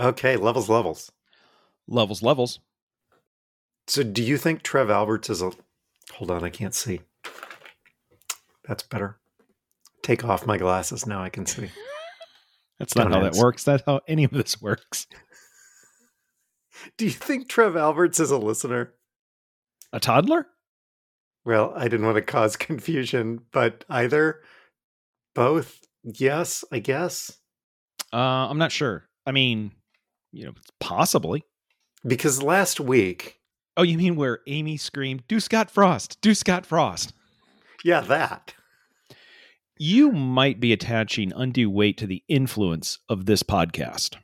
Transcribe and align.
Okay, 0.00 0.36
levels, 0.36 0.70
levels. 0.70 1.12
Levels, 1.86 2.22
levels. 2.22 2.58
So, 3.86 4.02
do 4.02 4.22
you 4.22 4.38
think 4.38 4.62
Trev 4.62 4.88
Alberts 4.88 5.28
is 5.28 5.42
a? 5.42 5.52
Hold 6.14 6.30
on, 6.30 6.42
I 6.42 6.48
can't 6.48 6.74
see. 6.74 7.00
That's 8.66 8.82
better. 8.82 9.18
Take 10.02 10.24
off 10.24 10.46
my 10.46 10.56
glasses 10.56 11.06
now. 11.06 11.22
I 11.22 11.28
can 11.28 11.44
see. 11.44 11.68
That's 12.78 12.96
not 12.96 13.04
Don't 13.04 13.12
how 13.12 13.28
that 13.28 13.34
works. 13.34 13.64
That's 13.64 13.82
how 13.84 14.00
any 14.08 14.24
of 14.24 14.30
this 14.30 14.62
works. 14.62 15.06
Do 16.96 17.04
you 17.04 17.10
think 17.10 17.48
Trev 17.48 17.76
Alberts 17.76 18.18
is 18.20 18.30
a 18.30 18.38
listener? 18.38 18.94
A 19.92 20.00
toddler? 20.00 20.46
Well, 21.44 21.74
I 21.76 21.88
didn't 21.88 22.06
want 22.06 22.16
to 22.16 22.22
cause 22.22 22.56
confusion, 22.56 23.40
but 23.52 23.84
either, 23.90 24.40
both, 25.34 25.80
yes, 26.02 26.64
I 26.72 26.78
guess. 26.78 27.36
Uh, 28.14 28.16
I'm 28.48 28.58
not 28.58 28.72
sure. 28.72 29.08
I 29.26 29.32
mean, 29.32 29.72
you 30.32 30.44
know, 30.46 30.52
possibly. 30.78 31.44
Because 32.06 32.42
last 32.42 32.80
week, 32.80 33.40
Oh, 33.76 33.82
you 33.82 33.96
mean 33.96 34.16
where 34.16 34.40
Amy 34.46 34.76
screamed, 34.76 35.22
"Do 35.28 35.40
Scott 35.40 35.70
Frost! 35.70 36.20
Do 36.20 36.34
Scott 36.34 36.66
Frost!" 36.66 37.12
yeah, 37.84 38.00
that. 38.02 38.54
You 39.78 40.12
might 40.12 40.60
be 40.60 40.72
attaching 40.72 41.32
undue 41.34 41.70
weight 41.70 41.96
to 41.98 42.06
the 42.06 42.22
influence 42.28 42.98
of 43.08 43.24
this 43.24 43.42
podcast. 43.42 44.16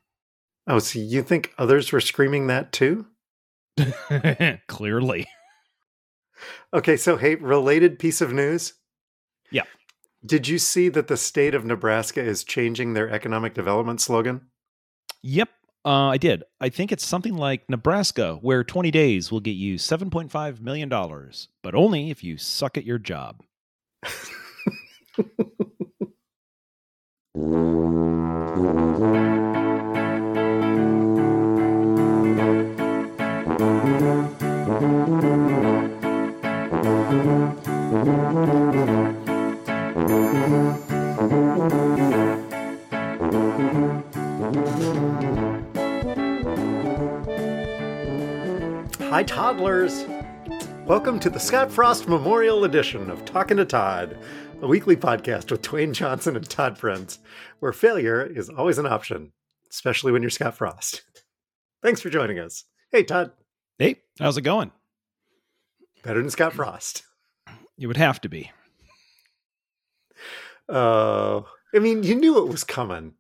Oh, 0.67 0.79
so 0.81 0.99
you 0.99 1.23
think 1.23 1.55
others 1.57 1.93
were 1.93 2.01
screaming 2.01 2.49
that 2.49 2.73
too? 2.73 3.07
Clearly. 4.69 5.27
Okay, 6.75 6.97
so 6.99 7.17
hey, 7.17 7.37
related 7.37 7.99
piece 7.99 8.21
of 8.21 8.33
news. 8.33 8.75
Yeah. 9.51 9.63
Did 10.25 10.49
you 10.49 10.59
see 10.59 10.89
that 10.91 11.07
the 11.07 11.17
state 11.17 11.55
of 11.55 11.65
Nebraska 11.65 12.23
is 12.23 12.45
changing 12.45 12.93
their 12.93 13.09
economic 13.09 13.55
development 13.55 14.01
slogan? 14.01 14.49
Yep, 15.23 15.49
uh, 15.87 16.09
I 16.09 16.19
did. 16.19 16.43
I 16.61 16.69
think 16.69 16.91
it's 16.91 17.07
something 17.07 17.37
like 17.37 17.71
Nebraska, 17.71 18.39
where 18.43 18.65
20 18.65 18.91
days 18.91 19.31
will 19.31 19.39
get 19.39 19.53
you 19.53 19.77
$7.5 19.77 20.61
million, 20.61 20.89
but 20.89 21.75
only 21.75 22.11
if 22.11 22.25
you 22.25 22.37
suck 22.37 22.77
at 22.77 22.85
your 22.85 22.99
job. 22.99 23.45
Hi, 49.17 49.23
toddlers. 49.23 50.05
Welcome 50.85 51.19
to 51.21 51.31
the 51.31 51.41
Scott 51.41 51.73
Frost 51.73 52.07
Memorial 52.07 52.65
Edition 52.65 53.09
of 53.09 53.25
Talking 53.25 53.57
to 53.57 53.65
Todd, 53.65 54.19
a 54.61 54.67
weekly 54.67 54.95
podcast 54.95 55.51
with 55.51 55.63
Dwayne 55.63 55.95
Johnson 55.95 56.37
and 56.37 56.47
Todd 56.47 56.77
Friends, 56.77 57.19
where 57.61 57.73
failure 57.73 58.23
is 58.23 58.51
always 58.51 58.77
an 58.77 58.85
option, 58.85 59.33
especially 59.71 60.13
when 60.13 60.21
you're 60.21 60.29
Scott 60.29 60.55
Frost. 60.55 61.01
Thanks 61.83 62.03
for 62.03 62.11
joining 62.11 62.39
us. 62.39 62.65
Hey, 62.93 63.05
Todd, 63.05 63.33
Hey, 63.79 64.03
how's 64.19 64.37
it 64.37 64.43
going? 64.43 64.71
better 66.05 66.21
than 66.21 66.29
Scott 66.29 66.53
Frost. 66.53 67.03
You 67.79 67.89
would 67.89 67.97
have 67.97 68.21
to 68.21 68.29
be. 68.29 68.51
Uh, 70.69 71.41
I 71.75 71.79
mean, 71.79 72.03
you 72.03 72.17
knew 72.17 72.37
it 72.37 72.51
was 72.51 72.65
coming. 72.65 73.15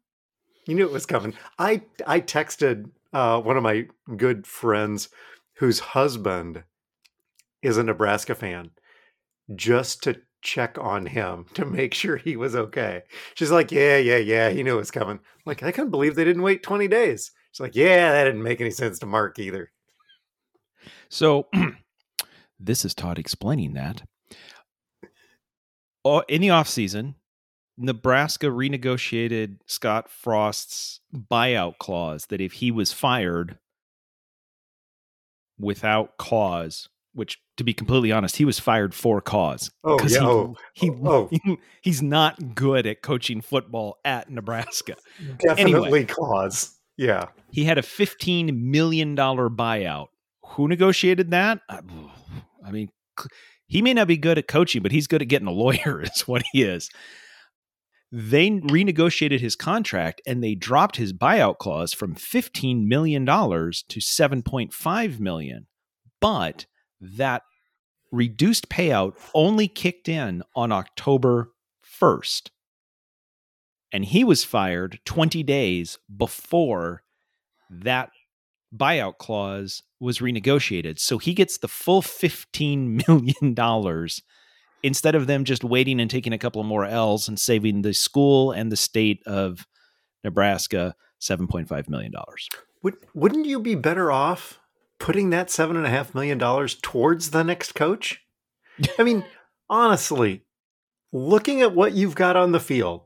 You 0.66 0.74
knew 0.74 0.84
it 0.84 0.92
was 0.92 1.06
coming. 1.06 1.32
I 1.58 1.80
I 2.06 2.20
texted 2.20 2.90
uh, 3.14 3.40
one 3.40 3.56
of 3.56 3.62
my 3.62 3.86
good 4.14 4.46
friends 4.46 5.08
whose 5.56 5.80
husband 5.80 6.64
is 7.62 7.76
a 7.76 7.82
Nebraska 7.82 8.34
fan 8.34 8.70
just 9.54 10.02
to 10.04 10.20
check 10.42 10.78
on 10.78 11.06
him 11.06 11.46
to 11.54 11.64
make 11.64 11.94
sure 11.94 12.16
he 12.16 12.36
was 12.36 12.54
okay. 12.54 13.02
She's 13.34 13.50
like, 13.50 13.72
"Yeah, 13.72 13.96
yeah, 13.96 14.18
yeah, 14.18 14.50
he 14.50 14.62
knew 14.62 14.74
it 14.74 14.78
was 14.78 14.90
coming." 14.90 15.16
I'm 15.16 15.42
like, 15.44 15.62
I 15.62 15.72
couldn't 15.72 15.90
believe 15.90 16.14
they 16.14 16.24
didn't 16.24 16.42
wait 16.42 16.62
20 16.62 16.88
days. 16.88 17.32
She's 17.52 17.60
like, 17.60 17.74
"Yeah, 17.74 18.12
that 18.12 18.24
didn't 18.24 18.42
make 18.42 18.60
any 18.60 18.70
sense 18.70 18.98
to 19.00 19.06
Mark 19.06 19.38
either." 19.38 19.70
So, 21.08 21.48
this 22.60 22.84
is 22.84 22.94
Todd 22.94 23.18
explaining 23.18 23.74
that. 23.74 24.02
Oh, 26.04 26.22
in 26.28 26.40
the 26.40 26.48
offseason, 26.48 27.14
Nebraska 27.76 28.46
renegotiated 28.46 29.58
Scott 29.66 30.08
Frost's 30.08 31.00
buyout 31.12 31.78
clause 31.78 32.26
that 32.26 32.40
if 32.40 32.52
he 32.52 32.70
was 32.70 32.92
fired 32.92 33.58
without 35.58 36.16
cause, 36.18 36.88
which 37.14 37.38
to 37.56 37.64
be 37.64 37.72
completely 37.72 38.12
honest, 38.12 38.36
he 38.36 38.44
was 38.44 38.58
fired 38.58 38.94
for 38.94 39.20
cause. 39.20 39.70
Oh, 39.84 39.98
yeah. 40.02 40.08
he- 40.08 40.16
oh, 40.18 40.56
He, 40.74 40.90
oh, 40.90 41.30
oh. 41.46 41.56
he's 41.80 42.02
not 42.02 42.54
good 42.54 42.86
at 42.86 43.02
coaching 43.02 43.40
football 43.40 43.98
at 44.04 44.30
Nebraska. 44.30 44.96
definitely 45.38 46.04
cause. 46.04 46.76
Yeah. 46.96 47.26
He 47.50 47.64
had 47.64 47.78
a 47.78 47.82
$15 47.82 48.58
million 48.60 49.16
buyout. 49.16 50.08
Who 50.48 50.68
negotiated 50.68 51.30
that? 51.30 51.60
I, 51.68 51.80
I 52.64 52.70
mean, 52.70 52.90
he 53.66 53.82
may 53.82 53.94
not 53.94 54.08
be 54.08 54.16
good 54.16 54.38
at 54.38 54.48
coaching, 54.48 54.82
but 54.82 54.92
he's 54.92 55.06
good 55.06 55.22
at 55.22 55.28
getting 55.28 55.48
a 55.48 55.52
lawyer, 55.52 56.02
is 56.14 56.22
what 56.28 56.42
he 56.52 56.62
is. 56.62 56.88
They 58.12 58.50
renegotiated 58.50 59.40
his 59.40 59.56
contract 59.56 60.22
and 60.26 60.42
they 60.42 60.54
dropped 60.54 60.96
his 60.96 61.12
buyout 61.12 61.58
clause 61.58 61.92
from 61.92 62.14
$15 62.14 62.86
million 62.86 63.26
to 63.26 63.30
7.5 63.30 65.20
million. 65.20 65.66
But 66.20 66.66
that 67.00 67.42
reduced 68.12 68.68
payout 68.68 69.14
only 69.34 69.68
kicked 69.68 70.08
in 70.08 70.42
on 70.54 70.72
October 70.72 71.52
1st. 72.00 72.50
And 73.92 74.04
he 74.04 74.24
was 74.24 74.44
fired 74.44 75.00
20 75.04 75.42
days 75.42 75.98
before 76.14 77.02
that 77.70 78.10
buyout 78.74 79.18
clause 79.18 79.82
was 80.00 80.18
renegotiated. 80.18 80.98
So 80.98 81.18
he 81.18 81.34
gets 81.34 81.58
the 81.58 81.68
full 81.68 82.02
$15 82.02 83.06
million 83.08 84.08
instead 84.86 85.16
of 85.16 85.26
them 85.26 85.44
just 85.44 85.64
waiting 85.64 86.00
and 86.00 86.08
taking 86.08 86.32
a 86.32 86.38
couple 86.38 86.60
of 86.60 86.66
more 86.66 86.84
L's 86.84 87.26
and 87.26 87.40
saving 87.40 87.82
the 87.82 87.92
school 87.92 88.52
and 88.52 88.70
the 88.70 88.76
state 88.76 89.20
of 89.26 89.66
Nebraska 90.22 90.94
$7.5 91.20 91.88
million. 91.88 92.12
Would, 92.84 92.94
wouldn't 93.12 93.46
you 93.46 93.58
be 93.58 93.74
better 93.74 94.12
off 94.12 94.60
putting 95.00 95.30
that 95.30 95.50
seven 95.50 95.76
and 95.76 95.86
a 95.86 95.90
half 95.90 96.14
million 96.14 96.38
dollars 96.38 96.76
towards 96.76 97.30
the 97.30 97.42
next 97.42 97.74
coach? 97.74 98.22
I 98.96 99.02
mean, 99.02 99.24
honestly, 99.68 100.44
looking 101.12 101.62
at 101.62 101.74
what 101.74 101.94
you've 101.94 102.14
got 102.14 102.36
on 102.36 102.52
the 102.52 102.60
field, 102.60 103.02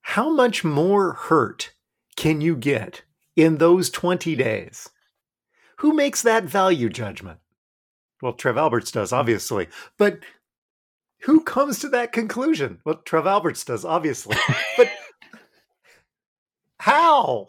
how 0.00 0.28
much 0.28 0.64
more 0.64 1.12
hurt 1.12 1.72
can 2.16 2.40
you 2.40 2.56
get 2.56 3.02
in 3.36 3.58
those 3.58 3.90
20 3.90 4.34
days? 4.34 4.88
Who 5.78 5.92
makes 5.92 6.20
that 6.22 6.44
value 6.44 6.88
judgment? 6.88 7.38
Well, 8.20 8.32
Trev 8.32 8.56
Alberts 8.56 8.90
does, 8.90 9.12
obviously. 9.12 9.68
But 9.98 10.18
who 11.24 11.42
comes 11.42 11.78
to 11.80 11.88
that 11.90 12.12
conclusion? 12.12 12.80
Well, 12.84 12.96
Trev 13.04 13.26
Alberts 13.26 13.64
does, 13.64 13.84
obviously. 13.84 14.36
But 14.76 14.90
how? 16.78 17.46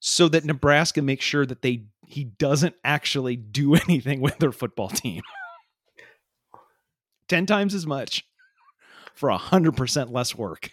so 0.00 0.28
that 0.28 0.44
Nebraska 0.44 1.00
makes 1.00 1.24
sure 1.24 1.46
that 1.46 1.62
they 1.62 1.86
he 2.06 2.24
doesn't 2.24 2.74
actually 2.84 3.36
do 3.36 3.74
anything 3.74 4.20
with 4.20 4.38
their 4.38 4.52
football 4.52 4.88
team. 4.88 5.22
10 7.28 7.46
times 7.46 7.74
as 7.74 7.86
much 7.86 8.26
for 9.14 9.30
100% 9.30 10.12
less 10.12 10.34
work. 10.34 10.70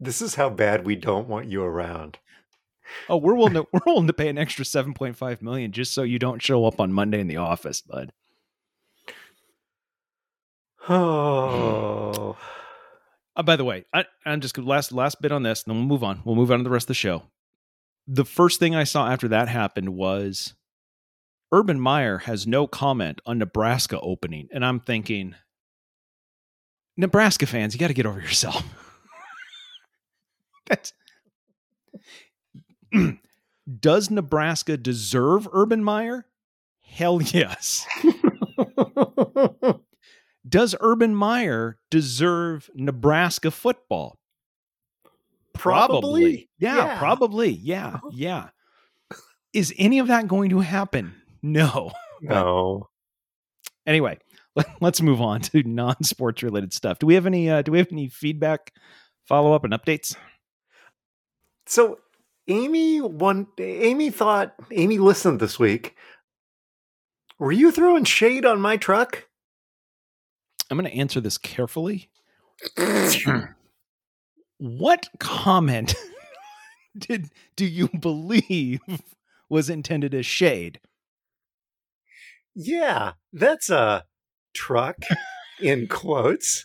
This 0.00 0.22
is 0.22 0.34
how 0.34 0.50
bad 0.50 0.84
we 0.84 0.96
don't 0.96 1.28
want 1.28 1.48
you 1.48 1.62
around. 1.62 2.18
Oh, 3.08 3.16
we're 3.16 3.34
willing 3.34 3.54
to 3.54 3.66
we're 3.72 3.80
willing 3.86 4.06
to 4.06 4.12
pay 4.12 4.28
an 4.28 4.38
extra 4.38 4.64
7.5 4.64 5.42
million 5.42 5.72
just 5.72 5.94
so 5.94 6.02
you 6.02 6.18
don't 6.18 6.42
show 6.42 6.66
up 6.66 6.80
on 6.80 6.92
Monday 6.92 7.20
in 7.20 7.28
the 7.28 7.36
office, 7.36 7.80
bud. 7.80 8.12
Oh. 10.88 12.36
Uh, 13.34 13.42
by 13.42 13.56
the 13.56 13.64
way, 13.64 13.84
I, 13.92 14.04
I'm 14.26 14.40
just 14.40 14.54
gonna 14.54 14.68
last 14.68 14.92
last 14.92 15.22
bit 15.22 15.32
on 15.32 15.42
this, 15.42 15.62
and 15.62 15.70
then 15.70 15.78
we'll 15.78 15.88
move 15.88 16.04
on. 16.04 16.20
We'll 16.24 16.36
move 16.36 16.50
on 16.50 16.58
to 16.58 16.64
the 16.64 16.70
rest 16.70 16.84
of 16.84 16.88
the 16.88 16.94
show. 16.94 17.22
The 18.06 18.24
first 18.24 18.58
thing 18.58 18.74
I 18.74 18.84
saw 18.84 19.08
after 19.08 19.28
that 19.28 19.48
happened 19.48 19.90
was 19.90 20.54
Urban 21.52 21.78
Meyer 21.78 22.18
has 22.18 22.46
no 22.46 22.66
comment 22.66 23.20
on 23.26 23.38
Nebraska 23.38 24.00
opening, 24.00 24.48
and 24.52 24.64
I'm 24.64 24.80
thinking, 24.80 25.34
Nebraska 26.96 27.46
fans, 27.46 27.74
you 27.74 27.80
got 27.80 27.88
to 27.88 27.94
get 27.94 28.06
over 28.06 28.20
yourself. 28.20 28.62
That's 30.66 30.92
does 33.80 34.10
Nebraska 34.10 34.76
deserve 34.76 35.48
Urban 35.52 35.84
Meyer? 35.84 36.26
Hell 36.80 37.22
yes. 37.22 37.86
does 40.48 40.74
Urban 40.80 41.14
Meyer 41.14 41.78
deserve 41.90 42.70
Nebraska 42.74 43.50
football? 43.50 44.18
Probably. 45.54 46.48
Yeah, 46.58 46.76
Yeah. 46.76 46.98
probably. 46.98 47.50
Yeah, 47.50 47.86
uh-huh. 47.88 48.10
yeah. 48.12 48.48
Is 49.52 49.74
any 49.76 49.98
of 49.98 50.08
that 50.08 50.28
going 50.28 50.50
to 50.50 50.60
happen? 50.60 51.14
No. 51.42 51.92
no. 52.20 52.88
Anyway, 53.86 54.18
let, 54.54 54.66
let's 54.80 55.00
move 55.00 55.20
on 55.20 55.40
to 55.42 55.62
non-sports 55.62 56.42
related 56.42 56.72
stuff. 56.72 56.98
Do 56.98 57.06
we 57.06 57.14
have 57.14 57.26
any 57.26 57.50
uh, 57.50 57.62
do 57.62 57.72
we 57.72 57.78
have 57.78 57.88
any 57.90 58.08
feedback, 58.08 58.72
follow 59.26 59.52
up 59.52 59.64
and 59.64 59.72
updates? 59.72 60.16
So 61.66 61.98
Amy 62.48 63.00
one 63.00 63.46
Amy 63.58 64.10
thought 64.10 64.54
Amy 64.70 64.98
listened 64.98 65.40
this 65.40 65.58
week. 65.58 65.96
Were 67.38 67.52
you 67.52 67.72
throwing 67.72 68.04
shade 68.04 68.46
on 68.46 68.60
my 68.60 68.76
truck? 68.76 69.26
I'm 70.70 70.78
going 70.78 70.90
to 70.90 70.96
answer 70.96 71.20
this 71.20 71.38
carefully. 71.38 72.08
what 74.58 75.08
comment 75.18 75.94
did 76.98 77.30
do 77.56 77.66
you 77.66 77.88
believe 77.88 78.80
was 79.48 79.68
intended 79.68 80.14
as 80.14 80.24
shade? 80.24 80.80
Yeah, 82.54 83.12
that's 83.32 83.70
a 83.70 84.04
truck 84.54 84.96
in 85.60 85.86
quotes. 85.88 86.64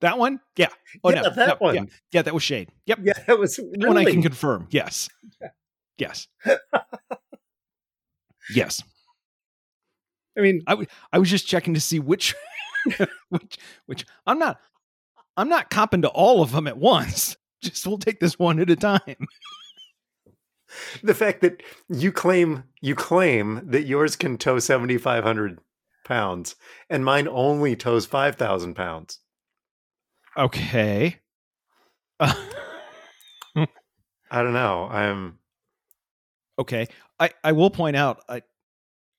That 0.00 0.18
one? 0.18 0.40
Yeah. 0.56 0.68
Oh 1.04 1.10
Yeah, 1.10 1.22
no, 1.22 1.30
that 1.30 1.48
no, 1.48 1.56
one. 1.58 1.74
Yeah, 1.74 1.82
yeah, 2.10 2.22
that 2.22 2.34
was 2.34 2.42
shade. 2.42 2.70
Yep. 2.86 2.98
Yeah, 3.02 3.12
that 3.26 3.38
was 3.38 3.56
That 3.56 3.88
one 3.88 3.96
I 3.96 4.04
can 4.04 4.22
confirm. 4.22 4.66
Yes. 4.70 5.08
Yes. 5.96 6.26
yes. 8.52 8.82
I 10.36 10.40
mean, 10.40 10.62
I 10.66 11.18
was 11.18 11.30
just 11.30 11.46
checking 11.46 11.74
to 11.74 11.80
see 11.80 12.00
which 12.00 12.34
which 13.28 13.58
which 13.86 14.06
I'm 14.26 14.38
not 14.38 14.58
I'm 15.36 15.48
not 15.48 15.70
copping 15.70 16.02
to 16.02 16.08
all 16.08 16.42
of 16.42 16.52
them 16.52 16.66
at 16.66 16.78
once. 16.78 17.36
Just 17.62 17.86
we'll 17.86 17.98
take 17.98 18.18
this 18.18 18.38
one 18.38 18.58
at 18.58 18.70
a 18.70 18.76
time. 18.76 19.28
the 21.02 21.14
fact 21.14 21.40
that 21.42 21.62
you 21.88 22.12
claim 22.12 22.64
you 22.80 22.94
claim 22.94 23.60
that 23.64 23.86
yours 23.86 24.16
can 24.16 24.38
tow 24.38 24.58
7500 24.58 25.58
pounds 26.04 26.56
and 26.90 27.04
mine 27.04 27.28
only 27.28 27.76
tows 27.76 28.06
5000 28.06 28.74
pounds. 28.74 29.20
Okay. 30.36 31.20
Uh, 32.18 32.34
I 34.32 34.42
don't 34.42 34.54
know. 34.54 34.88
I'm 34.90 35.38
okay. 36.58 36.88
I 37.20 37.30
I 37.44 37.52
will 37.52 37.70
point 37.70 37.96
out 37.96 38.22
I 38.28 38.42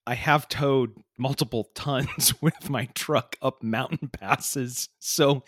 I 0.07 0.15
have 0.15 0.49
towed 0.49 0.95
multiple 1.17 1.69
tons 1.75 2.33
with 2.41 2.69
my 2.69 2.85
truck 2.95 3.37
up 3.41 3.61
mountain 3.61 4.07
passes. 4.07 4.89
So 4.99 5.43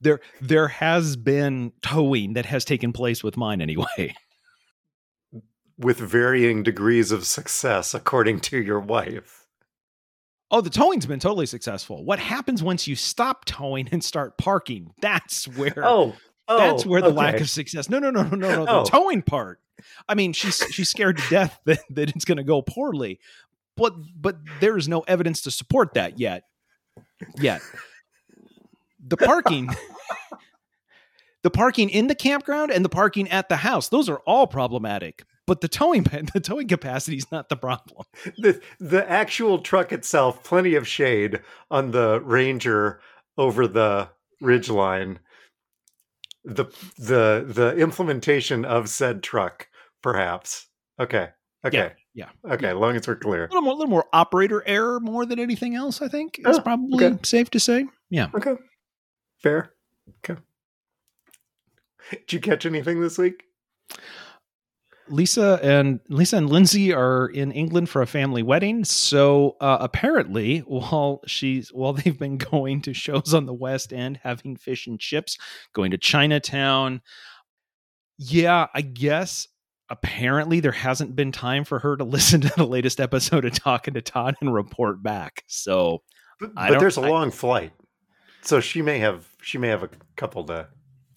there 0.00 0.20
there 0.42 0.68
has 0.68 1.16
been 1.16 1.72
towing 1.80 2.34
that 2.34 2.44
has 2.46 2.64
taken 2.66 2.92
place 2.92 3.24
with 3.24 3.36
mine 3.36 3.62
anyway. 3.62 4.14
with 5.82 5.98
varying 5.98 6.62
degrees 6.62 7.12
of 7.12 7.26
success 7.26 7.94
according 7.94 8.40
to 8.40 8.60
your 8.60 8.80
wife. 8.80 9.46
Oh, 10.50 10.60
the 10.60 10.70
towing's 10.70 11.06
been 11.06 11.18
totally 11.18 11.46
successful. 11.46 12.04
What 12.04 12.18
happens 12.18 12.62
once 12.62 12.86
you 12.86 12.94
stop 12.94 13.46
towing 13.46 13.88
and 13.90 14.04
start 14.04 14.36
parking? 14.36 14.92
That's 15.00 15.48
where 15.48 15.74
Oh, 15.78 16.14
oh 16.46 16.58
that's 16.58 16.84
where 16.84 17.00
the 17.00 17.08
lack 17.08 17.40
of 17.40 17.48
success. 17.48 17.88
No, 17.88 17.98
no, 17.98 18.10
no, 18.10 18.22
no, 18.24 18.36
no, 18.36 18.64
no. 18.64 18.66
Oh. 18.68 18.84
The 18.84 18.90
towing 18.90 19.22
part. 19.22 19.60
I 20.08 20.14
mean, 20.14 20.32
she's 20.34 20.62
she's 20.70 20.90
scared 20.90 21.16
to 21.16 21.30
death 21.30 21.58
that, 21.64 21.80
that 21.90 22.10
it's 22.10 22.26
going 22.26 22.36
to 22.36 22.44
go 22.44 22.60
poorly, 22.60 23.18
but 23.76 23.94
but 24.14 24.36
there 24.60 24.76
is 24.76 24.88
no 24.88 25.00
evidence 25.00 25.40
to 25.42 25.50
support 25.50 25.94
that 25.94 26.18
yet. 26.18 26.44
Yet, 27.38 27.62
the 29.04 29.16
parking, 29.16 29.70
the 31.42 31.50
parking 31.50 31.88
in 31.88 32.08
the 32.08 32.14
campground 32.14 32.70
and 32.70 32.84
the 32.84 32.90
parking 32.90 33.30
at 33.30 33.48
the 33.48 33.56
house, 33.56 33.88
those 33.88 34.08
are 34.08 34.18
all 34.26 34.46
problematic. 34.46 35.24
But 35.52 35.60
the 35.60 35.68
towing 35.68 36.02
pen, 36.04 36.30
the 36.32 36.40
towing 36.40 36.66
capacity 36.66 37.18
is 37.18 37.30
not 37.30 37.50
the 37.50 37.56
problem. 37.56 38.06
the 38.38 38.62
the 38.80 39.06
actual 39.10 39.58
truck 39.58 39.92
itself, 39.92 40.42
plenty 40.42 40.74
of 40.76 40.88
shade 40.88 41.42
on 41.70 41.90
the 41.90 42.22
Ranger 42.22 43.02
over 43.36 43.66
the 43.66 44.08
ridge 44.40 44.70
line. 44.70 45.18
The 46.42 46.64
the 46.96 47.44
the 47.46 47.76
implementation 47.76 48.64
of 48.64 48.88
said 48.88 49.22
truck, 49.22 49.68
perhaps. 50.02 50.68
Okay. 50.98 51.28
Okay. 51.66 51.92
yeah, 52.14 52.30
Okay. 52.50 52.64
yeah. 52.64 52.70
As 52.72 52.76
long 52.78 52.96
as 52.96 53.06
we're 53.06 53.16
clear. 53.16 53.44
A 53.44 53.48
little 53.48 53.60
more, 53.60 53.72
a 53.74 53.76
little 53.76 53.90
more 53.90 54.06
operator 54.14 54.62
error 54.66 55.00
more 55.00 55.26
than 55.26 55.38
anything 55.38 55.74
else. 55.74 56.00
I 56.00 56.08
think 56.08 56.38
is 56.38 56.56
Oh, 56.58 56.62
probably 56.62 57.04
okay. 57.04 57.18
safe 57.24 57.50
to 57.50 57.60
say. 57.60 57.84
Yeah. 58.08 58.28
Okay. 58.34 58.54
Fair. 59.36 59.74
Okay. 60.24 60.40
Did 62.10 62.32
you 62.32 62.40
catch 62.40 62.64
anything 62.64 63.02
this 63.02 63.18
week? 63.18 63.42
Lisa 65.12 65.60
and 65.62 66.00
Lisa 66.08 66.38
and 66.38 66.48
Lindsay 66.50 66.92
are 66.92 67.26
in 67.26 67.52
England 67.52 67.88
for 67.88 68.02
a 68.02 68.06
family 68.06 68.42
wedding. 68.42 68.84
So 68.84 69.56
uh, 69.60 69.78
apparently, 69.80 70.58
while 70.66 71.20
she's 71.26 71.68
while 71.72 71.92
they've 71.92 72.18
been 72.18 72.38
going 72.38 72.80
to 72.82 72.94
shows 72.94 73.34
on 73.34 73.46
the 73.46 73.54
West 73.54 73.92
End, 73.92 74.20
having 74.22 74.56
fish 74.56 74.86
and 74.86 74.98
chips, 74.98 75.38
going 75.72 75.90
to 75.92 75.98
Chinatown. 75.98 77.02
Yeah, 78.18 78.66
I 78.74 78.80
guess 78.82 79.48
apparently 79.88 80.60
there 80.60 80.72
hasn't 80.72 81.14
been 81.16 81.32
time 81.32 81.64
for 81.64 81.78
her 81.80 81.96
to 81.96 82.04
listen 82.16 82.40
to 82.42 82.52
the 82.56 82.66
latest 82.66 83.00
episode 83.00 83.44
of 83.44 83.52
Talking 83.52 83.94
to 83.94 84.02
Todd 84.02 84.36
and 84.40 84.52
report 84.54 85.02
back. 85.02 85.44
So 85.46 86.02
But, 86.40 86.54
but 86.54 86.78
there's 86.78 86.98
a 86.98 87.02
I- 87.02 87.08
long 87.08 87.30
flight, 87.30 87.72
so 88.42 88.60
she 88.60 88.82
may 88.82 88.98
have 89.00 89.26
she 89.42 89.58
may 89.58 89.68
have 89.68 89.82
a 89.82 89.90
couple 90.16 90.44
to 90.44 90.68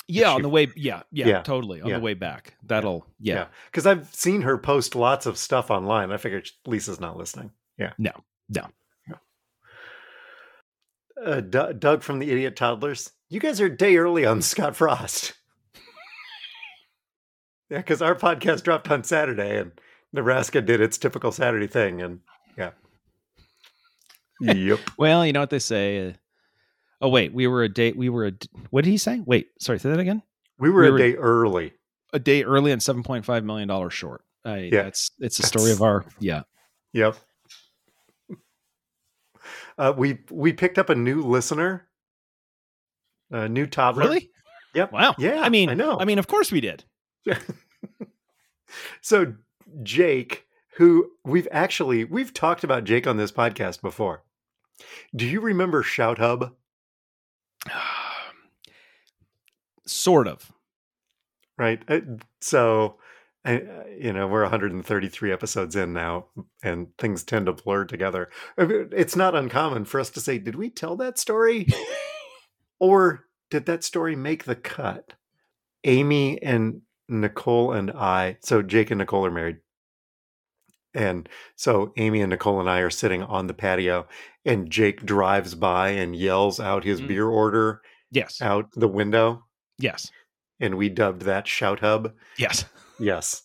yeah, 0.07 0.31
on 0.33 0.41
the 0.41 0.50
way, 0.50 0.67
yeah, 0.75 1.03
yeah, 1.12 1.27
Yeah, 1.27 1.41
totally 1.41 1.81
on 1.81 1.89
yeah. 1.89 1.97
the 1.97 2.03
way 2.03 2.13
back. 2.13 2.55
That'll 2.63 3.05
yeah, 3.19 3.47
because 3.71 3.85
I've 3.85 4.13
seen 4.13 4.41
her 4.41 4.57
post 4.57 4.95
lots 4.95 5.25
of 5.25 5.38
stuff 5.38 5.71
online. 5.71 6.12
I 6.12 6.17
figured 6.17 6.50
Lisa's 6.65 7.00
not 7.00 7.17
listening. 7.17 7.51
Yeah. 7.77 7.93
No, 7.97 8.12
no. 8.50 8.67
Uh, 11.24 11.39
D- 11.39 11.74
Doug 11.79 12.03
from 12.03 12.19
the 12.19 12.29
Idiot 12.29 12.57
Toddlers, 12.57 13.12
you 13.29 13.39
guys 13.39 13.62
are 13.62 13.67
a 13.67 13.77
day 13.77 13.95
early 13.95 14.25
on 14.25 14.41
Scott 14.41 14.75
Frost. 14.75 15.33
yeah, 17.69 17.77
because 17.77 18.01
our 18.01 18.15
podcast 18.15 18.63
dropped 18.63 18.91
on 18.91 19.03
Saturday 19.03 19.57
and 19.57 19.71
Nebraska 20.12 20.62
did 20.62 20.81
its 20.81 20.97
typical 20.97 21.31
Saturday 21.31 21.67
thing, 21.67 22.01
and 22.01 22.19
yeah. 22.57 22.71
yep. 24.41 24.79
Well, 24.97 25.25
you 25.25 25.31
know 25.33 25.39
what 25.39 25.50
they 25.50 25.59
say. 25.59 26.09
Uh, 26.09 26.13
oh 27.01 27.09
wait, 27.09 27.33
we 27.33 27.47
were 27.47 27.63
a 27.63 27.69
day. 27.69 27.91
We 27.91 28.09
were 28.09 28.27
a. 28.27 28.31
What 28.69 28.83
did 28.85 28.91
he 28.91 28.97
say? 28.97 29.21
Wait, 29.25 29.47
sorry. 29.59 29.79
Say 29.79 29.89
that 29.89 29.99
again. 29.99 30.21
We 30.59 30.69
were 30.69 30.81
We 30.83 30.87
a 30.87 30.91
were- 30.91 30.97
day 30.97 31.15
early. 31.15 31.73
A 32.13 32.19
day 32.19 32.43
early 32.43 32.71
and 32.71 32.81
seven 32.81 33.03
point 33.03 33.25
five 33.25 33.43
million 33.43 33.67
dollars 33.67 33.93
short. 33.93 34.23
I, 34.45 34.69
Yeah. 34.71 34.83
that's 34.83 35.11
it's 35.19 35.39
a 35.39 35.43
story 35.43 35.71
of 35.71 35.81
our. 35.81 36.05
Yeah. 36.19 36.43
Yep. 36.93 37.17
Uh, 39.77 39.93
we 39.97 40.19
we 40.31 40.53
picked 40.53 40.77
up 40.77 40.89
a 40.89 40.95
new 40.95 41.21
listener, 41.21 41.87
a 43.31 43.49
new 43.49 43.65
toddler. 43.65 44.03
Really? 44.05 44.29
Yep. 44.73 44.91
Wow. 44.93 45.15
Yeah, 45.17 45.41
I 45.41 45.49
mean, 45.49 45.69
I 45.69 45.73
know. 45.73 45.97
I 45.99 46.05
mean, 46.05 46.19
of 46.19 46.27
course 46.27 46.51
we 46.51 46.61
did. 46.61 46.85
so 49.01 49.33
Jake, 49.83 50.45
who 50.77 51.11
we've 51.25 51.47
actually 51.51 52.05
we've 52.05 52.33
talked 52.33 52.63
about 52.63 52.83
Jake 52.85 53.07
on 53.07 53.17
this 53.17 53.31
podcast 53.31 53.81
before. 53.81 54.23
Do 55.15 55.25
you 55.25 55.41
remember 55.41 55.83
Shout 55.83 56.17
Hub? 56.19 56.53
sort 59.88 60.27
of. 60.27 60.51
Right. 61.57 61.81
Uh, 61.88 62.01
So, 62.41 63.00
I- 63.45 63.86
you 64.00 64.12
know, 64.13 64.27
we're 64.27 64.41
133 64.43 65.31
episodes 65.31 65.75
in 65.75 65.93
now, 65.93 66.27
and 66.63 66.88
things 66.98 67.24
tend 67.24 67.45
to 67.48 67.53
blur 67.53 67.86
together. 67.86 68.29
It's 68.57 69.15
not 69.15 69.36
uncommon 69.36 69.86
for 69.86 70.00
us 70.00 70.10
to 70.12 70.19
say, 70.19 70.38
"Did 70.38 70.55
we 70.55 70.69
tell 70.69 70.95
that 70.98 71.17
story?" 71.19 71.67
or 72.79 73.25
did 73.50 73.65
that 73.67 73.84
story 73.84 74.15
make 74.15 74.43
the 74.45 74.55
cut? 74.55 75.13
Amy 75.86 76.41
and 76.43 76.81
Nicole 77.10 77.74
and 77.74 77.91
I, 77.91 78.38
so 78.41 78.62
Jake 78.62 78.91
and 78.91 79.00
Nicole 79.00 79.25
are 79.25 79.31
married. 79.31 79.57
And 80.95 81.29
so 81.55 81.93
Amy 81.97 82.21
and 82.21 82.29
Nicole 82.31 82.59
and 82.59 82.69
I 82.69 82.79
are 82.79 82.89
sitting 82.89 83.21
on 83.21 83.47
the 83.47 83.53
patio, 83.53 84.07
and 84.45 84.69
Jake 84.71 85.05
drives 85.05 85.53
by 85.53 85.89
and 85.89 86.15
yells 86.15 86.59
out 86.59 86.83
his 86.83 87.01
Mm. 87.01 87.07
beer 87.07 87.27
order 87.27 87.81
Yes. 88.11 88.41
out 88.41 88.69
the 88.75 88.87
window. 88.87 89.45
Yes. 89.77 90.09
And 90.59 90.75
we 90.75 90.87
dubbed 90.89 91.23
that 91.23 91.47
Shout 91.47 91.81
Hub. 91.81 92.13
Yes. 92.37 92.65
Yes. 92.97 93.43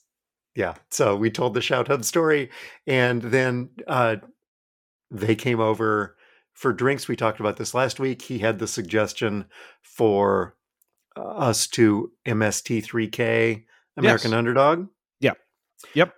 Yeah. 0.55 0.75
So 0.91 1.17
we 1.17 1.31
told 1.31 1.55
the 1.55 1.61
Shout 1.61 1.89
Hub 1.89 2.05
story. 2.05 2.51
And 2.87 3.21
then 3.23 3.71
uh, 3.89 4.17
they 5.11 5.35
came 5.35 5.59
over 5.61 6.17
for 6.55 6.73
drinks. 6.73 7.09
We 7.09 7.17
talked 7.17 7.41
about 7.41 7.57
this 7.57 7.75
last 7.75 7.99
week. 7.99 8.23
He 8.23 8.39
had 8.39 8.59
the 8.61 8.69
suggestion 8.69 9.47
for 9.83 10.57
uh, 11.17 11.21
us 11.23 11.67
to 11.69 12.13
MST3K 12.27 13.65
American 13.97 14.31
Yes. 14.31 14.39
Underdog. 14.39 14.87
Yep. 15.21 15.39
Yep. 15.95 16.15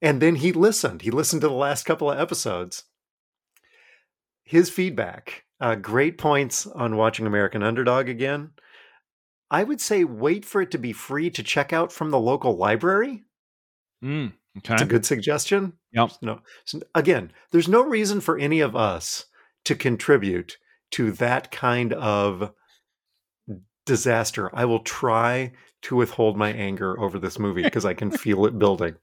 And 0.00 0.22
then 0.22 0.36
he 0.36 0.52
listened. 0.52 1.02
He 1.02 1.10
listened 1.10 1.42
to 1.42 1.48
the 1.48 1.54
last 1.54 1.84
couple 1.84 2.10
of 2.10 2.18
episodes. 2.18 2.84
His 4.44 4.70
feedback 4.70 5.44
uh, 5.60 5.74
great 5.74 6.18
points 6.18 6.66
on 6.66 6.96
watching 6.96 7.26
American 7.26 7.62
Underdog 7.62 8.08
again. 8.08 8.50
I 9.50 9.64
would 9.64 9.80
say 9.80 10.04
wait 10.04 10.44
for 10.44 10.62
it 10.62 10.70
to 10.72 10.78
be 10.78 10.92
free 10.92 11.30
to 11.30 11.42
check 11.42 11.72
out 11.72 11.92
from 11.92 12.10
the 12.10 12.18
local 12.20 12.56
library. 12.56 13.24
Mm, 14.04 14.34
It's 14.54 14.82
a 14.82 14.86
good 14.86 15.06
suggestion. 15.06 15.72
Yep. 15.92 16.10
No, 16.22 16.40
so 16.64 16.80
again, 16.94 17.32
there's 17.50 17.68
no 17.68 17.82
reason 17.82 18.20
for 18.20 18.38
any 18.38 18.60
of 18.60 18.76
us 18.76 19.26
to 19.64 19.74
contribute 19.74 20.58
to 20.92 21.12
that 21.12 21.50
kind 21.50 21.92
of 21.94 22.52
disaster. 23.86 24.54
I 24.54 24.66
will 24.66 24.80
try 24.80 25.52
to 25.82 25.96
withhold 25.96 26.36
my 26.36 26.52
anger 26.52 26.98
over 27.00 27.18
this 27.18 27.38
movie 27.38 27.62
because 27.62 27.84
I 27.84 27.94
can 27.94 28.10
feel 28.10 28.44
it 28.46 28.58
building. 28.58 28.96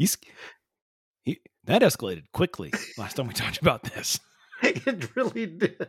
He's 0.00 0.16
he, 1.26 1.40
that 1.64 1.82
escalated 1.82 2.22
quickly 2.32 2.72
last 2.96 3.16
time 3.16 3.26
we 3.28 3.34
talked 3.34 3.58
about 3.60 3.82
this. 3.82 4.18
it 4.62 5.14
really 5.14 5.44
did. 5.44 5.88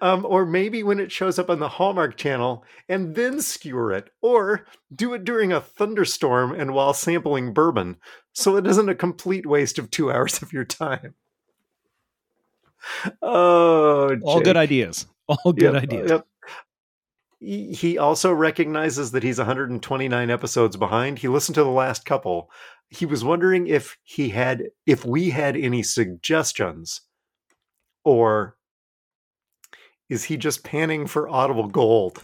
Um, 0.00 0.24
or 0.26 0.46
maybe 0.46 0.82
when 0.82 0.98
it 0.98 1.12
shows 1.12 1.38
up 1.38 1.50
on 1.50 1.58
the 1.58 1.68
Hallmark 1.68 2.16
channel 2.16 2.64
and 2.88 3.14
then 3.14 3.42
skewer 3.42 3.92
it, 3.92 4.08
or 4.22 4.64
do 4.94 5.12
it 5.12 5.24
during 5.24 5.52
a 5.52 5.60
thunderstorm 5.60 6.52
and 6.58 6.72
while 6.72 6.94
sampling 6.94 7.52
bourbon, 7.52 7.98
so 8.32 8.56
it 8.56 8.66
isn't 8.66 8.88
a 8.88 8.94
complete 8.94 9.44
waste 9.44 9.78
of 9.78 9.90
two 9.90 10.10
hours 10.12 10.40
of 10.40 10.54
your 10.54 10.64
time. 10.64 11.14
Oh, 13.20 14.16
All 14.22 14.40
good 14.40 14.56
ideas. 14.56 15.06
All 15.28 15.52
good 15.52 15.74
Yep, 15.74 15.82
ideas. 15.82 16.10
yep. 16.12 16.26
He 17.44 17.98
also 17.98 18.32
recognizes 18.32 19.10
that 19.10 19.24
he's 19.24 19.38
129 19.38 20.30
episodes 20.30 20.76
behind. 20.76 21.18
He 21.18 21.26
listened 21.26 21.56
to 21.56 21.64
the 21.64 21.70
last 21.70 22.04
couple. 22.04 22.48
He 22.88 23.04
was 23.04 23.24
wondering 23.24 23.66
if 23.66 23.98
he 24.04 24.28
had 24.28 24.68
if 24.86 25.04
we 25.04 25.30
had 25.30 25.56
any 25.56 25.82
suggestions 25.82 27.00
or 28.04 28.56
is 30.08 30.24
he 30.24 30.36
just 30.36 30.62
panning 30.62 31.08
for 31.08 31.28
audible 31.28 31.66
gold 31.66 32.22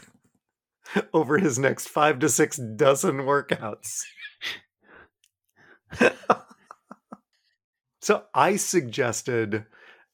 over 1.13 1.39
his 1.39 1.59
next 1.59 1.89
5 1.89 2.21
to 2.21 2.29
6 2.29 2.61
dozen 2.77 3.17
workouts? 3.23 4.03
so 8.01 8.23
I 8.33 8.55
suggested 8.55 9.67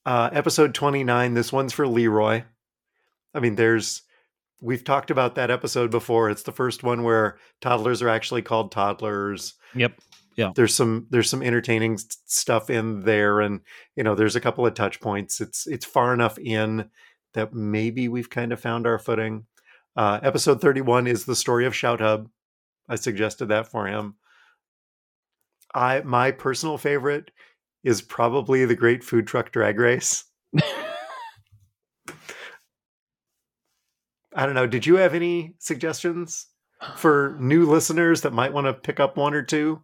uh, 0.07 0.31
episode 0.33 0.73
29. 0.75 1.35
This 1.35 1.53
one's 1.53 1.75
for 1.75 1.87
Leroy. 1.87 2.45
I 3.35 3.41
mean, 3.41 3.57
there's 3.57 4.04
we've 4.65 4.83
talked 4.83 5.11
about 5.11 5.35
that 5.35 5.51
episode 5.51 5.91
before. 5.91 6.31
It's 6.31 6.43
the 6.43 6.53
first 6.53 6.83
one 6.83 7.03
where 7.03 7.37
toddlers 7.61 8.01
are 8.01 8.09
actually 8.09 8.43
called 8.43 8.73
toddlers. 8.73 9.55
Yep. 9.75 10.01
Yeah. 10.37 10.51
There's 10.57 10.75
some 10.75 11.07
there's 11.11 11.31
some 11.31 11.43
entertaining 11.43 11.99
stuff 12.27 12.71
in 12.71 13.03
there, 13.03 13.41
and 13.41 13.61
you 13.95 14.03
know 14.03 14.17
there's 14.17 14.35
a 14.35 14.41
couple 14.41 14.67
of 14.67 14.75
touch 14.75 15.01
points. 15.01 15.41
It's 15.41 15.67
it's 15.69 15.85
far 15.85 16.13
enough 16.13 16.39
in 16.39 16.91
that 17.35 17.53
maybe 17.53 18.09
we've 18.09 18.31
kind 18.31 18.53
of 18.53 18.59
found 18.59 18.87
our 18.87 18.99
footing. 18.99 19.47
Uh, 19.97 20.19
episode 20.23 20.61
31 20.61 21.07
is 21.07 21.25
the 21.25 21.37
story 21.37 21.67
of 21.67 21.77
Shout 21.77 22.01
Hub. 22.01 22.29
I 22.89 22.97
suggested 22.97 23.47
that 23.47 23.71
for 23.71 23.87
him. 23.87 24.17
I 25.73 26.01
my 26.01 26.33
personal 26.33 26.79
favorite 26.79 27.31
is 27.85 28.03
probably 28.03 28.65
the 28.65 28.75
Great 28.75 29.05
Food 29.05 29.29
Truck 29.29 29.53
Drag 29.53 29.79
Race. 29.79 30.25
I 34.35 34.47
don't 34.47 34.55
know. 34.55 34.67
Did 34.67 34.87
you 34.87 34.97
have 34.97 35.15
any 35.15 35.55
suggestions 35.59 36.47
for 36.97 37.37
new 37.41 37.67
listeners 37.71 38.23
that 38.23 38.33
might 38.33 38.53
want 38.53 38.67
to 38.67 38.73
pick 38.75 38.99
up 39.01 39.17
one 39.17 39.35
or 39.35 39.43
two? 39.43 39.81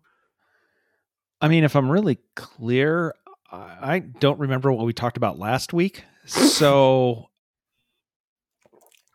I 1.41 1.49
mean, 1.49 1.65
if 1.65 1.75
I'm 1.77 1.91
really 1.91 2.19
clear, 2.37 3.15
I 3.51 4.01
don't 4.01 4.39
remember 4.39 4.73
what 4.73 4.85
we 4.87 4.93
talked 4.93 5.17
about 5.17 5.39
last 5.39 5.73
week. 5.73 6.05
So, 6.27 7.31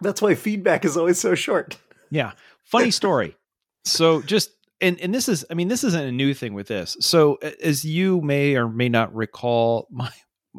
That's 0.02 0.22
why 0.22 0.36
feedback 0.36 0.86
is 0.86 0.98
always 0.98 1.20
so 1.20 1.36
short. 1.36 1.78
yeah, 2.10 2.32
funny 2.64 2.92
story. 2.92 3.36
So, 3.84 4.22
just 4.22 4.50
and 4.82 5.00
and 5.00 5.14
this 5.14 5.30
is, 5.30 5.46
I 5.50 5.54
mean, 5.54 5.68
this 5.68 5.84
isn't 5.84 6.04
a 6.04 6.12
new 6.12 6.34
thing 6.34 6.54
with 6.54 6.68
this. 6.68 6.98
So, 7.00 7.36
as 7.64 7.86
you 7.86 8.22
may 8.22 8.56
or 8.56 8.68
may 8.68 8.90
not 8.90 9.16
recall, 9.16 9.88
my 9.92 10.10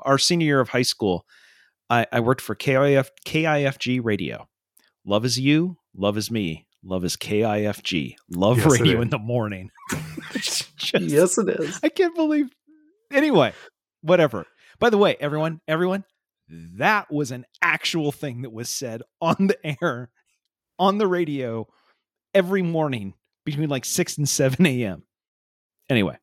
our 0.02 0.18
senior 0.18 0.46
year 0.46 0.60
of 0.60 0.68
high 0.68 0.82
school, 0.82 1.26
I, 1.90 2.06
I 2.12 2.20
worked 2.20 2.40
for 2.40 2.54
KIF 2.54 3.08
KIFG 3.26 4.00
Radio. 4.02 4.48
Love 5.08 5.24
is 5.24 5.38
you, 5.38 5.76
love 5.94 6.18
is 6.18 6.32
me, 6.32 6.66
love 6.82 7.04
is 7.04 7.16
KIFG. 7.16 8.16
Love 8.28 8.58
Yes, 8.58 8.66
radio 8.80 9.00
in 9.00 9.08
the 9.10 9.18
morning. 9.18 9.70
Just- 10.32 10.68
it 10.92 11.02
is. 11.60 11.80
I 11.82 11.88
can't 11.88 12.14
believe. 12.16 12.48
Anyway, 13.12 13.52
whatever. 14.02 14.46
By 14.80 14.90
the 14.90 14.98
way, 14.98 15.16
everyone, 15.20 15.60
everyone, 15.68 16.04
that 16.48 17.10
was 17.10 17.30
an 17.30 17.44
actual 17.62 18.10
thing 18.10 18.42
that 18.42 18.52
was 18.52 18.68
said 18.68 19.02
on 19.20 19.46
the 19.46 19.76
air, 19.80 20.10
on 20.78 20.98
the 20.98 21.06
radio, 21.06 21.66
every 22.34 22.62
morning 22.62 23.14
between 23.44 23.68
like 23.68 23.84
six 23.84 24.18
and 24.18 24.28
seven 24.28 24.66
a.m. 24.66 25.04
Anyway, 25.88 26.18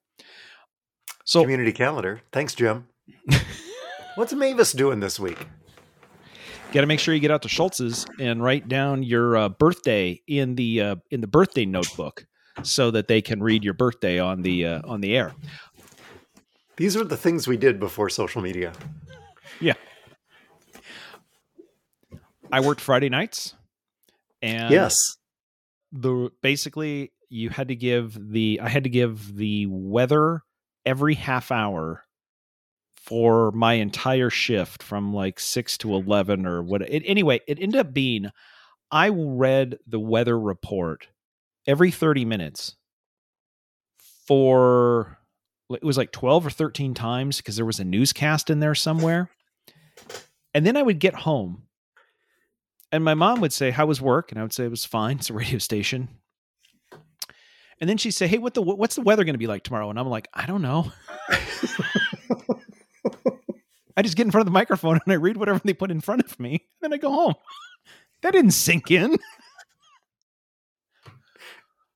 so 1.23 1.41
Community 1.41 1.71
calendar. 1.71 2.21
Thanks, 2.33 2.53
Jim. 2.53 2.87
What's 4.15 4.33
Mavis 4.33 4.73
doing 4.73 4.99
this 4.99 5.19
week? 5.19 5.47
Got 6.73 6.81
to 6.81 6.87
make 6.87 6.99
sure 6.99 7.13
you 7.13 7.19
get 7.19 7.31
out 7.31 7.43
to 7.43 7.49
Schultz's 7.49 8.05
and 8.19 8.43
write 8.43 8.67
down 8.67 9.03
your 9.03 9.37
uh, 9.37 9.49
birthday 9.49 10.21
in 10.27 10.55
the 10.55 10.81
uh, 10.81 10.95
in 11.11 11.21
the 11.21 11.27
birthday 11.27 11.65
notebook 11.65 12.25
so 12.63 12.91
that 12.91 13.07
they 13.07 13.21
can 13.21 13.41
read 13.41 13.63
your 13.63 13.75
birthday 13.75 14.19
on 14.19 14.41
the 14.41 14.65
uh, 14.65 14.81
on 14.85 15.01
the 15.01 15.15
air. 15.15 15.33
These 16.75 16.97
are 16.97 17.03
the 17.03 17.17
things 17.17 17.47
we 17.47 17.57
did 17.57 17.79
before 17.79 18.09
social 18.09 18.41
media. 18.41 18.73
Yeah. 19.61 19.73
I 22.51 22.59
worked 22.59 22.81
Friday 22.81 23.09
nights, 23.09 23.53
and 24.41 24.71
yes. 24.71 25.17
the 25.91 26.31
basically 26.41 27.11
you 27.29 27.49
had 27.49 27.67
to 27.67 27.75
give 27.75 28.17
the 28.31 28.59
I 28.61 28.69
had 28.69 28.83
to 28.83 28.89
give 28.89 29.35
the 29.35 29.67
weather 29.69 30.41
every 30.85 31.13
half 31.13 31.51
hour 31.51 32.03
for 33.03 33.51
my 33.51 33.73
entire 33.73 34.29
shift 34.29 34.81
from 34.81 35.13
like 35.13 35.39
6 35.39 35.77
to 35.79 35.93
11 35.93 36.45
or 36.45 36.63
what 36.63 36.81
it, 36.81 37.03
anyway 37.05 37.41
it 37.47 37.59
ended 37.59 37.79
up 37.79 37.93
being 37.93 38.29
I 38.91 39.09
read 39.09 39.79
the 39.85 39.99
weather 39.99 40.39
report 40.39 41.07
every 41.67 41.91
30 41.91 42.23
minutes 42.25 42.75
for 44.25 45.17
it 45.69 45.83
was 45.83 45.97
like 45.97 46.11
12 46.11 46.47
or 46.47 46.49
13 46.49 46.93
times 46.93 47.37
because 47.37 47.57
there 47.57 47.65
was 47.65 47.79
a 47.79 47.85
newscast 47.85 48.49
in 48.49 48.61
there 48.61 48.75
somewhere 48.75 49.29
and 50.53 50.65
then 50.65 50.77
I 50.77 50.81
would 50.81 50.99
get 50.99 51.13
home 51.13 51.63
and 52.93 53.03
my 53.03 53.15
mom 53.15 53.41
would 53.41 53.51
say, 53.51 53.71
"How 53.71 53.87
was 53.87 53.99
work?" 53.99 54.31
And 54.31 54.39
I 54.39 54.43
would 54.43 54.53
say, 54.53 54.65
"It 54.65 54.69
was 54.69 54.85
fine. 54.85 55.17
It's 55.17 55.31
a 55.31 55.33
radio 55.33 55.57
station." 55.57 56.09
And 57.81 57.89
then 57.89 57.97
she'd 57.97 58.11
say, 58.11 58.27
"Hey, 58.27 58.37
what 58.37 58.53
the 58.53 58.61
what's 58.61 58.93
the 58.95 59.01
weather 59.01 59.23
going 59.23 59.33
to 59.33 59.39
be 59.39 59.47
like 59.47 59.63
tomorrow?" 59.63 59.89
And 59.89 59.97
I'm 59.97 60.07
like, 60.07 60.27
"I 60.31 60.45
don't 60.45 60.61
know." 60.61 60.91
I 63.97 64.01
just 64.01 64.15
get 64.17 64.25
in 64.25 64.31
front 64.31 64.41
of 64.43 64.45
the 64.47 64.51
microphone 64.57 64.99
and 65.03 65.11
I 65.13 65.17
read 65.17 65.37
whatever 65.37 65.59
they 65.63 65.73
put 65.73 65.91
in 65.91 66.01
front 66.01 66.23
of 66.23 66.39
me, 66.39 66.51
and 66.51 66.61
then 66.81 66.93
I 66.93 66.97
go 66.97 67.11
home. 67.11 67.35
That 68.21 68.31
didn't 68.31 68.51
sink 68.51 68.89
in. 68.91 69.17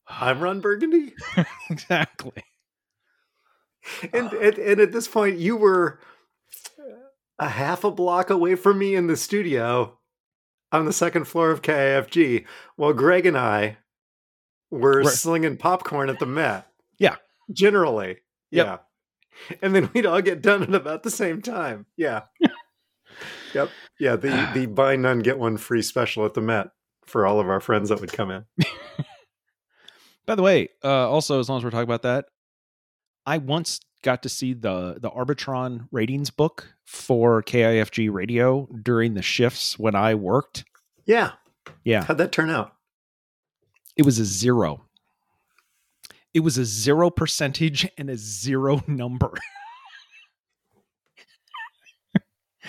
I'm 0.08 0.40
Ron 0.40 0.62
Burgundy. 0.62 1.14
exactly. 1.70 2.44
And, 4.14 4.32
and 4.34 4.58
and 4.58 4.82
at 4.82 4.92
this 4.92 5.08
point, 5.08 5.38
you 5.38 5.56
were 5.56 6.00
a 7.40 7.48
half 7.48 7.84
a 7.84 7.92
block 7.92 8.30
away 8.30 8.56
from 8.56 8.80
me 8.80 8.96
in 8.96 9.08
the 9.08 9.16
studio 9.18 9.98
on 10.72 10.86
the 10.86 10.94
second 10.94 11.26
floor 11.26 11.52
of 11.52 11.62
KIFG, 11.62 12.46
while 12.76 12.94
Greg 12.94 13.26
and 13.26 13.38
I 13.38 13.78
were 14.70 15.00
Right. 15.04 15.08
slinging 15.08 15.56
popcorn 15.58 16.10
at 16.10 16.20
the 16.20 16.26
Met. 16.26 16.68
Yeah. 17.00 17.16
generally, 17.52 18.18
Yep. 18.52 18.66
yeah. 18.66 18.78
And 19.62 19.75
then 19.75 19.89
we'd 19.94 20.06
all 20.06 20.22
get 20.22 20.41
done 20.41 20.63
at 20.63 20.75
about 20.75 21.03
the 21.03 21.12
same 21.12 21.41
time. 21.41 21.86
Yeah. 21.96 22.24
yep. 23.53 23.70
Yeah. 24.00 24.15
The 24.15 24.50
the 24.53 24.65
buy 24.74 24.96
none 24.96 25.20
get 25.20 25.39
one 25.39 25.58
free 25.58 25.82
special 25.82 26.25
at 26.25 26.34
the 26.34 26.41
Met 26.41 26.67
for 27.06 27.25
all 27.25 27.39
of 27.39 27.50
our 27.50 27.60
friends 27.60 27.89
that 27.89 28.01
would 28.01 28.12
come 28.12 28.32
in. 28.32 28.46
By 30.25 30.36
the 30.36 30.44
way, 30.44 30.70
uh, 30.84 31.10
also 31.10 31.39
as 31.39 31.48
long 31.48 31.60
as 31.60 31.63
we're 31.63 31.72
talking 31.72 31.84
about 31.84 32.01
that, 32.01 32.25
I 33.25 33.38
once 33.38 33.79
got 34.03 34.24
to 34.24 34.29
see 34.29 34.53
the 34.53 34.98
the 35.00 35.10
Arbitron 35.10 35.88
ratings 35.91 36.29
book 36.29 36.75
for 36.86 37.41
KIFG 37.44 38.12
radio 38.12 38.67
during 38.82 39.13
the 39.13 39.22
shifts 39.22 39.79
when 39.79 39.96
I 39.96 40.15
worked. 40.15 40.65
Yeah. 41.06 41.32
Yeah. 41.84 42.03
How'd 42.03 42.17
that 42.17 42.32
turn 42.32 42.50
out? 42.50 42.74
It 43.96 44.03
was 44.06 44.20
a 44.20 44.25
zero. 44.25 44.87
It 46.38 46.41
was 46.41 46.60
a 46.60 46.65
zero 46.65 47.10
percentage 47.10 47.89
and 47.98 48.12
a 48.12 48.15
zero 48.15 48.84
number. 48.86 49.32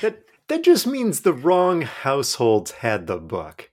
That 0.01 0.23
that 0.47 0.63
just 0.63 0.87
means 0.87 1.23
the 1.23 1.33
wrong 1.33 1.83
households 1.83 2.71
had 2.71 3.09
the 3.09 3.17
book. 3.17 3.69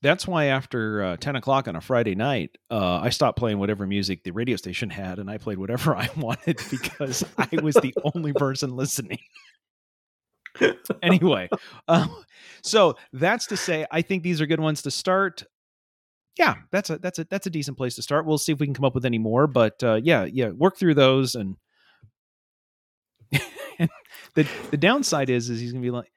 That's 0.00 0.26
why 0.26 0.46
after 0.46 1.02
uh, 1.02 1.16
10 1.18 1.36
o'clock 1.36 1.68
on 1.68 1.76
a 1.76 1.82
Friday 1.82 2.14
night, 2.14 2.56
uh, 2.70 3.00
I 3.00 3.10
stopped 3.10 3.38
playing 3.38 3.58
whatever 3.58 3.86
music 3.86 4.24
the 4.24 4.30
radio 4.30 4.56
station 4.56 4.88
had 4.88 5.18
and 5.18 5.28
I 5.28 5.36
played 5.36 5.58
whatever 5.58 5.94
I 5.96 6.08
wanted 6.16 6.58
because 6.70 7.22
I 7.36 7.48
was 7.62 7.74
the 7.74 7.94
only 8.14 8.32
person 8.32 8.76
listening. 8.76 9.18
anyway, 11.02 11.50
um, 11.86 12.24
so 12.62 12.96
that's 13.12 13.46
to 13.48 13.58
say, 13.58 13.84
I 13.90 14.00
think 14.00 14.22
these 14.22 14.40
are 14.40 14.46
good 14.46 14.60
ones 14.60 14.80
to 14.82 14.90
start. 14.90 15.44
Yeah, 16.36 16.56
that's 16.72 16.90
a 16.90 16.98
that's 16.98 17.18
a 17.18 17.24
that's 17.24 17.46
a 17.46 17.50
decent 17.50 17.76
place 17.76 17.94
to 17.96 18.02
start. 18.02 18.26
We'll 18.26 18.38
see 18.38 18.52
if 18.52 18.58
we 18.58 18.66
can 18.66 18.74
come 18.74 18.84
up 18.84 18.94
with 18.94 19.04
any 19.04 19.18
more, 19.18 19.46
but 19.46 19.82
uh, 19.82 20.00
yeah, 20.02 20.24
yeah, 20.24 20.50
work 20.50 20.76
through 20.76 20.94
those 20.94 21.34
and 21.34 21.56
the 24.34 24.46
the 24.70 24.76
downside 24.76 25.30
is 25.30 25.48
is 25.48 25.60
he's 25.60 25.72
gonna 25.72 25.82
be 25.82 25.90
like 25.90 26.10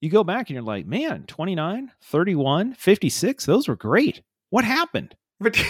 you 0.00 0.10
go 0.10 0.24
back 0.24 0.48
and 0.48 0.54
you're 0.54 0.62
like, 0.62 0.86
man, 0.86 1.24
29, 1.26 1.90
31, 2.02 2.74
56, 2.74 3.46
those 3.46 3.68
were 3.68 3.76
great. 3.76 4.22
What 4.50 4.64
happened? 4.64 5.14
But 5.40 5.62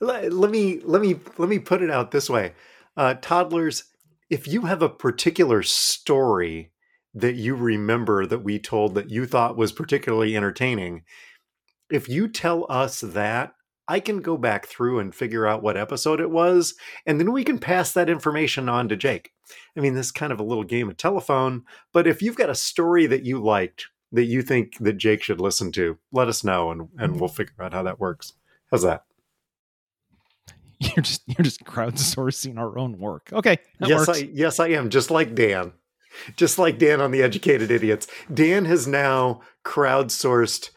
let, 0.00 0.32
let 0.32 0.50
me 0.50 0.80
let 0.84 1.02
me 1.02 1.18
let 1.38 1.48
me 1.48 1.58
put 1.58 1.82
it 1.82 1.90
out 1.90 2.10
this 2.10 2.30
way. 2.30 2.54
Uh, 2.96 3.14
toddlers, 3.14 3.84
if 4.30 4.46
you 4.46 4.62
have 4.62 4.82
a 4.82 4.88
particular 4.88 5.62
story 5.62 6.70
that 7.14 7.36
you 7.36 7.54
remember 7.54 8.26
that 8.26 8.42
we 8.42 8.58
told 8.58 8.94
that 8.94 9.10
you 9.10 9.26
thought 9.26 9.56
was 9.56 9.72
particularly 9.72 10.36
entertaining, 10.36 11.04
if 11.90 12.08
you 12.08 12.28
tell 12.28 12.66
us 12.68 13.00
that, 13.00 13.54
I 13.86 14.00
can 14.00 14.20
go 14.20 14.36
back 14.36 14.66
through 14.66 14.98
and 14.98 15.14
figure 15.14 15.46
out 15.46 15.62
what 15.62 15.76
episode 15.76 16.20
it 16.20 16.30
was, 16.30 16.74
and 17.06 17.20
then 17.20 17.32
we 17.32 17.44
can 17.44 17.58
pass 17.58 17.92
that 17.92 18.08
information 18.08 18.68
on 18.68 18.88
to 18.88 18.96
Jake. 18.96 19.30
I 19.76 19.80
mean, 19.80 19.94
this 19.94 20.06
is 20.06 20.12
kind 20.12 20.32
of 20.32 20.40
a 20.40 20.44
little 20.44 20.64
game 20.64 20.88
of 20.88 20.96
telephone, 20.96 21.64
but 21.92 22.06
if 22.06 22.22
you've 22.22 22.36
got 22.36 22.48
a 22.48 22.54
story 22.54 23.06
that 23.06 23.26
you 23.26 23.42
liked 23.42 23.86
that 24.10 24.24
you 24.24 24.42
think 24.42 24.78
that 24.78 24.94
Jake 24.94 25.22
should 25.22 25.40
listen 25.40 25.70
to, 25.72 25.98
let 26.12 26.28
us 26.28 26.44
know 26.44 26.70
and, 26.70 26.88
and 26.98 27.20
we'll 27.20 27.28
mm-hmm. 27.28 27.36
figure 27.36 27.62
out 27.62 27.74
how 27.74 27.82
that 27.82 28.00
works. 28.00 28.32
How's 28.70 28.82
that? 28.82 29.04
You're 30.78 31.02
just 31.02 31.22
you're 31.26 31.44
just 31.44 31.64
crowdsourcing 31.64 32.58
our 32.58 32.78
own 32.78 32.98
work. 32.98 33.30
Okay, 33.32 33.58
yes, 33.80 34.06
works. 34.06 34.20
I 34.20 34.30
yes 34.32 34.60
I 34.60 34.68
am, 34.68 34.90
just 34.90 35.10
like 35.10 35.34
Dan. 35.34 35.72
Just 36.36 36.58
like 36.58 36.78
Dan 36.78 37.00
on 37.00 37.10
the 37.10 37.22
Educated 37.22 37.70
Idiots. 37.70 38.06
Dan 38.32 38.64
has 38.64 38.86
now 38.86 39.40
crowdsourced 39.64 40.70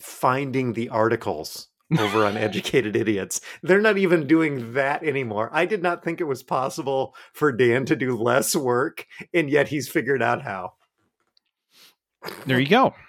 finding 0.00 0.72
the 0.72 0.88
articles 0.88 1.68
over 1.98 2.24
on 2.24 2.36
Educated 2.36 2.96
Idiots. 2.96 3.40
They're 3.62 3.80
not 3.80 3.98
even 3.98 4.26
doing 4.26 4.74
that 4.74 5.02
anymore. 5.02 5.50
I 5.52 5.66
did 5.66 5.82
not 5.82 6.04
think 6.04 6.20
it 6.20 6.24
was 6.24 6.42
possible 6.42 7.14
for 7.32 7.52
Dan 7.52 7.84
to 7.86 7.96
do 7.96 8.16
less 8.16 8.54
work, 8.56 9.06
and 9.32 9.50
yet 9.50 9.68
he's 9.68 9.88
figured 9.88 10.22
out 10.22 10.42
how. 10.42 10.74
there 12.46 12.60
you 12.60 12.68
go. 12.68 12.94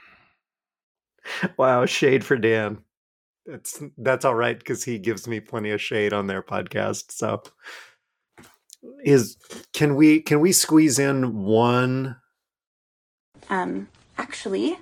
Wow, 1.58 1.86
shade 1.86 2.24
for 2.24 2.38
Dan. 2.38 2.78
That's 3.46 3.84
that's 3.98 4.24
all 4.24 4.34
right 4.34 4.58
because 4.58 4.86
he 4.86 4.98
gives 4.98 5.28
me 5.28 5.42
plenty 5.42 5.72
of 5.72 5.82
shade 5.82 6.14
on 6.14 6.28
their 6.28 6.42
podcast. 6.42 7.12
So 7.12 7.44
is 9.04 9.38
can 9.74 9.96
we 9.96 10.22
can 10.22 10.40
we 10.40 10.52
squeeze 10.52 11.00
in 11.00 11.44
one 11.44 12.18
Um, 13.50 13.88
actually, 14.18 14.78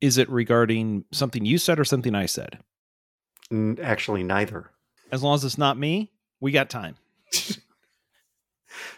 Is 0.00 0.18
it 0.18 0.28
regarding 0.30 1.04
something 1.12 1.44
you 1.44 1.58
said 1.58 1.78
or 1.78 1.84
something 1.84 2.14
I 2.14 2.26
said? 2.26 2.58
N- 3.50 3.78
actually 3.82 4.22
neither. 4.22 4.70
As 5.10 5.22
long 5.22 5.34
as 5.34 5.44
it's 5.44 5.58
not 5.58 5.76
me, 5.78 6.10
we 6.40 6.52
got 6.52 6.70
time. 6.70 6.96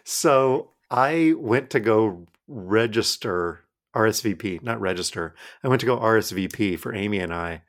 So 0.05 0.71
I 0.91 1.35
went 1.37 1.71
to 1.71 1.81
go 1.81 2.27
register 2.47 3.65
RSVP, 3.95 4.63
not 4.63 4.81
register. 4.81 5.35
I 5.63 5.69
went 5.69 5.81
to 5.81 5.87
go 5.87 5.99
RSVP 5.99 6.79
for 6.79 6.95
Amy 6.95 7.19
and 7.19 7.33
I 7.33 7.63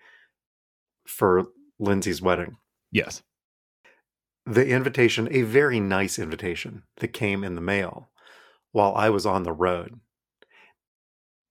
for 1.07 1.45
Lindsay's 1.79 2.21
wedding. 2.21 2.57
Yes. 2.91 3.23
The 4.45 4.67
invitation, 4.67 5.27
a 5.31 5.41
very 5.41 5.79
nice 5.79 6.19
invitation 6.19 6.83
that 6.97 7.09
came 7.09 7.43
in 7.43 7.55
the 7.55 7.61
mail 7.61 8.09
while 8.71 8.93
I 8.95 9.09
was 9.09 9.25
on 9.25 9.43
the 9.43 9.53
road. 9.53 9.99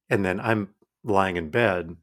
And 0.08 0.24
then 0.24 0.38
I'm 0.40 0.74
lying 1.02 1.36
in 1.36 1.50
bed 1.50 1.96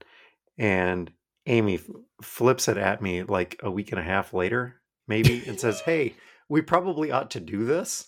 and 0.58 1.12
Amy 1.46 1.80
flips 2.22 2.68
it 2.68 2.78
at 2.78 3.02
me 3.02 3.24
like 3.24 3.60
a 3.64 3.72
week 3.72 3.92
and 3.92 4.00
a 4.00 4.04
half 4.04 4.34
later, 4.34 4.82
maybe, 5.08 5.44
and 5.48 5.60
says, 5.60 5.80
Hey, 5.86 6.16
we 6.50 6.62
probably 6.62 7.12
ought 7.12 7.32
to 7.32 7.40
do 7.40 7.66
this. 7.66 8.08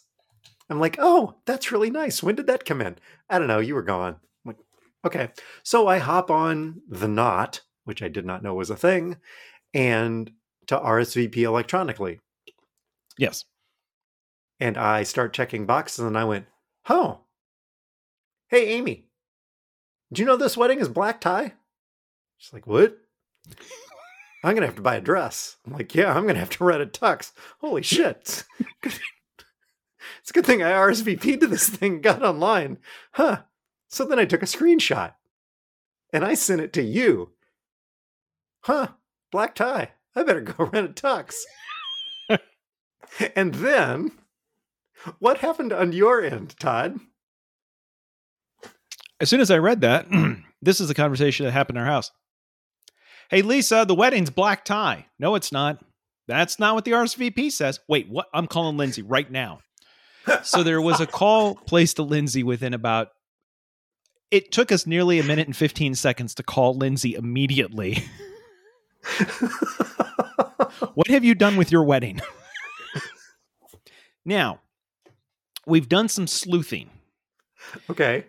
I'm 0.70 0.80
like, 0.80 0.98
Oh, 1.00 1.36
that's 1.46 1.72
really 1.72 1.90
nice. 1.90 2.22
When 2.22 2.36
did 2.36 2.48
that 2.48 2.66
come 2.66 2.82
in? 2.82 2.98
I 3.30 3.40
don't 3.40 3.48
know. 3.48 3.60
You 3.60 3.76
were 3.76 3.84
gone. 3.84 4.16
I'm 4.46 4.48
like, 4.48 4.58
okay. 5.06 5.30
So 5.64 5.88
I 5.88 6.00
hop 6.00 6.30
on 6.30 6.82
the 6.88 7.08
knot, 7.08 7.62
which 7.86 8.02
I 8.04 8.08
did 8.08 8.26
not 8.26 8.44
know 8.44 8.54
was 8.54 8.70
a 8.70 8.76
thing, 8.76 9.18
and 9.74 10.32
to 10.68 10.78
RSVP 10.78 11.38
electronically. 11.38 12.20
Yes. 13.18 13.46
And 14.60 14.78
I 14.78 15.04
start 15.04 15.34
checking 15.34 15.66
boxes 15.66 16.06
and 16.06 16.18
I 16.18 16.24
went, 16.24 16.46
Oh, 16.90 17.22
hey, 18.48 18.68
Amy, 18.68 19.06
do 20.12 20.22
you 20.22 20.26
know 20.26 20.38
this 20.38 20.58
wedding 20.58 20.80
is 20.80 20.90
black 20.90 21.22
tie? 21.22 21.54
She's 22.38 22.54
like, 22.54 22.68
What? 22.68 22.98
I'm 24.46 24.52
going 24.52 24.62
to 24.62 24.68
have 24.68 24.76
to 24.76 24.82
buy 24.82 24.96
a 24.96 25.02
dress. 25.02 25.58
I'm 25.66 25.74
like, 25.74 25.96
Yeah, 25.96 26.14
I'm 26.14 26.24
going 26.24 26.36
to 26.36 26.40
have 26.40 26.50
to 26.52 26.64
rent 26.64 26.82
a 26.82 26.86
tux. 26.86 27.32
Holy 27.62 27.82
shit. 27.82 28.44
it's 28.84 30.30
a 30.30 30.34
good 30.34 30.46
thing 30.46 30.62
I 30.62 30.72
RSVP'd 30.72 31.42
to 31.42 31.48
this 31.48 31.70
thing, 31.70 32.02
got 32.02 32.24
online. 32.24 32.78
Huh. 33.14 33.44
So 33.90 34.06
then 34.06 34.20
I 34.20 34.26
took 34.26 34.42
a 34.42 34.48
screenshot 34.48 35.14
and 36.12 36.24
I 36.24 36.34
sent 36.34 36.62
it 36.62 36.74
to 36.74 36.84
you. 36.84 37.32
Huh. 38.62 38.90
Black 39.32 39.56
tie. 39.56 39.92
I 40.16 40.24
better 40.24 40.42
go 40.42 40.66
rent 40.74 40.90
a 40.90 40.94
tux. 40.94 41.34
and 43.36 43.56
then 43.56 44.12
what 45.20 45.40
happened 45.40 45.74
on 45.74 45.92
your 45.92 46.22
end, 46.22 46.56
Todd? 46.60 47.00
As 49.20 49.30
soon 49.30 49.42
as 49.42 49.52
I 49.52 49.58
read 49.58 49.82
that, 49.82 50.08
this 50.62 50.80
is 50.80 50.88
the 50.88 50.94
conversation 50.94 51.46
that 51.46 51.52
happened 51.52 51.78
in 51.78 51.84
our 51.84 51.90
house. 51.90 52.12
Hey, 53.30 53.42
Lisa, 53.42 53.86
the 53.88 53.96
wedding's 53.96 54.30
black 54.30 54.66
tie. 54.66 55.08
No, 55.20 55.36
it's 55.36 55.52
not. 55.52 55.84
That's 56.28 56.60
not 56.60 56.76
what 56.76 56.86
the 56.86 56.92
RSVP 56.92 57.52
says. 57.52 57.80
Wait, 57.88 58.08
what? 58.10 58.28
I'm 58.34 58.48
calling 58.48 58.78
Lindsay 58.78 59.02
right 59.02 59.30
now. 59.30 59.60
So 60.44 60.64
there 60.64 60.82
was 60.82 61.02
a 61.02 61.08
call 61.08 61.56
placed 61.68 61.98
to 61.98 62.04
Lindsay 62.04 62.44
within 62.44 62.74
about. 62.74 63.10
It 64.32 64.52
took 64.52 64.72
us 64.72 64.88
nearly 64.88 65.20
a 65.20 65.24
minute 65.24 65.48
and 65.48 65.56
15 65.56 65.96
seconds 65.96 66.34
to 66.36 66.44
call 66.44 66.76
Lindsay 66.76 67.14
immediately. 67.14 68.04
what 70.96 71.08
have 71.08 71.24
you 71.24 71.36
done 71.36 71.56
with 71.56 71.72
your 71.72 71.84
wedding? 71.84 72.20
Now, 74.26 74.60
we've 75.66 75.90
done 75.90 76.08
some 76.08 76.28
sleuthing. 76.28 76.90
okay. 77.90 78.26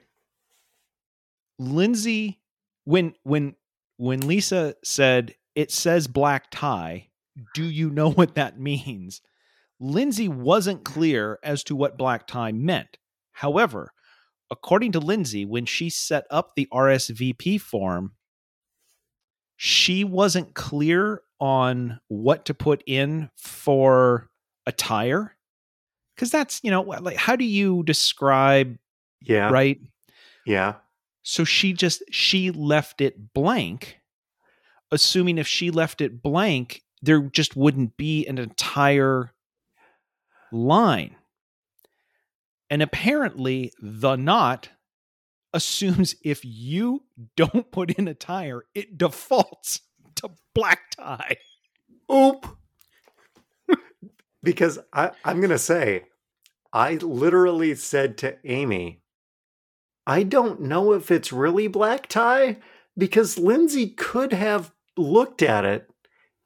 Lindsay, 1.59 2.41
when 2.85 3.15
when 3.23 3.55
when 3.97 4.27
Lisa 4.27 4.75
said 4.83 5.35
it 5.55 5.71
says 5.71 6.07
black 6.07 6.51
tie, 6.51 7.09
do 7.55 7.65
you 7.65 7.91
know 7.91 8.11
what 8.11 8.35
that 8.35 8.59
means? 8.59 9.21
Lindsay 9.81 10.29
wasn't 10.29 10.85
clear 10.85 11.39
as 11.43 11.65
to 11.65 11.77
what 11.77 11.99
black 11.99 12.27
tie 12.27 12.53
meant. 12.53 12.97
However, 13.33 13.93
according 14.51 14.93
to 14.93 15.01
Lindsay, 15.01 15.45
when 15.45 15.67
she 15.67 15.91
set 15.91 16.25
up 16.31 16.53
the 16.55 16.69
RSVP 16.73 17.61
form, 17.61 18.13
she 19.57 20.05
wasn't 20.05 20.55
clear 20.55 21.23
on 21.41 22.01
what 22.09 22.45
to 22.47 22.55
put 22.55 22.83
in 22.87 23.31
for 23.37 24.31
attire. 24.67 25.37
Because 26.15 26.31
that's, 26.31 26.61
you 26.63 26.71
know, 26.71 26.83
like, 26.83 27.17
how 27.17 27.37
do 27.37 27.45
you 27.45 27.83
describe, 27.83 28.79
Yeah. 29.23 29.51
right? 29.51 29.81
Yeah. 30.47 30.75
So 31.23 31.45
she 31.45 31.73
just, 31.73 32.03
she 32.11 32.51
left 32.51 33.01
it 33.01 33.33
blank, 33.33 33.99
assuming 34.93 35.39
if 35.39 35.47
she 35.49 35.71
left 35.71 36.01
it 36.01 36.23
blank, 36.23 36.83
there 37.03 37.21
just 37.23 37.57
wouldn't 37.57 37.97
be 37.97 38.27
an 38.27 38.39
entire 38.39 39.33
line. 40.53 41.17
And 42.71 42.83
apparently, 42.83 43.73
the 43.81 44.17
knot 44.17 44.69
assumes 45.53 46.15
if 46.23 46.45
you 46.45 47.05
don't 47.37 47.71
put 47.71 47.91
in 47.93 48.09
a 48.09 48.15
tire, 48.15 48.65
it 48.75 48.97
defaults 48.99 49.81
to 50.17 50.31
black 50.55 50.91
tie. 50.97 51.37
Oop. 52.13 52.47
Because 54.45 54.79
I, 54.93 55.11
I'm 55.25 55.39
going 55.41 55.51
to 55.51 55.59
say, 55.59 56.05
I 56.73 56.95
literally 56.95 57.75
said 57.75 58.17
to 58.19 58.37
Amy, 58.45 59.01
I 60.07 60.23
don't 60.23 60.61
know 60.61 60.93
if 60.93 61.11
it's 61.11 61.33
really 61.33 61.67
black 61.67 62.07
tie 62.09 62.59
because 62.97 63.39
Lindsay 63.39 63.89
could 63.89 64.33
have 64.33 64.73
looked 64.97 65.43
at 65.43 65.65
it 65.65 65.89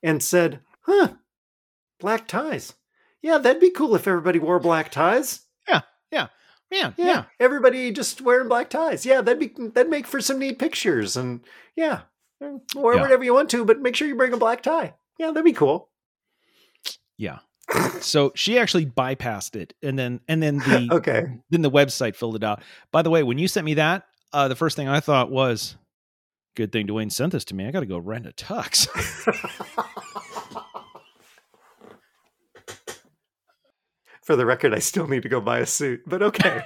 and 0.02 0.22
said, 0.22 0.61
huh, 0.82 1.14
black 1.98 2.28
ties. 2.28 2.74
Yeah, 3.20 3.38
that'd 3.38 3.61
be 3.61 3.70
cool 3.70 3.96
if 3.96 4.06
everybody 4.06 4.38
wore 4.38 4.61
black 4.61 4.90
ties. 4.92 5.40
Man, 5.68 5.82
Yeah, 6.12 6.28
yeah. 6.70 6.92
Yeah. 6.96 7.24
Everybody 7.40 7.90
just 7.90 8.20
wearing 8.20 8.48
black 8.48 8.70
ties. 8.70 9.04
Yeah, 9.04 9.20
that'd 9.22 9.40
be 9.40 9.52
that'd 9.70 9.90
make 9.90 10.06
for 10.06 10.20
some 10.20 10.38
neat 10.38 10.58
pictures. 10.58 11.16
And 11.16 11.40
yeah, 11.74 12.02
wear 12.40 12.94
Yeah. 12.94 13.02
whatever 13.02 13.24
you 13.24 13.34
want 13.34 13.50
to, 13.50 13.64
but 13.64 13.80
make 13.80 13.96
sure 13.96 14.06
you 14.06 14.14
bring 14.14 14.32
a 14.32 14.37
black 14.38 14.62
tie. 14.62 14.94
Yeah, 15.18 15.28
that'd 15.28 15.44
be 15.44 15.52
cool. 15.52 15.90
So 18.00 18.33
she 18.35 18.59
actually 18.59 18.87
bypassed 18.87 19.54
it, 19.57 19.74
and 19.83 19.98
then 19.98 20.20
and 20.28 20.42
then 20.42 20.59
the 20.59 20.88
Okay. 20.92 21.26
then 21.50 21.62
the 21.62 21.70
website 21.70 22.16
filled 22.16 22.37
it 22.37 22.44
out. 22.44 22.62
By 22.92 23.02
the 23.02 23.11
way, 23.11 23.22
when 23.22 23.38
you 23.38 23.48
sent 23.48 23.64
me 23.64 23.74
that, 23.74 24.04
uh, 24.33 24.48
the 24.48 24.57
first 24.57 24.76
thing 24.76 24.88
I 24.88 25.00
thought 25.00 25.31
was, 25.31 25.76
"Good 26.57 26.72
thing 26.72 26.87
Dwayne 26.87 27.12
sent 27.12 27.33
this 27.33 27.44
to 27.46 27.54
me. 27.54 27.66
I 27.66 27.70
got 27.70 27.81
to 27.81 27.87
go 27.87 27.98
rent 27.98 28.26
a 28.26 28.31
tux." 28.33 28.88
For 34.22 34.37
the 34.37 34.44
record, 34.46 34.74
I 34.74 34.78
still 34.78 35.09
need 35.09 35.22
to 35.22 35.28
go 35.28 35.40
buy 35.40 35.59
a 35.61 35.66
suit, 35.66 36.02
but 36.07 36.22
okay. 36.22 36.62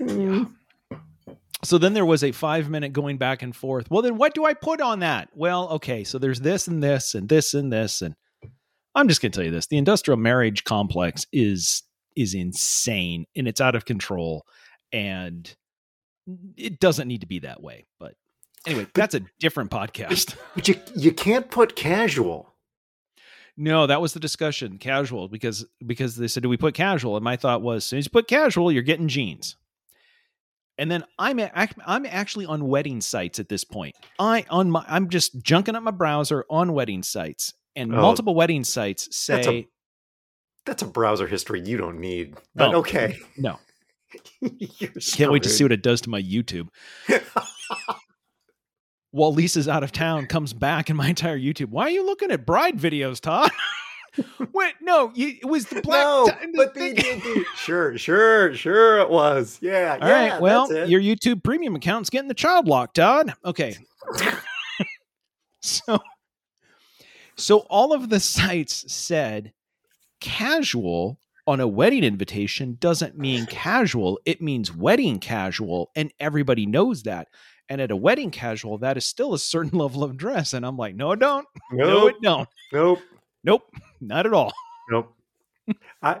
Yeah. 0.00 0.44
So 1.62 1.76
then 1.76 1.92
there 1.92 2.06
was 2.06 2.24
a 2.24 2.32
five 2.32 2.70
minute 2.70 2.92
going 2.92 3.18
back 3.18 3.42
and 3.42 3.54
forth. 3.54 3.90
Well, 3.90 4.02
then 4.02 4.16
what 4.16 4.34
do 4.34 4.44
I 4.44 4.54
put 4.54 4.80
on 4.80 5.00
that? 5.00 5.28
Well, 5.34 5.68
okay, 5.70 6.04
so 6.04 6.18
there's 6.18 6.40
this 6.40 6.66
and 6.68 6.82
this 6.82 7.14
and 7.14 7.28
this 7.28 7.52
and 7.54 7.72
this, 7.72 8.00
and 8.00 8.14
I'm 8.94 9.08
just 9.08 9.20
gonna 9.20 9.32
tell 9.32 9.44
you 9.44 9.50
this: 9.50 9.66
the 9.66 9.78
industrial 9.78 10.18
marriage 10.18 10.64
complex 10.64 11.26
is 11.32 11.82
is 12.16 12.34
insane 12.34 13.26
and 13.36 13.46
it's 13.46 13.60
out 13.60 13.74
of 13.74 13.84
control, 13.84 14.44
and 14.92 15.54
it 16.56 16.80
doesn't 16.80 17.08
need 17.08 17.20
to 17.20 17.26
be 17.26 17.40
that 17.40 17.62
way. 17.62 17.86
But 17.98 18.14
anyway, 18.66 18.86
that's 18.94 19.14
a 19.14 19.22
different 19.38 19.70
podcast. 19.70 20.36
But 20.54 20.68
you 20.68 20.76
you 20.96 21.12
can't 21.12 21.50
put 21.50 21.76
casual. 21.76 22.54
No, 23.56 23.86
that 23.86 24.00
was 24.00 24.14
the 24.14 24.20
discussion. 24.20 24.78
Casual, 24.78 25.28
because 25.28 25.66
because 25.86 26.16
they 26.16 26.28
said, 26.28 26.42
"Do 26.42 26.48
we 26.48 26.56
put 26.56 26.74
casual?" 26.74 27.16
And 27.16 27.24
my 27.24 27.36
thought 27.36 27.60
was, 27.60 27.78
as 27.78 27.84
soon 27.84 27.98
as 27.98 28.06
you 28.06 28.10
put 28.10 28.28
casual, 28.28 28.72
you're 28.72 28.82
getting 28.82 29.08
jeans. 29.08 29.56
And 30.80 30.90
then 30.90 31.04
I'm 31.18 31.38
I'm 31.86 32.06
actually 32.06 32.46
on 32.46 32.66
wedding 32.66 33.00
sites 33.02 33.38
at 33.38 33.48
this 33.50 33.62
point. 33.64 33.94
I 34.18 34.46
on 34.50 34.70
my 34.70 34.82
I'm 34.88 35.10
just 35.10 35.38
junking 35.40 35.74
up 35.76 35.82
my 35.82 35.90
browser 35.90 36.44
on 36.50 36.72
wedding 36.72 37.02
sites, 37.02 37.52
and 37.76 37.92
Oh. 37.94 38.00
multiple 38.00 38.34
wedding 38.34 38.64
sites 38.64 39.04
That's 39.26 39.46
a- 39.46 39.50
say 39.50 39.68
That's 40.64 40.80
a 40.82 40.86
browser 40.86 41.26
history 41.26 41.60
you 41.60 41.76
don't 41.76 42.00
need. 42.00 42.34
But 42.54 42.68
oh, 42.68 42.72
No. 42.72 42.78
okay. 42.80 43.18
no. 43.36 43.58
Can't 45.12 45.30
wait 45.30 45.42
to 45.44 45.50
see 45.50 45.64
what 45.64 45.72
it 45.72 45.82
does 45.82 46.00
to 46.00 46.10
my 46.10 46.20
YouTube. 46.22 46.68
While 49.12 49.34
Lisa's 49.34 49.68
out 49.68 49.82
of 49.82 49.92
town, 49.92 50.26
comes 50.26 50.52
back 50.52 50.88
and 50.88 50.96
my 50.96 51.08
entire 51.08 51.38
YouTube. 51.38 51.66
Why 51.68 51.84
are 51.84 51.90
you 51.90 52.06
looking 52.06 52.30
at 52.30 52.46
bride 52.46 52.78
videos, 52.78 53.20
Todd? 53.20 53.50
Wait, 54.52 54.74
no, 54.80 55.12
you, 55.14 55.34
it 55.40 55.46
was 55.46 55.66
the 55.66 55.80
black. 55.82 56.02
no, 56.04 56.28
but 56.56 56.74
the, 56.74 56.92
the- 56.92 57.44
sure, 57.56 57.96
sure, 57.96 58.54
sure 58.54 58.98
it 58.98 59.08
was. 59.10 59.58
Yeah, 59.60 59.98
All 60.00 60.08
yeah. 60.08 60.30
right. 60.32 60.40
Well, 60.40 60.72
your 60.88 61.00
YouTube 61.00 61.42
premium 61.44 61.76
account's 61.76 62.10
getting 62.10 62.28
the 62.28 62.34
child 62.34 62.66
lock, 62.66 62.94
Todd. 62.94 63.34
Okay. 63.44 63.76
so, 65.62 65.98
so 67.36 67.58
all 67.70 67.92
of 67.92 68.08
the 68.08 68.20
sites 68.20 68.92
said 68.92 69.52
casual 70.20 71.18
on 71.46 71.60
a 71.60 71.66
wedding 71.68 72.04
invitation 72.04 72.76
doesn't 72.80 73.18
mean 73.18 73.46
casual. 73.46 74.20
It 74.24 74.40
means 74.42 74.74
wedding 74.74 75.18
casual, 75.18 75.90
and 75.96 76.12
everybody 76.20 76.66
knows 76.66 77.02
that. 77.04 77.28
And 77.68 77.80
at 77.80 77.92
a 77.92 77.96
wedding 77.96 78.30
casual, 78.32 78.78
that 78.78 78.96
is 78.96 79.06
still 79.06 79.32
a 79.34 79.38
certain 79.38 79.78
level 79.78 80.02
of 80.02 80.16
dress. 80.16 80.52
And 80.54 80.66
I'm 80.66 80.76
like, 80.76 80.94
no, 80.96 81.12
it 81.12 81.20
don't. 81.20 81.46
No, 81.72 81.86
nope, 81.86 82.10
it 82.10 82.22
don't. 82.22 82.48
nope, 82.72 82.98
Nope, 83.42 83.62
not 84.00 84.26
at 84.26 84.32
all. 84.32 84.52
nope. 84.90 85.14
I, 86.02 86.20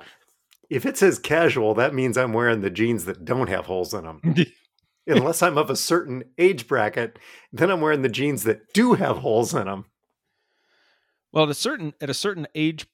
if 0.68 0.86
it 0.86 0.96
says 0.96 1.18
casual, 1.18 1.74
that 1.74 1.94
means 1.94 2.16
I'm 2.16 2.32
wearing 2.32 2.60
the 2.60 2.70
jeans 2.70 3.04
that 3.06 3.24
don't 3.24 3.48
have 3.48 3.66
holes 3.66 3.92
in 3.92 4.04
them. 4.04 4.20
Unless 5.06 5.42
I'm 5.42 5.58
of 5.58 5.70
a 5.70 5.76
certain 5.76 6.24
age 6.38 6.68
bracket, 6.68 7.18
then 7.52 7.70
I'm 7.70 7.80
wearing 7.80 8.02
the 8.02 8.08
jeans 8.08 8.44
that 8.44 8.72
do 8.72 8.94
have 8.94 9.18
holes 9.18 9.54
in 9.54 9.64
them. 9.64 9.86
Well, 11.32 11.44
at 11.44 11.50
a 11.50 11.54
certain 11.54 11.94
at 12.00 12.10
a 12.10 12.14
certain 12.14 12.46
age 12.54 12.86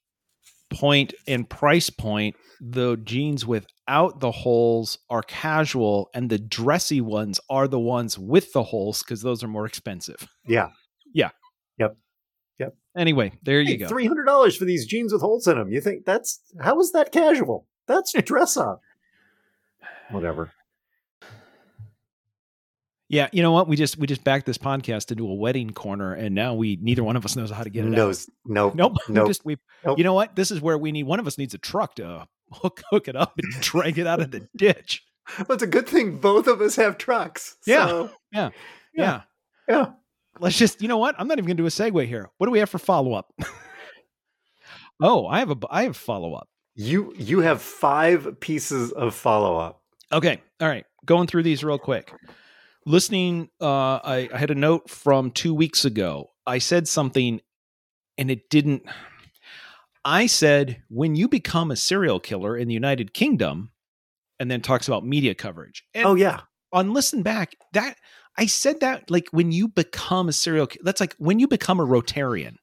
point 0.73 1.15
and 1.27 1.49
price 1.49 1.91
point, 1.91 2.37
the 2.61 2.97
jeans 2.97 3.47
without 3.47 4.21
the 4.21 4.31
holes 4.31 4.99
are 5.11 5.23
casual, 5.23 6.09
and 6.15 6.31
the 6.31 6.39
dressy 6.39 7.01
ones 7.01 7.41
are 7.51 7.69
the 7.69 7.81
ones 7.81 8.19
with 8.19 8.53
the 8.53 8.63
holes 8.63 9.03
because 9.03 9.23
those 9.23 9.43
are 9.43 9.49
more 9.49 9.67
expensive. 9.67 10.29
Yeah. 10.47 10.71
Anyway, 12.97 13.31
there 13.43 13.61
you 13.61 13.77
go. 13.77 13.89
Three 13.89 14.07
hundred 14.07 14.25
dollars 14.25 14.57
for 14.57 14.65
these 14.65 14.87
jeans 14.87 15.13
with 15.13 15.21
holes 15.21 15.47
in 15.47 15.59
them. 15.59 15.71
You 15.71 15.83
think 15.83 16.07
that's 16.07 16.41
how 16.61 16.81
is 16.81 16.93
that 16.93 17.13
casual? 17.13 17.67
That's 17.87 18.13
dress 18.13 18.57
up. 18.57 18.81
Whatever. 20.11 20.53
Yeah, 23.09 23.29
you 23.33 23.43
know 23.43 23.53
what? 23.53 23.69
We 23.69 23.77
just 23.77 23.99
we 23.99 24.07
just 24.07 24.25
backed 24.25 24.47
this 24.47 24.59
podcast 24.59 25.13
into 25.13 25.29
a 25.29 25.35
wedding 25.35 25.71
corner, 25.71 26.15
and 26.15 26.35
now 26.35 26.55
we 26.55 26.79
neither 26.81 27.05
one 27.05 27.17
of 27.17 27.25
us 27.25 27.37
knows 27.37 27.51
how 27.51 27.63
to 27.63 27.71
get 27.71 27.85
it 27.85 27.93
out. 27.93 28.27
No, 28.45 28.73
nope. 28.75 28.97
Nope. 29.09 29.27
We 29.27 29.29
just 29.31 29.45
we. 29.45 29.59
Nope. 29.85 29.99
You 29.99 30.05
know 30.05 30.15
what? 30.15 30.35
This 30.35 30.51
is 30.51 30.61
where 30.61 30.79
we 30.79 30.91
need. 30.91 31.05
One 31.05 31.21
of 31.21 31.27
us 31.27 31.39
needs 31.39 31.55
a 31.55 31.59
truck 31.59 31.97
to 31.97 32.27
hook 32.53 32.83
hook 32.91 33.09
it 33.09 33.15
up 33.15 33.35
and 33.39 33.53
drag 33.61 33.99
it 33.99 34.07
out 34.07 34.21
of 34.21 34.31
the 34.31 34.49
ditch. 34.57 35.03
Well, 35.39 35.53
it's 35.55 35.63
a 35.63 35.67
good 35.69 35.87
thing 35.89 36.19
both 36.19 36.47
of 36.47 36.61
us 36.61 36.77
have 36.77 36.99
trucks. 36.99 37.57
Yeah. 37.67 37.87
So, 37.89 38.11
Yeah. 38.33 38.51
Yeah. 38.95 39.23
yeah. 39.69 39.87
Let's 40.41 40.57
just, 40.57 40.83
you 40.83 40.89
know 40.89 40.99
what? 40.99 41.15
I'm 41.19 41.29
not 41.29 41.39
even 41.39 41.47
going 41.47 41.57
to 41.57 41.63
do 41.63 41.67
a 41.67 41.71
segue 41.71 42.07
here. 42.07 42.29
What 42.39 42.47
do 42.47 42.51
we 42.51 42.59
have 42.59 42.71
for 42.71 42.79
follow 42.79 43.15
up? 43.15 43.33
oh, 45.03 45.27
I 45.27 45.39
have 45.39 45.51
a, 45.51 45.57
I 45.71 45.85
have 45.85 45.97
follow 45.97 46.35
up. 46.35 46.49
You 46.79 47.15
you 47.17 47.41
have 47.41 47.63
five 47.63 48.39
pieces 48.41 48.93
of 48.93 49.15
follow 49.15 49.57
up. 49.57 49.83
Okay, 50.13 50.43
all 50.61 50.69
right. 50.69 50.85
Going 51.07 51.27
through 51.27 51.43
these 51.45 51.65
real 51.65 51.79
quick. 51.79 52.13
Listening, 52.85 53.49
uh, 53.61 53.97
I, 54.05 54.29
I 54.33 54.37
had 54.37 54.51
a 54.51 54.55
note 54.55 54.91
from 54.91 55.31
two 55.31 55.55
weeks 55.55 55.87
ago. 55.87 56.33
I 56.47 56.59
said 56.59 56.87
something, 56.87 57.41
and 58.19 58.31
it 58.31 58.51
didn't. 58.51 58.83
I 60.05 60.27
said 60.27 60.83
when 60.89 61.17
you 61.17 61.29
become 61.29 61.71
a 61.71 61.77
serial 61.77 62.21
killer 62.21 62.57
in 62.57 62.69
the 62.69 62.75
United 62.75 63.15
Kingdom, 63.15 63.71
and 64.39 64.51
then 64.51 64.61
talks 64.61 64.87
about 64.87 65.05
media 65.05 65.35
coverage. 65.35 65.83
And 65.95 66.07
Oh 66.07 66.15
yeah. 66.15 66.41
on 66.73 66.93
listen 66.93 67.23
back 67.23 67.57
that 67.73 67.97
i 68.39 68.47
said 68.47 68.81
that 68.81 69.11
like 69.11 69.29
when 69.31 69.53
you 69.53 69.69
become 69.69 70.29
a 70.29 70.33
serial 70.33 70.69
that's 70.83 71.01
like 71.01 71.15
when 71.19 71.39
you 71.39 71.49
become 71.49 71.81
a 71.81 71.87
rotarian. 71.87 72.57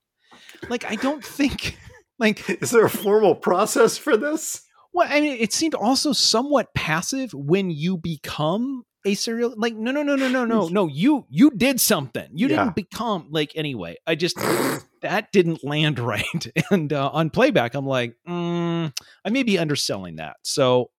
Like 0.69 0.85
i 0.85 0.95
don't 0.95 1.23
think 1.23 1.77
like 2.19 2.47
Is 2.61 2.71
there 2.71 2.85
a 2.85 2.89
formal 2.89 3.35
process 3.35 3.97
for 3.97 4.15
this? 4.17 4.61
well 4.93 5.07
i 5.11 5.19
mean 5.19 5.37
it 5.39 5.51
seemed 5.53 5.75
also 5.75 6.13
somewhat 6.13 6.73
passive 6.73 7.33
when 7.33 7.69
you 7.71 7.97
become 7.97 8.83
a 9.05 9.13
serial 9.15 9.53
like 9.57 9.75
no 9.75 9.91
no 9.91 10.01
no 10.03 10.15
no 10.15 10.27
no 10.29 10.45
no 10.45 10.67
no 10.71 10.87
you 10.87 11.25
you 11.29 11.49
did 11.51 11.81
something. 11.81 12.29
You 12.33 12.47
Yeah. 12.47 12.57
didn't 12.63 12.75
become 12.75 13.27
like 13.31 13.51
anyway 13.55 13.97
i 14.07 14.15
just 14.15 14.37
that 15.01 15.31
didn't 15.33 15.63
land 15.65 15.99
right. 15.99 16.47
And 16.71 16.93
uh, 16.93 17.09
on 17.11 17.29
playback 17.29 17.73
i'm 17.75 17.85
like 17.85 18.15
mm, 18.27 18.93
i 19.25 19.29
may 19.29 19.43
be 19.43 19.57
underselling 19.59 20.15
that. 20.17 20.37
So 20.43 20.91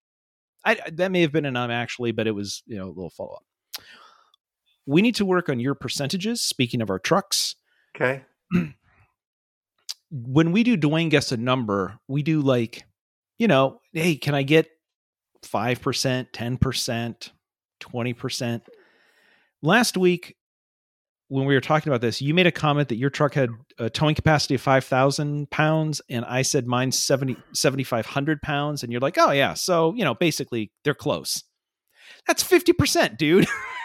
I, 0.66 0.78
that 0.92 1.10
may 1.12 1.20
have 1.22 1.32
been 1.32 1.46
an 1.46 1.56
um 1.56 1.70
actually 1.70 2.12
but 2.12 2.26
it 2.26 2.32
was 2.34 2.62
you 2.66 2.76
know 2.76 2.86
a 2.86 2.94
little 2.94 3.10
follow-up 3.10 3.44
we 4.86 5.02
need 5.02 5.14
to 5.16 5.24
work 5.24 5.48
on 5.48 5.60
your 5.60 5.74
percentages 5.74 6.40
speaking 6.40 6.80
of 6.80 6.90
our 6.90 6.98
trucks 6.98 7.56
Okay. 7.94 8.22
when 10.10 10.52
we 10.52 10.62
do 10.62 10.76
Dwayne 10.76 11.10
guess 11.10 11.32
a 11.32 11.36
number, 11.36 11.98
we 12.08 12.22
do 12.22 12.40
like, 12.40 12.84
you 13.38 13.48
know, 13.48 13.80
hey, 13.92 14.16
can 14.16 14.34
I 14.34 14.42
get 14.42 14.68
5%, 15.42 16.32
10%, 16.32 17.30
20%. 17.80 18.60
Last 19.62 19.96
week, 19.96 20.36
when 21.28 21.46
we 21.46 21.54
were 21.54 21.60
talking 21.60 21.90
about 21.90 22.00
this, 22.00 22.20
you 22.20 22.34
made 22.34 22.46
a 22.46 22.52
comment 22.52 22.88
that 22.88 22.96
your 22.96 23.10
truck 23.10 23.34
had 23.34 23.50
a 23.78 23.88
towing 23.88 24.14
capacity 24.14 24.54
of 24.54 24.60
5,000 24.60 25.50
pounds, 25.50 26.02
and 26.08 26.24
I 26.24 26.42
said 26.42 26.66
mine's 26.66 26.98
70, 26.98 27.36
7,500 27.52 28.42
pounds. 28.42 28.82
And 28.82 28.92
you're 28.92 29.00
like, 29.00 29.18
oh, 29.18 29.30
yeah. 29.30 29.54
So, 29.54 29.94
you 29.94 30.04
know, 30.04 30.14
basically 30.14 30.70
they're 30.84 30.94
close. 30.94 31.42
That's 32.26 32.44
50%, 32.44 33.16
dude. 33.16 33.46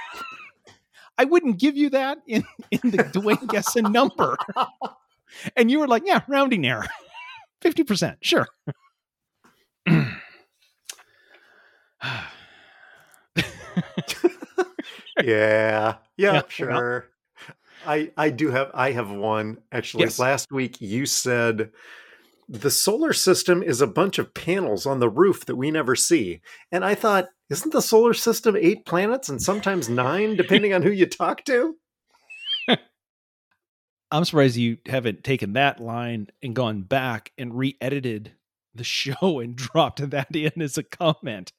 I 1.20 1.26
wouldn't 1.26 1.60
give 1.60 1.76
you 1.76 1.90
that 1.90 2.20
in, 2.26 2.46
in 2.72 2.80
the 2.92 3.04
Dwayne 3.04 3.46
Gesson 3.48 3.92
number. 3.92 4.38
And 5.56 5.70
you 5.70 5.80
were 5.80 5.88
like, 5.88 6.04
yeah, 6.06 6.22
rounding 6.28 6.66
error. 6.66 6.88
50%. 7.62 8.16
Sure. 8.22 8.48
yeah, 15.22 15.96
yeah, 16.16 16.42
sure. 16.48 17.10
I 17.86 18.12
I 18.16 18.30
do 18.30 18.50
have 18.50 18.72
I 18.74 18.92
have 18.92 19.10
one 19.10 19.58
actually. 19.72 20.04
Yes. 20.04 20.20
Last 20.20 20.52
week 20.52 20.80
you 20.80 21.06
said 21.06 21.72
the 22.50 22.72
solar 22.72 23.14
system 23.14 23.62
is 23.62 23.80
a 23.80 23.88
bunch 23.88 24.18
of 24.18 24.34
panels 24.34 24.88
on 24.88 25.00
the 25.00 25.10
roof 25.10 25.46
that 25.46 25.56
we 25.56 25.70
never 25.70 25.96
see, 25.96 26.42
and 26.72 26.84
I 26.84 26.96
thought, 26.96 27.28
isn't 27.52 27.72
the 27.72 27.82
solar 27.82 28.16
system 28.16 28.56
eight 28.56 28.86
planets 28.86 29.30
and 29.30 29.40
sometimes 29.40 29.88
nine, 29.88 30.36
depending 30.36 30.74
on 30.74 30.82
who 30.82 30.90
you 30.90 31.06
talk 31.06 31.46
to? 31.46 31.76
I'm 34.12 34.26
surprised 34.26 34.58
you 34.58 34.78
haven't 34.88 35.24
taken 35.24 35.54
that 35.54 35.80
line 35.80 36.28
and 36.42 36.56
gone 36.56 36.82
back 36.82 37.32
and 37.38 37.56
re 37.56 37.78
edited 37.80 38.34
the 38.74 38.84
show 38.84 39.40
and 39.40 39.56
dropped 39.56 40.10
that 40.10 40.36
in 40.36 40.60
as 40.60 40.78
a 40.78 40.84
comment. 40.84 41.54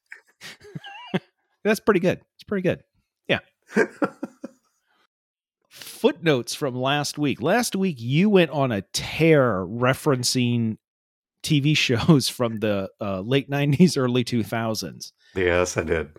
That's 1.64 1.80
pretty 1.80 2.00
good. 2.00 2.20
It's 2.34 2.44
pretty 2.44 2.62
good. 2.62 2.82
Yeah. 3.28 3.40
Footnotes 5.80 6.54
from 6.54 6.74
last 6.74 7.18
week. 7.18 7.40
Last 7.40 7.74
week, 7.74 7.96
you 7.98 8.28
went 8.30 8.50
on 8.50 8.72
a 8.72 8.82
tear 8.92 9.64
referencing 9.66 10.76
TV 11.42 11.76
shows 11.76 12.28
from 12.28 12.56
the 12.56 12.90
uh, 13.00 13.20
late 13.20 13.50
90s, 13.50 13.96
early 13.96 14.24
2000s. 14.24 15.12
yes, 15.34 15.76
I 15.76 15.82
did. 15.82 16.10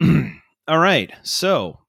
All 0.68 0.78
right. 0.78 1.12
So, 1.22 1.80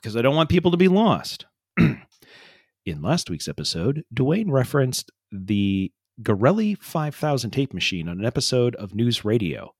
because 0.00 0.16
I 0.16 0.22
don't 0.22 0.36
want 0.36 0.48
people 0.48 0.70
to 0.70 0.76
be 0.76 0.88
lost, 0.88 1.46
in 1.78 3.02
last 3.02 3.30
week's 3.30 3.48
episode, 3.48 4.04
Dwayne 4.14 4.50
referenced 4.50 5.10
the 5.30 5.92
Gorelli 6.22 6.80
5000 6.80 7.50
tape 7.50 7.74
machine 7.74 8.08
on 8.08 8.20
an 8.20 8.26
episode 8.26 8.74
of 8.76 8.94
News 8.94 9.24
Radio. 9.24 9.74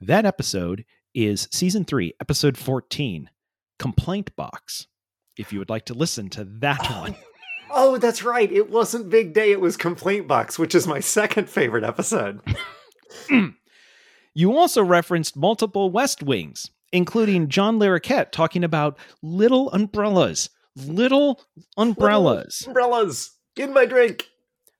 That 0.00 0.26
episode 0.26 0.84
is 1.14 1.48
season 1.50 1.84
three, 1.84 2.14
episode 2.20 2.56
14, 2.56 3.30
Complaint 3.78 4.34
Box. 4.36 4.86
If 5.38 5.52
you 5.52 5.58
would 5.60 5.70
like 5.70 5.86
to 5.86 5.94
listen 5.94 6.28
to 6.30 6.44
that 6.60 6.84
one, 6.90 7.14
Oh, 7.70 7.98
that's 7.98 8.22
right. 8.22 8.50
It 8.50 8.70
wasn't 8.70 9.10
Big 9.10 9.34
Day. 9.34 9.52
It 9.52 9.60
was 9.60 9.76
Complaint 9.76 10.26
Box, 10.26 10.58
which 10.58 10.74
is 10.74 10.86
my 10.86 11.00
second 11.00 11.48
favorite 11.50 11.84
episode. 11.84 12.40
you 14.34 14.56
also 14.56 14.82
referenced 14.82 15.36
multiple 15.36 15.90
West 15.90 16.22
Wings, 16.22 16.70
including 16.92 17.48
John 17.48 17.78
Larroquette 17.78 18.30
talking 18.32 18.64
about 18.64 18.98
little 19.22 19.70
umbrellas. 19.72 20.50
Little 20.76 21.40
umbrellas. 21.76 22.60
Little 22.66 22.70
umbrellas 22.70 23.32
in 23.56 23.72
my 23.72 23.84
drink. 23.84 24.26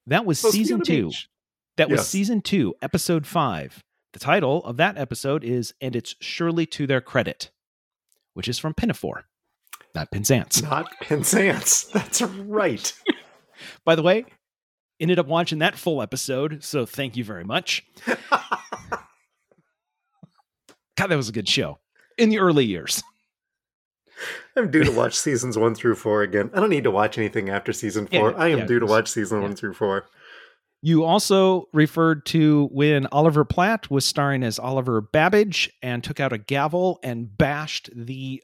That 0.06 0.24
was 0.24 0.38
Supposed 0.38 0.54
season 0.56 0.80
two. 0.82 1.08
beach. 1.08 1.28
That 1.76 1.90
was 1.90 2.08
season 2.08 2.40
two, 2.40 2.74
episode 2.82 3.26
five. 3.26 3.84
The 4.14 4.18
title 4.18 4.64
of 4.64 4.78
that 4.78 4.96
episode 4.96 5.44
is 5.44 5.74
And 5.80 5.94
It's 5.94 6.16
Surely 6.20 6.66
to 6.66 6.86
Their 6.86 7.00
Credit, 7.00 7.50
which 8.34 8.48
is 8.48 8.58
from 8.58 8.74
Pinafore, 8.74 9.26
not 9.98 10.11
Penzance. 10.12 10.62
Not 10.62 10.92
Penzance. 11.00 11.84
That's 11.92 12.22
right. 12.22 12.92
By 13.84 13.96
the 13.96 14.02
way, 14.02 14.24
ended 15.00 15.18
up 15.18 15.26
watching 15.26 15.58
that 15.58 15.76
full 15.76 16.00
episode, 16.00 16.62
so 16.62 16.87
thank 16.87 17.16
you 17.16 17.24
very 17.24 17.42
much. 17.42 17.84
God, 18.06 18.18
that 21.08 21.16
was 21.16 21.28
a 21.28 21.32
good 21.32 21.48
show 21.48 21.80
in 22.16 22.28
the 22.28 22.38
early 22.38 22.64
years. 22.64 23.02
I'm 24.56 24.70
due 24.70 24.84
to 24.84 24.92
watch 24.92 25.18
seasons 25.18 25.58
one 25.58 25.74
through 25.74 25.96
four 25.96 26.22
again. 26.22 26.48
I 26.54 26.61
don't 26.61 26.70
need 26.70 26.84
to 26.84 26.92
watch 26.92 27.18
anything 27.18 27.50
after 27.50 27.72
season 27.72 28.06
Yeah, 28.11 28.20
four. 28.20 28.38
I 28.38 28.48
am 28.48 28.58
yeah, 28.58 28.66
due 28.66 28.78
to 28.78 28.87
watch 28.87 29.08
season 29.08 29.38
yeah. 29.38 29.48
one 29.48 29.56
through 29.56 29.74
four. 29.74 30.06
You 30.80 31.04
also 31.04 31.68
referred 31.72 32.24
to 32.26 32.68
when 32.70 33.08
Oliver 33.08 33.44
Platt 33.44 33.90
was 33.90 34.04
starring 34.04 34.44
as 34.44 34.61
Oliver 34.61 35.02
Babish 35.02 35.68
and 35.82 36.04
took 36.04 36.20
out 36.20 36.32
a 36.32 36.38
gavel 36.38 37.00
and 37.02 37.37
bashed 37.37 37.90
the 37.94 38.42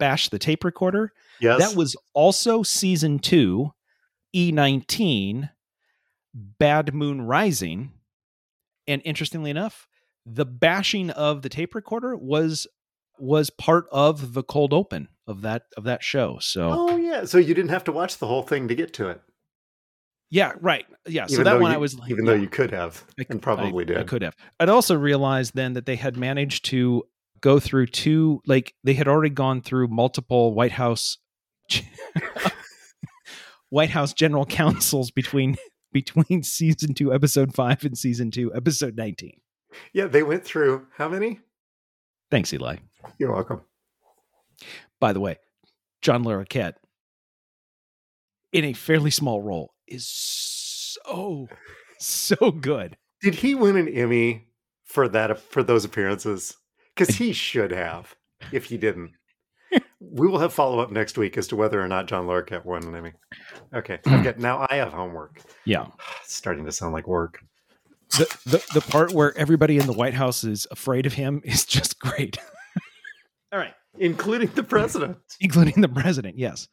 bashed 0.00 0.32
the 0.32 0.38
tape 0.40 0.64
recorder. 0.64 1.12
Yes. 1.40 1.60
That 1.60 1.76
was 1.76 1.94
also 2.12 2.64
season 2.64 3.20
two, 3.20 3.72
E19, 4.34 5.50
Bad 6.34 6.92
Moon 6.92 7.22
Rising. 7.22 7.92
And 8.88 9.00
interestingly 9.04 9.50
enough, 9.50 9.86
the 10.26 10.44
bashing 10.44 11.10
of 11.10 11.42
the 11.42 11.48
tape 11.48 11.74
recorder 11.74 12.16
was 12.16 12.66
was 13.18 13.50
part 13.50 13.86
of 13.92 14.32
the 14.32 14.42
cold 14.42 14.72
open 14.72 15.08
of 15.26 15.42
that 15.42 15.64
of 15.76 15.84
that 15.84 16.02
show. 16.02 16.38
So 16.40 16.70
Oh 16.72 16.96
yeah. 16.96 17.24
So 17.24 17.38
you 17.38 17.54
didn't 17.54 17.70
have 17.70 17.84
to 17.84 17.92
watch 17.92 18.18
the 18.18 18.26
whole 18.26 18.42
thing 18.42 18.68
to 18.68 18.74
get 18.74 18.92
to 18.94 19.08
it. 19.08 19.20
yeah, 20.30 20.52
right. 20.60 20.86
Yeah. 21.06 21.26
So 21.26 21.42
that 21.44 21.60
one 21.60 21.70
you, 21.70 21.76
I 21.76 21.78
was 21.78 21.98
like, 21.98 22.10
even 22.10 22.24
yeah. 22.24 22.32
though 22.32 22.38
you 22.38 22.48
could 22.48 22.70
have 22.72 23.04
I 23.18 23.26
and 23.28 23.40
probably 23.40 23.84
I, 23.84 23.86
did. 23.86 23.98
I 23.98 24.04
could 24.04 24.22
have. 24.22 24.34
I'd 24.58 24.68
also 24.68 24.96
realized 24.96 25.54
then 25.54 25.74
that 25.74 25.86
they 25.86 25.96
had 25.96 26.16
managed 26.16 26.64
to 26.66 27.04
go 27.40 27.60
through 27.60 27.86
two, 27.86 28.40
like 28.46 28.74
they 28.84 28.94
had 28.94 29.08
already 29.08 29.30
gone 29.30 29.60
through 29.60 29.88
multiple 29.88 30.54
White 30.54 30.72
House, 30.72 31.18
White 33.70 33.90
House 33.90 34.12
general 34.12 34.46
counsels 34.46 35.10
between 35.10 35.56
between 35.92 36.42
season 36.42 36.94
two, 36.94 37.12
episode 37.12 37.54
five, 37.54 37.84
and 37.84 37.96
season 37.96 38.30
two, 38.30 38.54
episode 38.54 38.96
nineteen. 38.96 39.40
Yeah, 39.92 40.06
they 40.06 40.22
went 40.22 40.44
through 40.44 40.86
how 40.96 41.08
many? 41.08 41.40
Thanks, 42.30 42.52
Eli. 42.52 42.76
You're 43.18 43.32
welcome. 43.32 43.62
By 45.00 45.12
the 45.12 45.20
way, 45.20 45.36
John 46.02 46.24
Larroquette 46.24 46.74
in 48.52 48.64
a 48.64 48.72
fairly 48.72 49.10
small 49.10 49.40
role 49.40 49.74
is 49.86 50.06
so 50.06 51.48
so 51.98 52.50
good. 52.50 52.96
Did 53.22 53.36
he 53.36 53.54
win 53.54 53.76
an 53.76 53.88
Emmy 53.88 54.48
for 54.84 55.08
that 55.08 55.38
for 55.38 55.62
those 55.62 55.84
appearances? 55.84 56.56
Because 57.00 57.16
he 57.16 57.32
should 57.32 57.70
have. 57.70 58.14
If 58.52 58.66
he 58.66 58.76
didn't, 58.76 59.12
we 60.00 60.28
will 60.28 60.38
have 60.38 60.52
follow 60.52 60.80
up 60.80 60.90
next 60.90 61.16
week 61.16 61.38
as 61.38 61.46
to 61.48 61.56
whether 61.56 61.80
or 61.80 61.88
not 61.88 62.06
John 62.06 62.26
Larroquette 62.26 62.64
won 62.64 62.84
an 62.84 62.94
Emmy. 62.94 63.12
Okay, 63.74 63.98
I've 64.06 64.38
now. 64.38 64.66
I 64.68 64.76
have 64.76 64.92
homework. 64.92 65.40
Yeah. 65.64 65.86
It's 66.24 66.34
starting 66.34 66.64
to 66.66 66.72
sound 66.72 66.92
like 66.92 67.08
work. 67.08 67.40
the, 68.18 68.26
the 68.44 68.64
the 68.74 68.80
part 68.82 69.12
where 69.12 69.36
everybody 69.36 69.78
in 69.78 69.86
the 69.86 69.92
White 69.92 70.14
House 70.14 70.44
is 70.44 70.66
afraid 70.70 71.06
of 71.06 71.14
him 71.14 71.40
is 71.44 71.64
just 71.76 71.98
great, 71.98 72.36
All 73.52 73.58
right, 73.58 73.74
including 73.98 74.48
the 74.54 74.62
president. 74.62 75.16
including 75.40 75.80
the 75.80 75.88
president. 75.88 76.38
Yes. 76.38 76.68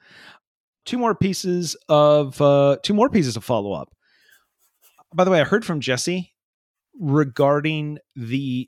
Two 0.85 0.97
more 0.97 1.15
pieces 1.15 1.75
of 1.89 2.39
uh, 2.41 2.77
two 2.83 2.93
more 2.93 3.09
pieces 3.09 3.35
of 3.37 3.43
follow 3.43 3.71
up. 3.73 3.89
By 5.15 5.23
the 5.23 5.31
way, 5.31 5.39
I 5.41 5.45
heard 5.45 5.65
from 5.65 5.79
Jesse 5.79 6.33
regarding 6.99 7.99
the 8.15 8.67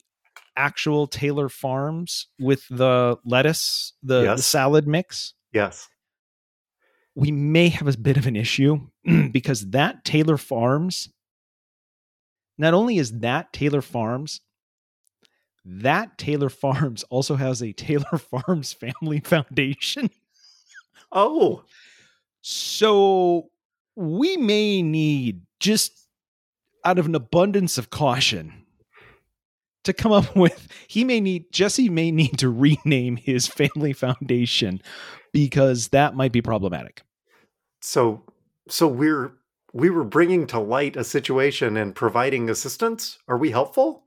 actual 0.60 1.08
Taylor 1.08 1.48
Farms 1.48 2.28
with 2.38 2.68
the 2.70 3.18
lettuce, 3.26 3.94
the, 4.04 4.36
the 4.36 4.42
salad 4.42 4.88
mix. 4.88 5.34
Yes. 5.54 5.88
We 7.16 7.32
may 7.32 7.70
have 7.70 7.88
a 7.88 7.98
bit 7.98 8.18
of 8.18 8.28
an 8.28 8.36
issue 8.36 8.88
because 9.32 9.70
that 9.72 10.04
Taylor 10.04 10.38
Farms, 10.38 11.10
not 12.58 12.74
only 12.74 12.98
is 12.98 13.20
that 13.20 13.54
Taylor 13.54 13.82
Farms, 13.82 14.42
that 15.66 16.18
Taylor 16.18 16.50
Farms 16.50 17.04
also 17.10 17.36
has 17.36 17.62
a 17.62 17.72
Taylor 17.72 18.18
Farms 18.18 18.74
Family 18.74 19.22
Foundation. 19.22 20.10
Oh, 21.12 21.64
So 22.42 23.50
we 23.96 24.38
may 24.38 24.82
need 24.82 25.42
just 25.60 25.94
out 26.86 27.00
of 27.00 27.06
an 27.06 27.16
abundance 27.16 27.78
of 27.78 27.90
caution 27.90 28.66
to 29.84 29.94
come 29.94 30.12
up 30.12 30.36
with 30.36 30.68
he 30.88 31.04
may 31.04 31.20
need 31.20 31.52
Jesse 31.52 31.90
may 31.90 32.12
need 32.12 32.38
to 32.40 32.50
rename 32.50 33.16
his 33.18 33.48
family 33.48 33.94
foundation 33.94 34.82
because 35.34 35.90
that 35.90 36.16
might 36.16 36.32
be 36.32 36.42
problematic. 36.42 37.02
so 37.82 38.24
so 38.68 38.88
we're 38.88 39.32
we 39.74 39.90
were 39.90 40.04
bringing 40.04 40.48
to 40.48 40.60
light 40.60 40.96
a 40.96 41.04
situation 41.04 41.78
and 41.78 41.94
providing 41.96 42.50
assistance. 42.50 43.20
Are 43.28 43.38
we 43.38 43.52
helpful? 43.52 44.04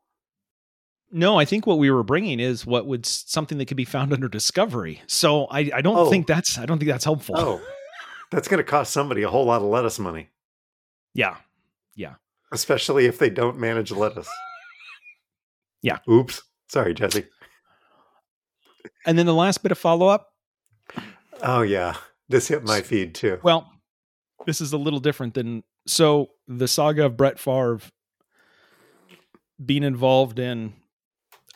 No, 1.15 1.39
I 1.39 1.45
think 1.45 1.67
what 1.67 1.79
we 1.79 1.91
were 1.91 2.03
bringing 2.03 2.41
is 2.41 2.65
what 2.67 2.87
would 2.87 3.05
something 3.07 3.59
that 3.59 3.67
could 3.67 3.77
be 3.77 3.85
found 3.85 4.13
under 4.13 4.29
discovery. 4.29 5.03
So 5.07 5.45
I, 5.47 5.71
I 5.75 5.81
don't 5.83 5.97
Oh. 5.97 6.11
think 6.11 6.27
that's 6.27 6.59
I 6.59 6.67
don't 6.67 6.79
think 6.79 6.91
that's 6.91 7.05
helpful. 7.05 7.35
Oh, 7.39 7.61
that's 8.31 8.49
going 8.49 8.59
to 8.59 8.65
cost 8.65 8.93
somebody 8.93 9.23
a 9.23 9.29
whole 9.29 9.45
lot 9.45 9.61
of 9.63 9.69
lettuce 9.69 9.99
money, 9.99 10.31
Yeah. 11.15 11.37
Yeah. 11.95 12.15
Especially 12.51 13.05
if 13.07 13.19
they 13.19 13.31
don't 13.31 13.59
manage 13.59 13.91
lettuce. 13.93 14.29
Yeah. 15.83 15.99
Oops. 16.09 16.41
Sorry, 16.69 16.95
Jesse. 16.95 17.27
And 19.05 19.19
then 19.19 19.27
the 19.27 19.35
last 19.35 19.63
bit 19.63 19.73
of 19.73 19.79
follow 19.79 20.09
up. 20.09 20.29
Oh 21.43 21.63
yeah, 21.63 21.97
this 22.29 22.49
hit 22.49 22.65
my 22.65 22.81
feed 22.81 23.15
too. 23.15 23.39
Well, 23.43 23.71
this 24.47 24.61
is 24.61 24.73
a 24.73 24.79
little 24.79 25.01
different 25.01 25.35
than 25.35 25.65
so 25.87 26.31
the 26.47 26.69
saga 26.69 27.07
of 27.07 27.17
Brett 27.17 27.39
Favre 27.39 27.81
being 29.65 29.83
involved 29.83 30.39
in 30.39 30.75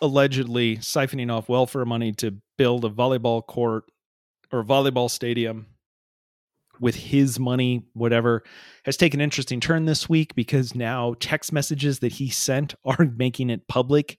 allegedly 0.00 0.78
siphoning 0.78 1.32
off 1.32 1.48
welfare 1.48 1.84
money 1.84 2.12
to 2.12 2.36
build 2.58 2.84
a 2.84 2.90
volleyball 2.90 3.44
court 3.44 3.84
or 4.52 4.62
volleyball 4.62 5.10
stadium 5.10 5.66
with 6.80 6.94
his 6.94 7.38
money, 7.38 7.84
whatever, 7.94 8.42
has 8.84 8.96
taken 8.96 9.20
an 9.20 9.24
interesting 9.24 9.60
turn 9.60 9.84
this 9.84 10.08
week 10.08 10.34
because 10.34 10.74
now 10.74 11.14
text 11.20 11.52
messages 11.52 12.00
that 12.00 12.12
he 12.12 12.28
sent 12.28 12.74
are 12.84 13.10
making 13.16 13.50
it 13.50 13.68
public. 13.68 14.18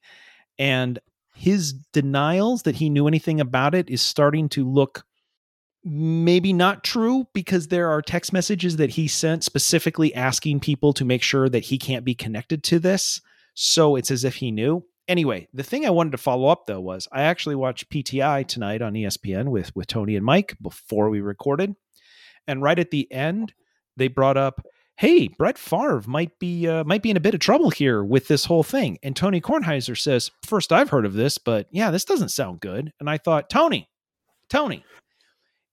And 0.60 1.00
his 1.36 1.74
denials 1.74 2.64
that 2.64 2.76
he 2.76 2.90
knew 2.90 3.08
anything 3.08 3.40
about 3.40 3.76
it 3.76 3.90
is 3.90 4.02
starting 4.02 4.50
to 4.50 4.68
look 4.68 5.06
maybe 5.84 6.52
not 6.52 6.84
true 6.84 7.28
because 7.34 7.68
there 7.68 7.90
are 7.90 8.02
text 8.02 8.34
messages 8.34 8.78
that 8.78 8.90
he 8.92 9.08
sent 9.08 9.44
specifically 9.44 10.14
asking 10.14 10.60
people 10.60 10.92
to 10.94 11.06
make 11.06 11.24
sure 11.24 11.48
that 11.48 11.66
he 11.66 11.78
can't 11.78 12.04
be 12.04 12.16
connected 12.16 12.64
to 12.64 12.80
this. 12.80 13.22
So 13.54 13.96
it's 13.96 14.12
as 14.12 14.24
if 14.24 14.36
he 14.36 14.52
knew. 14.52 14.84
Anyway, 15.08 15.48
the 15.54 15.64
thing 15.64 15.86
I 15.86 15.92
wanted 15.92 16.12
to 16.12 16.18
follow 16.18 16.50
up 16.50 16.68
though 16.68 16.82
was 16.82 17.08
I 17.12 17.24
actually 17.24 17.56
watched 17.56 17.90
PTI 17.90 18.46
tonight 18.46 18.82
on 18.82 18.94
ESPN 18.94 19.48
with 19.48 19.74
with 19.76 19.88
Tony 19.88 20.16
and 20.16 20.26
Mike 20.26 20.58
before 20.62 21.10
we 21.10 21.22
recorded. 21.22 21.76
And 22.48 22.62
right 22.62 22.80
at 22.80 22.92
the 22.92 23.12
end, 23.12 23.54
they 23.96 24.08
brought 24.08 24.38
up, 24.38 24.66
"Hey, 24.98 25.28
Brett 25.28 25.58
Favre 25.58 26.04
might 26.08 26.38
be 26.40 26.68
uh, 26.68 26.84
might 26.84 27.02
be 27.02 27.12
in 27.12 27.18
a 27.18 27.22
bit 27.22 27.34
of 27.34 27.40
trouble 27.40 27.70
here 27.70 28.04
with 28.04 28.28
this 28.28 28.46
whole 28.46 28.64
thing." 28.64 28.98
And 29.04 29.16
Tony 29.16 29.42
Kornheiser 29.42 29.98
says, 29.98 30.32
first 30.46 30.72
I've 30.72 30.90
heard 30.90 31.06
of 31.06 31.14
this, 31.14 31.38
but 31.38 31.68
yeah, 31.72 31.92
this 31.92 32.06
doesn't 32.06 32.30
sound 32.30 32.60
good." 32.60 32.92
And 33.00 33.10
I 33.10 33.18
thought, 33.18 33.50
"Tony, 33.50 33.90
Tony, 34.50 34.84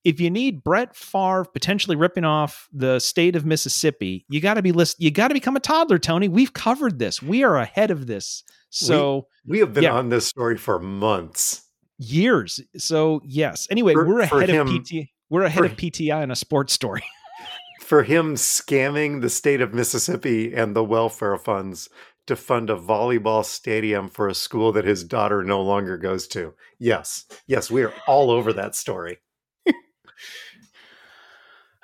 if 0.05 0.21
you 0.21 0.31
need 0.31 0.63
Brett 0.63 0.95
Favre 0.95 1.45
potentially 1.45 1.97
ripping 1.97 2.25
off 2.25 2.69
the 2.73 2.99
state 2.99 3.35
of 3.35 3.47
Mississippi, 3.47 4.27
you 4.29 4.41
got 4.41 4.55
to 4.55 4.63
be 4.63 4.71
list. 4.71 5.01
You 5.01 5.11
got 5.11 5.29
to 5.29 5.35
become 5.35 5.57
a 5.57 5.61
toddler, 5.61 5.99
Tony. 5.99 6.29
We've 6.29 6.53
covered 6.53 6.99
this. 6.99 7.23
We 7.23 7.43
are 7.43 7.57
ahead 7.57 7.91
of 7.91 8.07
this. 8.07 8.45
So 8.69 9.29
we, 9.47 9.53
we 9.53 9.59
have 9.61 9.73
been 9.73 9.85
yeah. 9.85 9.95
on 9.95 10.11
this 10.11 10.27
story 10.27 10.59
for 10.59 10.79
months, 10.79 11.63
years. 11.99 12.61
So 12.77 13.23
yes. 13.25 13.67
Anyway, 13.71 13.95
For- 13.95 14.07
we're 14.07 14.21
ahead 14.21 14.51
him- 14.51 14.69
of 14.69 14.85
PT. 14.85 15.09
We're 15.35 15.43
ahead 15.43 15.59
for- 15.59 15.65
of 15.65 15.77
PTI 15.77 16.23
in 16.23 16.31
a 16.31 16.37
sports 16.37 16.73
story. 16.73 17.03
for 17.81 18.05
him 18.05 18.37
scamming 18.37 19.21
the 19.21 19.29
state 19.29 19.61
of 19.61 19.75
Mississippi 19.75 20.55
and 20.55 20.77
the 20.77 20.85
welfare 20.85 21.37
funds 21.37 21.89
to 22.29 22.37
fund 22.37 22.71
a 22.71 22.77
volleyball 22.77 23.45
stadium 23.45 24.09
for 24.09 24.29
a 24.29 24.35
school 24.35 24.71
that 24.71 24.85
his 24.85 25.03
daughter 25.03 25.43
no 25.43 25.61
longer 25.61 25.99
goes 25.99 26.29
to. 26.29 26.55
Yes, 26.79 27.25
yes, 27.49 27.69
we 27.69 27.83
are 27.83 27.93
all 28.07 28.31
over 28.31 28.53
that 28.53 28.77
story. 28.77 29.19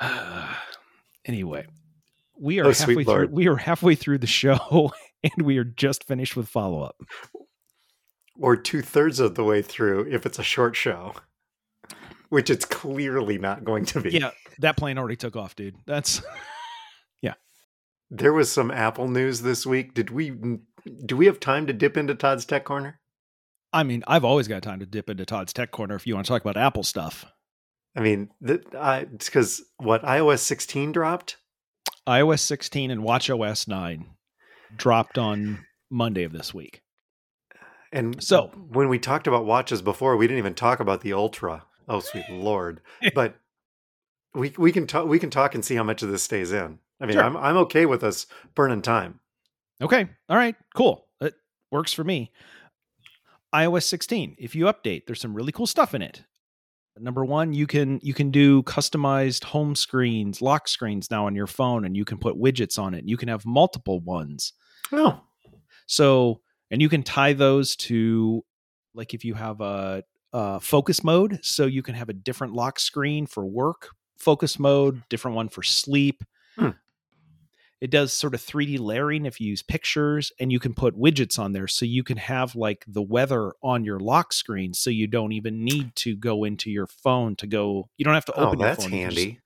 anyway, 1.25 1.67
we 2.39 2.61
are 2.61 2.67
Oh, 2.67 2.73
halfway 2.73 3.03
through. 3.03 3.27
We 3.33 3.49
are 3.49 3.57
halfway 3.57 3.97
through 3.97 4.19
the 4.19 4.29
show, 4.29 4.93
and 5.25 5.45
we 5.45 5.59
are 5.59 5.65
just 5.65 6.05
finished 6.05 6.37
with 6.37 6.49
follow 6.49 6.83
up. 6.83 7.01
Or 8.39 8.57
two 8.57 8.81
thirds 8.81 9.19
of 9.19 9.35
the 9.35 9.43
way 9.43 9.61
through 9.61 10.07
if 10.09 10.25
it's 10.25 10.39
a 10.39 10.45
short 10.45 10.77
show, 10.77 11.15
which 12.31 12.49
it's 12.51 12.65
clearly 12.65 13.39
not 13.39 13.65
going 13.65 13.85
to 13.87 14.01
be. 14.01 14.11
Yeah, 14.11 14.31
that 14.59 14.77
plane 14.77 14.99
already 14.99 15.17
took 15.17 15.37
off, 15.37 15.55
dude. 15.55 15.77
That's 15.87 16.23
yeah. 17.23 17.35
There 18.11 18.33
was 18.33 18.51
some 18.51 18.71
Apple 18.71 19.09
news 19.09 19.43
this 19.43 19.67
week. 19.67 19.95
Did 19.95 20.11
we 20.11 20.33
do 21.05 21.17
we 21.17 21.27
have 21.27 21.39
time 21.39 21.67
to 21.67 21.73
dip 21.73 21.97
into 21.97 22.15
Todd's 22.15 22.45
Tech 22.47 22.65
Corner? 22.65 22.99
I 23.73 23.83
mean, 23.85 24.03
I've 24.09 24.25
always 24.25 24.49
got 24.49 24.63
time 24.63 24.81
to 24.81 24.87
dip 24.87 25.09
into 25.11 25.25
Todd's 25.25 25.53
Tech 25.53 25.71
Corner 25.71 25.95
if 25.95 26.07
you 26.07 26.15
want 26.15 26.27
to 26.27 26.33
talk 26.33 26.43
about 26.43 26.57
Apple 26.57 26.83
stuff. 26.83 27.25
I 27.97 28.01
mean, 28.01 28.31
the, 28.41 28.63
I, 28.79 29.05
because 29.05 29.63
what 29.79 30.03
iOS 30.03 30.39
16 30.41 30.93
dropped. 30.93 31.37
iOS 32.09 32.41
16 32.41 32.91
and 32.91 33.03
WatchOS 33.03 33.69
9 33.69 34.07
dropped 34.77 35.19
on 35.19 35.65
Monday 35.91 36.23
of 36.25 36.33
this 36.33 36.55
week. 36.55 36.83
And 37.93 38.23
So- 38.23 38.49
when 38.55 38.89
we 38.89 38.99
talked 38.99 39.27
about 39.27 39.45
watches 39.45 39.83
before, 39.83 40.17
we 40.17 40.27
didn't 40.27 40.39
even 40.39 40.55
talk 40.55 40.79
about 40.81 41.01
the 41.03 41.13
Ultra. 41.13 41.65
Oh, 41.91 42.01
sweet 42.01 42.25
lord! 42.31 42.81
But 43.15 43.35
we 44.35 44.55
we 44.57 44.71
can 44.73 44.87
talk 44.87 45.07
we 45.07 45.19
can 45.19 45.29
talk 45.31 45.55
and 45.55 45.65
see 45.65 45.75
how 45.75 45.83
much 45.83 46.03
of 46.03 46.11
this 46.11 46.23
stays 46.23 46.53
in. 46.53 46.79
I 47.01 47.07
mean, 47.07 47.17
Sure. 47.17 47.25
I'm 47.25 47.37
I'm 47.37 47.57
okay 47.59 47.85
with 47.85 48.03
us 48.05 48.27
burning 48.55 48.81
time. 48.81 49.21
Okay. 49.83 50.09
All 50.29 50.37
right. 50.37 50.55
Cool. 50.75 51.07
It 51.21 51.35
works 51.71 51.93
for 51.93 52.05
me. 52.05 52.31
iOS 53.55 53.85
16. 53.85 54.37
If 54.39 54.55
you 54.55 54.67
update, 54.67 55.07
there's 55.07 55.21
some 55.21 55.35
really 55.35 55.53
cool 55.53 55.67
stuff 55.67 55.95
in 55.95 56.03
it. 56.03 56.23
Number 56.99 57.25
one, 57.25 57.55
you 57.55 57.67
can 57.67 57.99
you 58.03 58.13
can 58.13 58.31
do 58.31 58.63
customized 58.65 59.45
home 59.45 59.75
screens, 59.75 60.43
lock 60.43 60.69
screens 60.69 61.11
now 61.11 61.27
on 61.27 61.35
your 61.35 61.47
phone, 61.47 61.85
and 61.87 61.97
you 61.97 62.05
can 62.05 62.19
put 62.19 62.37
widgets 62.39 62.79
on 62.79 62.95
it. 62.95 63.05
You 63.09 63.17
can 63.17 63.29
have 63.29 63.47
multiple 63.47 64.01
ones. 64.01 64.53
Oh, 64.93 65.21
So, 65.87 66.43
and 66.71 66.83
you 66.83 66.89
can 66.91 67.03
tie 67.03 67.33
those 67.33 67.75
to, 67.77 68.45
like, 68.93 69.15
if 69.15 69.25
you 69.25 69.35
have 69.35 69.61
a, 69.61 70.03
a 70.33 70.61
focus 70.61 71.03
mode, 71.03 71.41
so 71.43 71.67
you 71.67 71.83
can 71.83 71.95
have 71.95 72.09
a 72.09 72.15
different 72.15 72.55
lock 72.55 72.79
screen 72.79 73.27
for 73.27 73.45
work 73.45 73.91
focus 74.21 74.59
mode, 74.59 75.03
different 75.09 75.35
one 75.37 75.49
for 75.49 75.63
sleep. 75.63 76.23
Hmm. 76.57 76.71
It 77.81 77.91
does 77.91 78.13
sort 78.13 78.35
of 78.35 78.43
3D 78.43 78.79
layering 78.79 79.25
if 79.25 79.41
you 79.41 79.49
use 79.49 79.63
pictures, 79.63 80.33
and 80.39 80.53
you 80.53 80.61
can 80.61 80.75
put 80.75 80.99
widgets 80.99 81.39
on 81.39 81.53
there, 81.53 81.67
so 81.67 81.87
you 81.87 82.05
can 82.05 82.19
have 82.19 82.55
like 82.55 82.85
the 82.87 83.03
weather 83.03 83.55
on 83.63 83.85
your 83.85 83.99
lock 83.99 84.35
screen, 84.35 84.75
so 84.75 84.91
you 84.91 85.07
don't 85.07 85.33
even 85.33 85.65
need 85.65 85.97
to 85.97 86.15
go 86.15 86.45
into 86.45 86.71
your 86.71 86.87
phone 86.87 87.37
to 87.37 87.47
go. 87.47 87.89
You 87.97 88.05
don't 88.05 88.15
have 88.15 88.27
to 88.27 88.39
oh, 88.39 88.49
open 88.49 88.59
your 88.59 88.69
that's 88.69 88.85
phone. 88.85 88.93
Just- 88.93 89.17
handy. 89.17 89.41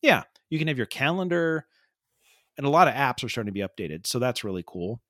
yeah, 0.00 0.22
you 0.48 0.58
can 0.60 0.68
have 0.68 0.76
your 0.76 0.86
calendar, 0.86 1.66
and 2.56 2.64
a 2.64 2.70
lot 2.70 2.86
of 2.86 2.94
apps 2.94 3.24
are 3.24 3.28
starting 3.28 3.52
to 3.52 3.52
be 3.52 3.66
updated, 3.66 4.06
so 4.06 4.20
that's 4.20 4.44
really 4.44 4.64
cool. 4.64 5.00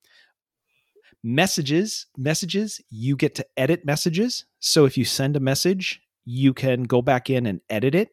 Messages, 1.25 2.07
messages, 2.17 2.81
you 2.91 3.17
get 3.17 3.35
to 3.37 3.47
edit 3.57 3.85
messages. 3.85 4.45
So 4.59 4.85
if 4.85 4.99
you 4.99 5.05
send 5.05 5.37
a 5.37 5.41
message, 5.41 6.01
you 6.25 6.53
can 6.53 6.85
go 6.85 7.01
back 7.01 7.31
in 7.31 7.47
and 7.47 7.61
edit 7.71 7.95
it, 7.95 8.11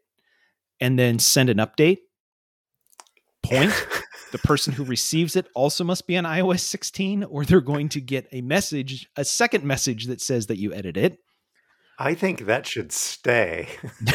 and 0.80 0.98
then 0.98 1.20
send 1.20 1.50
an 1.50 1.58
update. 1.58 2.00
Point: 3.44 3.74
the 4.32 4.38
person 4.44 4.74
who 4.74 4.84
receives 4.84 5.36
it 5.36 5.48
also 5.56 5.84
must 5.84 6.08
be 6.08 6.18
on 6.18 6.24
iOS 6.24 6.60
16, 6.62 7.24
or 7.24 7.46
they're 7.46 7.62
going 7.62 7.90
to 7.90 8.02
get 8.02 8.28
a 8.32 8.42
message, 8.42 9.10
a 9.16 9.26
second 9.26 9.64
message 9.64 10.06
that 10.06 10.22
says 10.22 10.48
that 10.48 10.60
you 10.60 10.74
edit 10.74 10.98
it. 10.98 11.18
I 11.98 12.14
think 12.14 12.46
that 12.46 12.66
should 12.66 12.92
stay. 12.92 13.68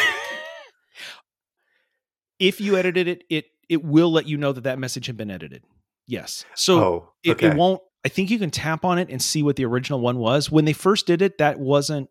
if 2.38 2.60
you 2.60 2.76
edited 2.76 3.08
it, 3.08 3.24
it 3.28 3.46
it 3.68 3.82
will 3.84 4.12
let 4.12 4.26
you 4.26 4.36
know 4.36 4.52
that 4.52 4.64
that 4.64 4.78
message 4.78 5.06
had 5.06 5.16
been 5.16 5.30
edited. 5.30 5.64
Yes. 6.06 6.44
So 6.54 6.78
oh, 6.78 7.12
it, 7.22 7.42
it 7.42 7.54
won't. 7.54 7.80
I 8.04 8.08
think 8.08 8.30
you 8.30 8.38
can 8.38 8.50
tap 8.50 8.84
on 8.84 8.98
it 8.98 9.08
and 9.08 9.20
see 9.20 9.42
what 9.42 9.56
the 9.56 9.64
original 9.64 10.00
one 10.00 10.18
was. 10.18 10.50
When 10.50 10.64
they 10.64 10.72
first 10.72 11.06
did 11.06 11.22
it, 11.22 11.38
that 11.38 11.58
wasn't. 11.58 12.10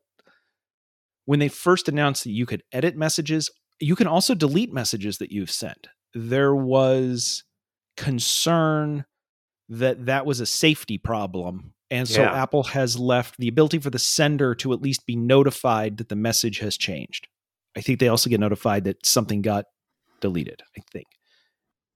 When 1.26 1.40
they 1.40 1.48
first 1.48 1.88
announced 1.88 2.24
that 2.26 2.32
you 2.32 2.46
could 2.46 2.64
edit 2.72 2.98
messages, 2.98 3.50
you 3.80 3.96
can 3.96 4.08
also 4.08 4.36
delete 4.36 4.74
messages 4.74 5.20
that 5.20 5.32
you've 5.32 5.52
sent. 5.52 5.88
There 6.14 6.54
was 6.56 7.44
concern 7.96 9.06
that 9.70 10.08
that 10.08 10.26
was 10.26 10.40
a 10.40 10.46
safety 10.46 10.98
problem. 10.98 11.74
And 11.90 12.08
so 12.10 12.22
Yeah. 12.22 12.34
Apple 12.34 12.64
has 12.64 12.98
left 12.98 13.38
the 13.38 13.48
ability 13.48 13.80
for 13.80 13.90
the 13.90 14.00
sender 14.00 14.56
to 14.56 14.74
at 14.74 14.82
least 14.82 15.06
be 15.06 15.16
notified 15.16 15.98
that 15.98 16.10
the 16.10 16.16
message 16.16 16.60
has 16.60 16.76
changed. 16.76 17.28
I 17.76 17.82
think 17.82 18.00
they 18.00 18.08
also 18.08 18.30
get 18.30 18.40
notified 18.40 18.84
that 18.84 19.06
something 19.06 19.42
got 19.42 19.66
deleted, 20.20 20.62
I 20.78 20.82
think. 20.92 21.08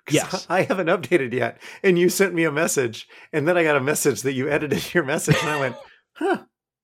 yes. 0.11 0.45
I 0.49 0.63
haven't 0.63 0.87
updated 0.87 1.33
yet. 1.33 1.61
And 1.83 1.97
you 1.99 2.09
sent 2.09 2.33
me 2.33 2.43
a 2.43 2.51
message, 2.51 3.07
and 3.33 3.47
then 3.47 3.57
I 3.57 3.63
got 3.63 3.75
a 3.75 3.81
message 3.81 4.21
that 4.21 4.33
you 4.33 4.49
edited 4.49 4.93
your 4.93 5.03
message, 5.03 5.37
and 5.41 5.49
I 5.49 5.59
went, 5.59 5.75
huh, 6.13 6.43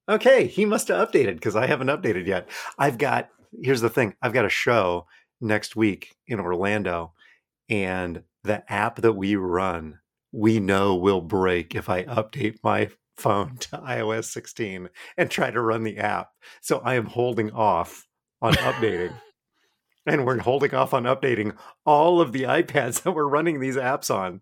okay, 0.09 0.47
he 0.47 0.65
must 0.65 0.89
have 0.89 1.09
updated 1.09 1.35
because 1.35 1.55
I 1.55 1.67
haven't 1.67 1.87
updated 1.87 2.27
yet. 2.27 2.49
I've 2.77 2.97
got, 2.97 3.29
here's 3.61 3.81
the 3.81 3.89
thing 3.89 4.15
I've 4.21 4.33
got 4.33 4.45
a 4.45 4.49
show 4.49 5.07
next 5.39 5.75
week 5.75 6.15
in 6.27 6.39
Orlando, 6.39 7.13
and 7.69 8.23
the 8.43 8.69
app 8.71 8.97
that 8.97 9.13
we 9.13 9.35
run, 9.35 9.99
we 10.31 10.59
know 10.59 10.95
will 10.95 11.21
break 11.21 11.75
if 11.75 11.89
I 11.89 12.03
update 12.03 12.57
my 12.63 12.89
phone 13.17 13.57
to 13.57 13.77
iOS 13.77 14.25
16 14.25 14.89
and 15.17 15.29
try 15.29 15.51
to 15.51 15.61
run 15.61 15.83
the 15.83 15.97
app. 15.97 16.29
So 16.61 16.79
I 16.79 16.95
am 16.95 17.05
holding 17.05 17.51
off 17.51 18.07
on 18.41 18.53
updating. 18.55 19.13
And 20.05 20.25
we're 20.25 20.39
holding 20.39 20.73
off 20.75 20.93
on 20.93 21.03
updating 21.03 21.55
all 21.85 22.19
of 22.19 22.33
the 22.33 22.43
iPads 22.43 23.01
that 23.03 23.11
we're 23.13 23.27
running 23.27 23.59
these 23.59 23.77
apps 23.77 24.13
on. 24.13 24.41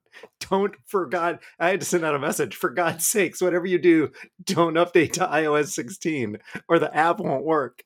Don't, 0.49 0.73
for 0.87 1.05
God, 1.05 1.39
I 1.59 1.69
had 1.69 1.79
to 1.81 1.85
send 1.85 2.03
out 2.03 2.15
a 2.15 2.19
message. 2.19 2.55
For 2.55 2.69
God's 2.71 3.07
sakes, 3.07 3.41
whatever 3.41 3.65
you 3.67 3.77
do, 3.77 4.11
don't 4.43 4.73
update 4.73 5.11
to 5.13 5.19
iOS 5.27 5.67
16 5.67 6.37
or 6.67 6.79
the 6.79 6.95
app 6.95 7.19
won't 7.19 7.45
work. 7.45 7.83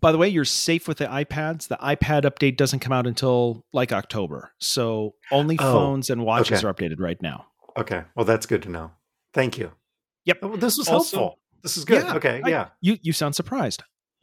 By 0.00 0.10
the 0.12 0.18
way, 0.18 0.28
you're 0.28 0.44
safe 0.44 0.88
with 0.88 0.98
the 0.98 1.06
iPads. 1.06 1.68
The 1.68 1.76
iPad 1.76 2.22
update 2.22 2.56
doesn't 2.56 2.80
come 2.80 2.92
out 2.92 3.06
until 3.06 3.64
like 3.72 3.92
October. 3.92 4.52
So 4.58 5.14
only 5.30 5.56
Oh, 5.60 5.72
phones 5.72 6.10
and 6.10 6.24
watches 6.24 6.58
okay. 6.64 6.66
are 6.66 6.72
updated 6.74 7.00
right 7.00 7.20
now. 7.22 7.46
Okay, 7.76 8.02
well, 8.16 8.24
that's 8.24 8.46
good 8.46 8.62
to 8.62 8.70
know. 8.70 8.90
Thank 9.34 9.58
you. 9.58 9.70
Yep. 10.24 10.38
Oh, 10.42 10.56
this 10.56 10.76
was 10.78 10.88
Also- 10.88 11.16
helpful. 11.18 11.38
This 11.62 11.76
is 11.76 11.84
good. 11.84 12.02
Yeah, 12.04 12.14
okay, 12.14 12.40
I- 12.44 12.48
yeah. 12.48 12.68
You 12.80 12.96
you 13.02 13.12
sound 13.12 13.34
surprised. 13.36 13.82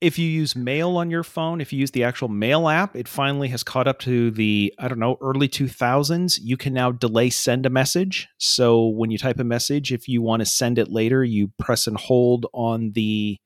if 0.00 0.18
you 0.18 0.28
use 0.28 0.54
mail 0.54 0.96
on 0.96 1.10
your 1.10 1.22
phone, 1.22 1.60
if 1.60 1.72
you 1.72 1.78
use 1.78 1.92
the 1.92 2.04
actual 2.04 2.28
mail 2.28 2.68
app, 2.68 2.94
it 2.94 3.08
finally 3.08 3.48
has 3.48 3.62
caught 3.62 3.88
up 3.88 4.00
to 4.00 4.30
the, 4.30 4.74
I 4.78 4.88
don't 4.88 4.98
know, 4.98 5.16
early 5.20 5.48
2000s. 5.48 6.38
You 6.42 6.56
can 6.56 6.74
now 6.74 6.92
delay 6.92 7.30
send 7.30 7.64
a 7.64 7.70
message. 7.70 8.28
So 8.38 8.86
when 8.86 9.10
you 9.10 9.18
type 9.18 9.38
a 9.38 9.44
message, 9.44 9.92
if 9.92 10.08
you 10.08 10.20
want 10.20 10.40
to 10.40 10.46
send 10.46 10.78
it 10.78 10.90
later, 10.90 11.24
you 11.24 11.52
press 11.58 11.86
and 11.86 11.96
hold 11.96 12.46
on 12.52 12.92
the 12.92 13.38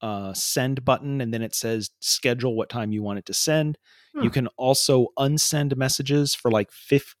uh, 0.00 0.32
send 0.34 0.84
button, 0.84 1.20
and 1.20 1.32
then 1.32 1.42
it 1.42 1.54
says 1.54 1.90
schedule 2.00 2.54
what 2.54 2.68
time 2.68 2.92
you 2.92 3.02
want 3.02 3.18
it 3.18 3.26
to 3.26 3.34
send. 3.34 3.78
Hmm. 4.14 4.24
You 4.24 4.30
can 4.30 4.46
also 4.56 5.08
unsend 5.18 5.76
messages 5.76 6.34
for 6.34 6.50
like 6.50 6.70
50 6.70 7.16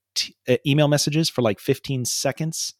uh, 0.48 0.56
email 0.66 0.88
messages 0.88 1.28
for 1.28 1.42
like 1.42 1.58
15 1.58 2.04
seconds. 2.04 2.74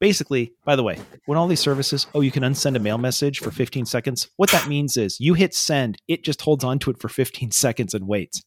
Basically, 0.00 0.52
by 0.64 0.76
the 0.76 0.82
way, 0.82 0.98
when 1.26 1.38
all 1.38 1.48
these 1.48 1.60
services, 1.60 2.06
oh, 2.14 2.20
you 2.20 2.30
can 2.30 2.42
unsend 2.42 2.76
a 2.76 2.80
mail 2.80 2.98
message 2.98 3.40
for 3.40 3.50
15 3.50 3.86
seconds. 3.86 4.28
What 4.36 4.50
that 4.50 4.68
means 4.68 4.96
is 4.96 5.18
you 5.20 5.34
hit 5.34 5.54
send, 5.54 5.98
it 6.08 6.24
just 6.24 6.42
holds 6.42 6.64
onto 6.64 6.90
it 6.90 7.00
for 7.00 7.08
15 7.08 7.50
seconds 7.52 7.94
and 7.94 8.06
waits. 8.06 8.42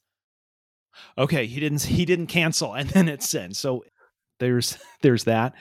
Okay, 1.17 1.45
he 1.45 1.59
didn't 1.59 1.83
he 1.83 2.05
didn't 2.05 2.27
cancel 2.27 2.73
and 2.73 2.89
then 2.89 3.09
it 3.09 3.23
sends. 3.23 3.59
So 3.59 3.83
there's 4.39 4.77
there's 5.01 5.23
that. 5.25 5.53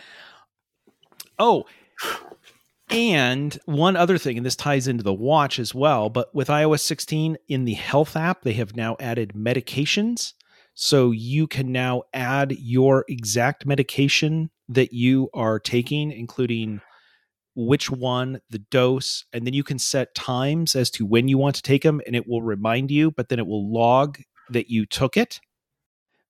Oh, 1.38 1.64
and 2.90 3.56
one 3.66 3.96
other 3.96 4.18
thing, 4.18 4.36
and 4.36 4.44
this 4.44 4.56
ties 4.56 4.88
into 4.88 5.04
the 5.04 5.14
watch 5.14 5.58
as 5.58 5.74
well, 5.74 6.10
but 6.10 6.34
with 6.34 6.48
iOS 6.48 6.80
16 6.80 7.36
in 7.48 7.64
the 7.64 7.74
health 7.74 8.16
app, 8.16 8.42
they 8.42 8.54
have 8.54 8.74
now 8.74 8.96
added 8.98 9.32
medications. 9.34 10.32
So 10.82 11.10
you 11.10 11.46
can 11.46 11.72
now 11.72 12.04
add 12.14 12.52
your 12.52 13.04
exact 13.06 13.66
medication 13.66 14.48
that 14.70 14.94
you 14.94 15.28
are 15.34 15.60
taking, 15.60 16.10
including 16.10 16.80
which 17.54 17.90
one, 17.90 18.40
the 18.48 18.60
dose, 18.60 19.26
and 19.34 19.46
then 19.46 19.52
you 19.52 19.62
can 19.62 19.78
set 19.78 20.14
times 20.14 20.74
as 20.74 20.88
to 20.92 21.04
when 21.04 21.28
you 21.28 21.36
want 21.36 21.56
to 21.56 21.62
take 21.62 21.82
them, 21.82 22.00
and 22.06 22.16
it 22.16 22.26
will 22.26 22.40
remind 22.40 22.90
you, 22.90 23.10
but 23.10 23.28
then 23.28 23.38
it 23.38 23.46
will 23.46 23.70
log 23.70 24.20
that 24.48 24.70
you 24.70 24.86
took 24.86 25.18
it. 25.18 25.38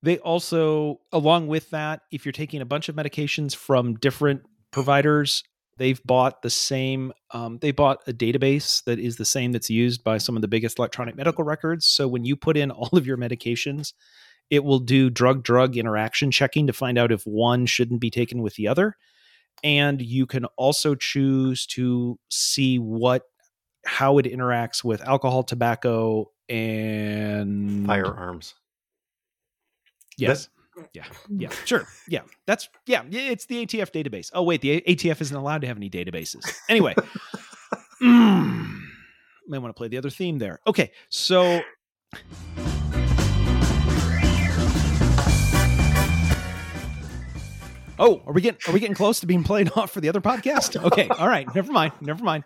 They 0.02 0.18
also, 0.18 0.98
along 1.12 1.46
with 1.46 1.70
that, 1.70 2.00
if 2.10 2.26
you're 2.26 2.32
taking 2.32 2.60
a 2.60 2.66
bunch 2.66 2.88
of 2.88 2.96
medications 2.96 3.54
from 3.54 3.94
different 3.94 4.42
providers, 4.72 5.44
they've 5.76 6.02
bought 6.04 6.42
the 6.42 6.50
same, 6.50 7.12
um, 7.30 7.58
they 7.58 7.70
bought 7.70 7.98
a 8.08 8.12
database 8.12 8.82
that 8.82 8.98
is 8.98 9.14
the 9.14 9.24
same 9.24 9.52
that's 9.52 9.70
used 9.70 10.02
by 10.02 10.18
some 10.18 10.34
of 10.34 10.42
the 10.42 10.48
biggest 10.48 10.80
electronic 10.80 11.14
medical 11.14 11.44
records. 11.44 11.86
So 11.86 12.08
when 12.08 12.24
you 12.24 12.34
put 12.34 12.56
in 12.56 12.72
all 12.72 12.98
of 12.98 13.06
your 13.06 13.16
medications, 13.16 13.92
it 14.50 14.64
will 14.64 14.80
do 14.80 15.08
drug 15.08 15.42
drug 15.42 15.76
interaction 15.76 16.30
checking 16.30 16.66
to 16.66 16.72
find 16.72 16.98
out 16.98 17.12
if 17.12 17.22
one 17.22 17.66
shouldn't 17.66 18.00
be 18.00 18.10
taken 18.10 18.42
with 18.42 18.56
the 18.56 18.68
other. 18.68 18.96
And 19.62 20.00
you 20.02 20.26
can 20.26 20.44
also 20.56 20.94
choose 20.94 21.66
to 21.66 22.18
see 22.28 22.78
what 22.78 23.22
how 23.86 24.18
it 24.18 24.26
interacts 24.26 24.84
with 24.84 25.00
alcohol, 25.02 25.42
tobacco, 25.42 26.30
and 26.48 27.86
Firearms. 27.86 28.54
Yes. 30.18 30.48
yeah. 30.92 31.04
Yeah. 31.30 31.48
Sure. 31.64 31.86
Yeah. 32.08 32.22
That's 32.46 32.68
yeah. 32.86 33.04
yeah, 33.08 33.30
It's 33.30 33.46
the 33.46 33.64
ATF 33.64 33.90
database. 33.90 34.30
Oh 34.34 34.42
wait, 34.42 34.60
the 34.60 34.82
ATF 34.82 35.20
isn't 35.20 35.36
allowed 35.36 35.62
to 35.62 35.66
have 35.66 35.76
any 35.76 35.88
databases. 35.88 36.42
Anyway. 36.68 36.94
mm, 38.02 38.80
may 39.46 39.58
want 39.58 39.74
to 39.74 39.78
play 39.78 39.88
the 39.88 39.98
other 39.98 40.10
theme 40.10 40.38
there. 40.38 40.60
Okay. 40.66 40.90
So 41.08 41.62
Oh, 48.00 48.22
are 48.26 48.32
we 48.32 48.40
getting 48.40 48.58
are 48.66 48.72
we 48.72 48.80
getting 48.80 48.96
close 48.96 49.20
to 49.20 49.26
being 49.26 49.44
played 49.44 49.70
off 49.76 49.92
for 49.92 50.00
the 50.00 50.08
other 50.08 50.22
podcast? 50.22 50.82
Okay, 50.82 51.06
all 51.08 51.28
right, 51.28 51.46
never 51.54 51.70
mind, 51.70 51.92
never 52.00 52.24
mind. 52.24 52.44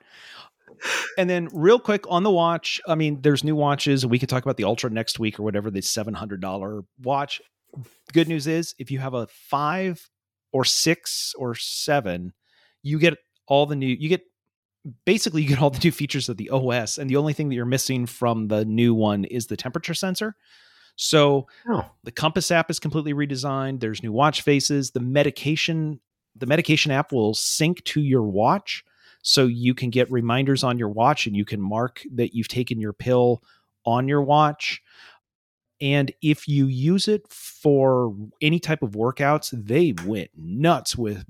And 1.16 1.30
then 1.30 1.48
real 1.52 1.78
quick 1.78 2.05
on 2.11 2.24
the 2.24 2.30
watch, 2.30 2.80
I 2.86 2.96
mean, 2.96 3.22
there's 3.22 3.44
new 3.44 3.55
watches. 3.55 4.05
We 4.05 4.18
can 4.18 4.28
talk 4.28 4.42
about 4.42 4.57
the 4.57 4.64
Ultra 4.64 4.90
next 4.90 5.20
week 5.20 5.38
or 5.38 5.44
whatever, 5.44 5.70
the 5.70 5.80
seven 5.80 6.12
hundred 6.12 6.40
dollar 6.40 6.82
watch. 7.00 7.40
Good 8.12 8.28
news 8.28 8.46
is 8.48 8.74
if 8.78 8.90
you 8.90 8.98
have 8.98 9.14
a 9.14 9.28
five 9.28 10.11
or 10.52 10.64
six 10.64 11.34
or 11.38 11.55
seven, 11.55 12.32
you 12.82 12.98
get 12.98 13.16
all 13.46 13.66
the 13.66 13.76
new 13.76 13.86
you 13.86 14.09
get 14.09 14.22
basically 15.07 15.42
you 15.42 15.48
get 15.48 15.62
all 15.62 15.70
the 15.70 15.80
new 15.82 15.92
features 15.92 16.28
of 16.28 16.36
the 16.36 16.50
OS, 16.50 16.98
and 16.98 17.09
the 17.09 17.16
only 17.16 17.32
thing 17.32 17.48
that 17.48 17.55
you're 17.55 17.64
missing 17.64 18.07
from 18.07 18.48
the 18.48 18.64
new 18.64 18.92
one 18.92 19.24
is 19.24 19.46
the 19.46 19.57
temperature 19.57 19.94
sensor. 19.94 20.34
So 20.97 21.47
Oh, 21.68 21.84
the 22.05 22.12
compass 22.12 22.51
app 22.51 22.70
is 22.70 22.78
completely 22.78 23.14
redesigned 23.14 23.80
there's 23.80 24.03
new 24.03 24.12
watch 24.12 24.42
faces 24.42 24.92
the 24.92 25.01
medication 25.01 26.01
the 26.36 26.47
medication 26.47 26.90
app 26.90 27.12
will 27.12 27.34
sync 27.34 27.82
to 27.84 28.01
your 28.01 28.22
watch 28.22 28.84
so 29.22 29.47
you 29.47 29.74
can 29.74 29.90
get 29.90 30.11
reminders 30.11 30.62
on 30.62 30.78
your 30.78 30.88
watch 30.88 31.26
and 31.26 31.36
you 31.36 31.45
can 31.45 31.61
mark 31.61 32.03
that 32.12 32.34
you've 32.34 32.49
taken 32.49 32.80
your 32.80 32.92
pill 32.92 33.42
on 33.86 34.07
your 34.09 34.22
watch. 34.22 34.82
And 35.80 36.12
if 36.22 36.47
you 36.47 36.66
use 36.66 37.09
it 37.09 37.26
for 37.30 38.14
any 38.40 38.59
type 38.61 38.82
of 38.82 38.92
workouts 38.92 39.51
they 39.53 39.95
went 40.07 40.30
nuts 40.36 40.97
with 40.97 41.24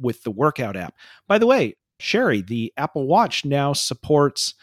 with 0.00 0.22
the 0.22 0.30
workout 0.30 0.76
app. 0.76 0.94
By 1.26 1.38
the 1.38 1.46
way 1.46 1.76
sherry 2.00 2.42
the 2.42 2.72
apple 2.76 3.06
watch 3.06 3.44
now 3.44 3.72
supports 3.72 4.54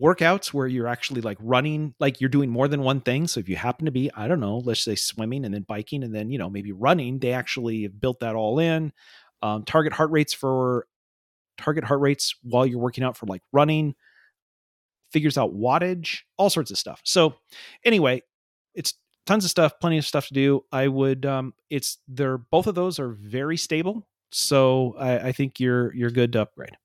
workouts 0.00 0.48
where 0.48 0.66
you're 0.66 0.86
actually 0.86 1.22
like 1.22 1.38
running 1.40 1.94
like 1.98 2.20
you're 2.20 2.28
doing 2.28 2.50
more 2.50 2.68
than 2.68 2.82
one 2.82 3.00
thing. 3.00 3.26
So 3.26 3.40
if 3.40 3.48
you 3.48 3.56
happen 3.56 3.86
to 3.86 3.90
be 3.90 4.10
i 4.14 4.28
don't 4.28 4.40
know 4.40 4.58
let's 4.58 4.82
say 4.82 4.94
swimming 4.94 5.44
and 5.44 5.54
then 5.54 5.62
biking 5.62 6.02
and 6.02 6.14
then 6.14 6.30
you 6.30 6.38
know 6.38 6.50
maybe 6.50 6.72
running 6.72 7.18
they 7.18 7.32
actually 7.32 7.84
have 7.84 8.00
built 8.00 8.20
that 8.20 8.34
all 8.34 8.58
in. 8.58 8.92
Um, 9.42 9.64
target 9.64 9.92
heart 9.92 10.10
rates 10.10 10.32
for 10.34 10.86
target 11.58 11.84
heart 11.84 12.00
rates 12.00 12.34
while 12.42 12.66
you're 12.66 12.78
working 12.78 13.04
out 13.04 13.16
for 13.16 13.26
like 13.26 13.42
running. 13.52 13.94
Figures 15.12 15.38
out 15.38 15.54
wattage 15.54 16.20
all 16.36 16.50
sorts 16.50 16.70
of 16.70 16.78
stuff. 16.78 17.00
So 17.04 17.34
anyway 17.84 18.22
it's 18.74 18.94
tons 19.24 19.44
of 19.44 19.50
stuff 19.50 19.80
plenty 19.80 19.96
of 19.98 20.06
stuff 20.06 20.26
to 20.28 20.34
do. 20.34 20.64
I 20.72 20.88
would 20.88 21.24
um 21.24 21.54
it's 21.70 21.98
they're 22.06 22.38
both 22.38 22.66
of 22.66 22.74
those 22.74 22.98
are 22.98 23.08
very 23.08 23.56
stable. 23.56 24.06
So 24.30 24.94
i, 24.98 25.28
I 25.28 25.32
think 25.32 25.58
you're 25.58 25.94
you're 25.94 26.10
good 26.10 26.34
to 26.34 26.42
upgrade. 26.42 26.76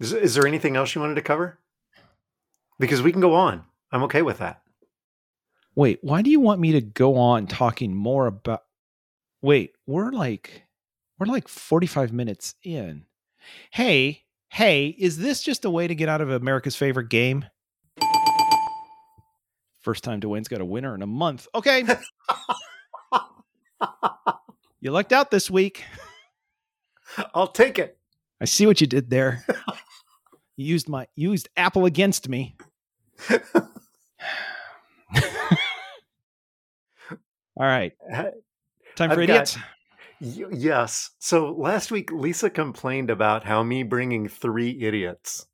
Is, 0.00 0.12
is 0.12 0.34
there 0.34 0.46
anything 0.46 0.76
else 0.76 0.94
you 0.94 1.00
wanted 1.00 1.16
to 1.16 1.22
cover? 1.22 1.58
Because 2.78 3.02
we 3.02 3.12
can 3.12 3.20
go 3.20 3.34
on. 3.34 3.64
I'm 3.90 4.04
okay 4.04 4.22
with 4.22 4.38
that. 4.38 4.62
Wait, 5.74 5.98
why 6.02 6.22
do 6.22 6.30
you 6.30 6.40
want 6.40 6.60
me 6.60 6.72
to 6.72 6.80
go 6.80 7.16
on 7.16 7.46
talking 7.46 7.94
more 7.94 8.26
about 8.26 8.62
Wait, 9.40 9.76
we're 9.86 10.10
like 10.10 10.64
we're 11.18 11.26
like 11.26 11.46
45 11.46 12.12
minutes 12.12 12.56
in. 12.64 13.04
Hey, 13.70 14.24
hey, 14.48 14.88
is 14.98 15.18
this 15.18 15.42
just 15.42 15.64
a 15.64 15.70
way 15.70 15.86
to 15.86 15.94
get 15.94 16.08
out 16.08 16.20
of 16.20 16.30
America's 16.30 16.74
favorite 16.74 17.08
game? 17.08 17.44
First 19.80 20.04
time 20.04 20.20
Dwayne's 20.20 20.48
got 20.48 20.60
a 20.60 20.64
winner 20.64 20.94
in 20.94 21.02
a 21.02 21.06
month. 21.06 21.46
Okay. 21.54 21.84
you 24.80 24.90
lucked 24.90 25.12
out 25.12 25.30
this 25.30 25.48
week. 25.48 25.84
I'll 27.34 27.48
take 27.48 27.78
it. 27.78 27.96
I 28.40 28.44
see 28.44 28.66
what 28.66 28.80
you 28.80 28.86
did 28.86 29.10
there. 29.10 29.44
you 30.56 30.66
used 30.66 30.88
my 30.88 31.06
you 31.14 31.30
used 31.30 31.48
Apple 31.56 31.86
against 31.86 32.28
me. 32.28 32.56
All 37.56 37.66
right. 37.66 37.92
Time 38.96 39.10
I've 39.10 39.16
for 39.16 39.26
got- 39.26 39.56
idiots. 39.56 39.58
Yes. 40.20 41.10
So 41.18 41.52
last 41.52 41.90
week, 41.90 42.10
Lisa 42.12 42.50
complained 42.50 43.10
about 43.10 43.44
how 43.44 43.62
me 43.62 43.82
bringing 43.84 44.28
three 44.28 44.80
idiots 44.82 45.46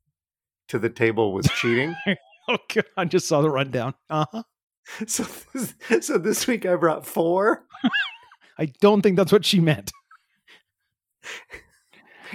to 0.69 0.79
the 0.79 0.89
table 0.89 1.33
was 1.33 1.47
cheating. 1.55 1.95
Oh 2.47 2.57
god, 2.71 2.85
I 2.95 3.05
just 3.05 3.27
saw 3.27 3.41
the 3.41 3.49
rundown. 3.49 3.95
Uh-huh. 4.07 4.43
so, 5.07 5.25
this, 5.55 5.73
so 6.05 6.19
this 6.19 6.45
week 6.45 6.63
I 6.67 6.75
brought 6.75 7.03
four. 7.03 7.65
I 8.59 8.67
don't 8.81 9.01
think 9.01 9.17
that's 9.17 9.31
what 9.31 9.43
she 9.43 9.59
meant. 9.59 9.91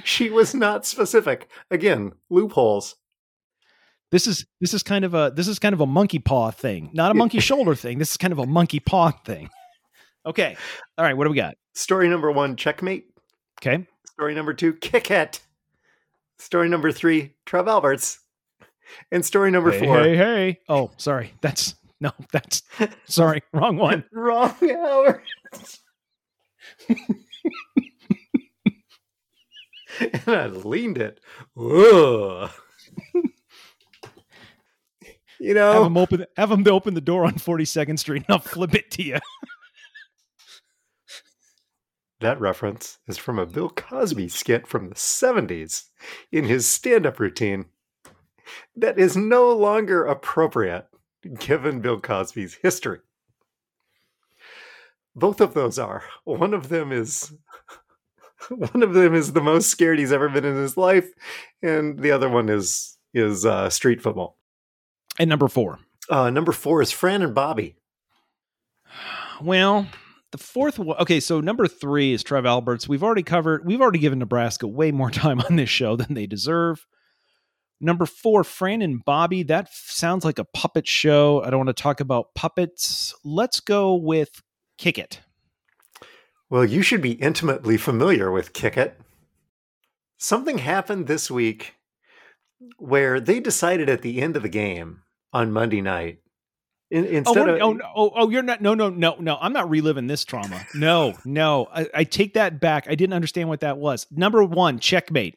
She 0.03 0.29
was 0.31 0.53
not 0.53 0.85
specific. 0.85 1.49
Again, 1.71 2.11
loopholes. 2.29 2.97
This 4.11 4.27
is 4.27 4.45
this 4.61 4.75
is 4.75 4.83
kind 4.83 5.05
of 5.05 5.15
a 5.15 5.33
this 5.35 5.47
is 5.47 5.59
kind 5.59 5.73
of 5.73 5.81
a 5.81 5.87
monkey 5.87 6.19
paw 6.19 6.51
thing, 6.51 6.91
not 6.93 7.13
a 7.13 7.15
monkey 7.15 7.39
shoulder 7.41 7.75
thing. 7.75 7.99
This 7.99 8.11
is 8.11 8.17
kind 8.17 8.33
of 8.33 8.39
a 8.39 8.47
monkey 8.47 8.81
paw 8.81 9.11
thing. 9.11 9.49
Okay. 10.27 10.57
All 10.99 11.05
right, 11.05 11.17
what 11.17 11.25
do 11.25 11.31
we 11.31 11.37
got? 11.37 11.55
Story 11.75 12.09
number 12.09 12.31
one, 12.31 12.57
checkmate. 12.57 13.07
Okay. 13.61 13.87
Story 14.07 14.35
number 14.35 14.53
two, 14.53 14.75
kick 14.75 15.11
it. 15.11 15.41
Story 16.39 16.69
number 16.69 16.91
three, 16.93 17.35
Trev 17.47 17.69
Alberts. 17.69 18.21
And 19.13 19.25
story 19.25 19.51
number 19.53 19.71
Hey, 19.71 19.79
four, 19.79 19.99
hey, 20.03 20.17
hey. 20.17 20.59
Oh, 20.69 20.91
sorry. 20.97 21.33
That's 21.41 21.77
no, 22.01 22.11
that's 22.33 22.63
sorry, 23.07 23.43
wrong 23.53 23.77
one. 23.77 24.05
wrong 24.13 24.57
hour. 24.63 25.23
and 30.01 30.27
I 30.27 30.47
leaned 30.47 30.99
it. 30.99 31.21
Ugh. 31.57 32.51
You 35.41 35.55
know, 35.55 35.73
Have 35.73 35.87
him 35.87 35.97
open 35.97 36.27
have 36.37 36.51
them 36.51 36.65
to 36.65 36.71
open 36.71 36.95
the 36.95 37.01
door 37.01 37.25
on 37.25 37.33
42nd 37.33 37.99
Street 37.99 38.25
and 38.29 38.35
I'll 38.35 38.39
flip 38.39 38.75
it 38.75 38.91
to 38.93 39.03
you. 39.03 39.19
That 42.21 42.39
reference 42.39 42.99
is 43.09 43.17
from 43.17 43.39
a 43.39 43.47
Bill 43.47 43.71
Cosby 43.71 44.29
skit 44.29 44.67
from 44.67 44.91
the 44.91 44.95
70s 44.95 45.85
in 46.31 46.45
his 46.45 46.67
stand 46.67 47.07
up 47.07 47.19
routine 47.19 47.65
that 48.77 48.99
is 48.99 49.17
no 49.17 49.51
longer 49.53 50.05
appropriate 50.05 50.87
given 51.39 51.81
Bill 51.81 51.99
Cosby's 51.99 52.59
history. 52.63 52.99
Both 55.17 55.41
of 55.41 55.55
those 55.55 55.79
are. 55.79 56.05
One 56.25 56.53
of 56.53 56.69
them 56.69 56.93
is 56.93 57.33
one 58.49 58.83
of 58.83 58.95
them 58.95 59.15
is 59.15 59.33
the 59.33 59.41
most 59.41 59.71
scared 59.71 59.99
he's 59.99 60.13
ever 60.13 60.29
been 60.29 60.45
in 60.45 60.57
his 60.57 60.77
life, 60.77 61.11
and 61.63 61.99
the 61.99 62.11
other 62.11 62.29
one 62.29 62.49
is 62.49 62.99
is 63.13 63.45
uh, 63.45 63.69
street 63.71 64.01
football. 64.01 64.37
And 65.21 65.29
number 65.29 65.49
four. 65.49 65.79
Uh, 66.09 66.31
number 66.31 66.51
four 66.51 66.81
is 66.81 66.91
Fran 66.91 67.21
and 67.21 67.35
Bobby. 67.35 67.77
Well, 69.43 69.87
the 70.33 70.39
fourth 70.39 70.79
one. 70.79 70.97
Okay, 70.97 71.21
so 71.21 71.43
number 71.43 71.69
three 71.69 72.15
is 72.15 72.23
Trev 72.23 72.47
Alberts. 72.47 72.89
We've 72.89 73.03
already 73.03 73.23
covered. 73.23 73.67
We've 73.67 73.83
already 73.83 73.99
given 73.99 74.19
Nebraska 74.19 74.67
way 74.67 74.93
more 74.93 75.11
time 75.11 75.39
on 75.41 75.57
this 75.57 75.69
show 75.69 75.95
than 75.95 76.15
they 76.15 76.27
deserve. 76.27 76.87
Number 77.83 78.07
four, 78.07 78.45
Fran 78.45 78.81
and 78.81 79.05
Bobby. 79.05 79.43
That 79.43 79.69
sounds 79.71 80.25
like 80.25 80.39
a 80.39 80.45
puppet 80.45 80.89
show. 80.89 81.43
I 81.43 81.51
don't 81.51 81.67
want 81.67 81.77
to 81.77 81.83
talk 81.83 82.01
about 82.01 82.35
puppets. 82.35 83.15
Let's 83.23 83.61
go 83.61 83.95
with 83.95 84.43
Kick 84.79 84.97
It. 84.97 85.21
Well, 86.49 86.65
you 86.65 86.81
should 86.81 87.03
be 87.03 87.13
intimately 87.13 87.77
familiar 87.77 88.33
with 88.33 88.55
Kick 88.55 88.79
It. 88.79 88.99
Something 90.17 90.59
happened 90.59 91.09
this 91.09 91.31
week 91.31 91.75
where 92.79 93.21
they 93.21 93.39
decided 93.39 93.91
at 93.91 94.01
the 94.01 94.23
end 94.23 94.37
of 94.37 94.43
the 94.43 94.49
game 94.49 95.03
on 95.33 95.53
Monday 95.53 95.81
night. 95.81 96.19
In, 96.91 97.05
Oh, 97.05 97.09
instead 97.09 97.47
we're- 97.47 97.61
of 97.61 97.81
oh, 97.81 97.91
oh, 97.95 98.13
oh, 98.17 98.31
you're 98.31 98.43
not. 98.43 98.61
No, 98.61 98.75
no, 98.75 98.91
no, 98.91 99.17
no. 99.21 99.39
I'm 99.41 99.53
not 99.53 99.71
reliving 99.71 100.09
this 100.09 100.25
trauma. 100.25 100.67
No, 100.75 101.15
no. 101.25 101.69
I, 101.73 101.87
I 101.95 102.05
take 102.05 102.35
that 102.35 102.61
back. 102.61 102.87
I 102.89 102.97
didn't 102.97 103.13
understand 103.15 103.49
what 103.49 103.61
that 103.61 103.79
was. 103.79 104.07
Number 104.11 104.43
one, 104.43 104.81
checkmate. 104.81 105.37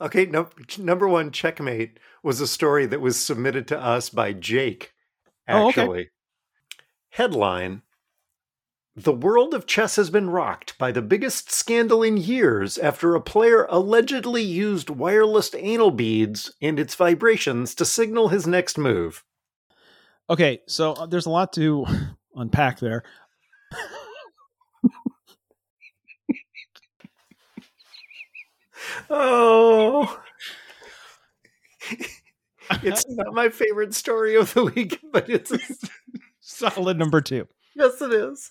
Okay, 0.00 0.24
no, 0.26 0.48
number 0.78 1.06
one, 1.06 1.30
Checkmate 1.30 1.98
was 2.22 2.40
a 2.40 2.46
story 2.46 2.86
that 2.86 3.02
was 3.02 3.22
submitted 3.22 3.68
to 3.68 3.78
us 3.78 4.08
by 4.08 4.32
Jake, 4.32 4.94
Oh, 5.46 5.68
okay. 5.68 5.82
actually. 5.82 6.08
Headline 7.10 7.82
The 8.98 9.12
world 9.12 9.54
of 9.54 9.64
chess 9.64 9.94
has 9.94 10.10
been 10.10 10.28
rocked 10.28 10.76
by 10.76 10.90
the 10.90 11.00
biggest 11.02 11.52
scandal 11.52 12.02
in 12.02 12.16
years 12.16 12.76
after 12.78 13.14
a 13.14 13.20
player 13.20 13.64
allegedly 13.70 14.42
used 14.42 14.90
wireless 14.90 15.54
anal 15.54 15.92
beads 15.92 16.50
and 16.60 16.80
its 16.80 16.96
vibrations 16.96 17.76
to 17.76 17.84
signal 17.84 18.26
his 18.30 18.44
next 18.44 18.76
move. 18.76 19.22
Okay, 20.28 20.62
so 20.66 20.94
uh, 20.94 21.06
there's 21.06 21.26
a 21.26 21.30
lot 21.30 21.52
to 21.52 21.86
unpack 22.34 22.80
there. 22.80 23.04
Oh. 29.10 30.20
it's 32.82 33.04
not 33.08 33.32
my 33.32 33.48
favorite 33.48 33.94
story 33.94 34.36
of 34.36 34.52
the 34.54 34.64
week, 34.64 35.00
but 35.12 35.28
it's 35.30 35.52
Solid 36.40 36.98
number 36.98 37.20
two. 37.20 37.46
yes, 37.74 38.00
it 38.02 38.12
is. 38.12 38.50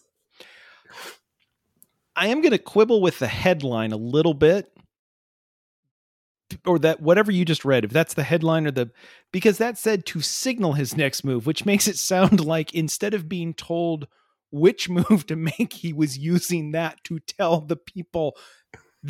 I 2.18 2.28
am 2.28 2.42
going 2.42 2.52
to 2.52 2.58
quibble 2.58 3.00
with 3.00 3.20
the 3.20 3.28
headline 3.28 3.92
a 3.92 3.98
little 3.98 4.34
bit, 4.34 4.72
or 6.66 6.80
that 6.80 7.00
whatever 7.00 7.32
you 7.32 7.46
just 7.46 7.64
read. 7.64 7.86
If 7.86 7.92
that's 7.92 8.16
the 8.16 8.24
headline 8.24 8.66
or 8.66 8.72
the 8.72 8.90
because 9.32 9.60
that 9.60 9.78
said 9.78 10.06
to 10.08 10.22
signal 10.22 10.74
his 10.74 10.98
next 10.98 11.24
move, 11.24 11.46
which 11.46 11.66
makes 11.68 11.88
it 11.88 11.98
sound 11.98 12.44
like 12.44 12.74
instead 12.74 13.14
of 13.14 13.30
being 13.30 13.54
told 13.54 14.08
which 14.50 14.90
move 15.10 15.28
to 15.28 15.36
make, 15.36 15.74
he 15.74 15.94
was 15.94 16.18
using 16.18 16.72
that 16.72 17.04
to 17.04 17.20
tell 17.20 17.62
the 17.62 17.78
people, 17.78 18.36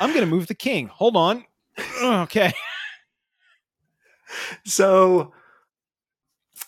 "I'm 0.00 0.10
going 0.12 0.20
to 0.20 0.26
move 0.26 0.46
the 0.46 0.54
king." 0.54 0.88
Hold 0.88 1.14
on. 1.16 1.44
Okay. 2.02 2.52
So 4.64 5.32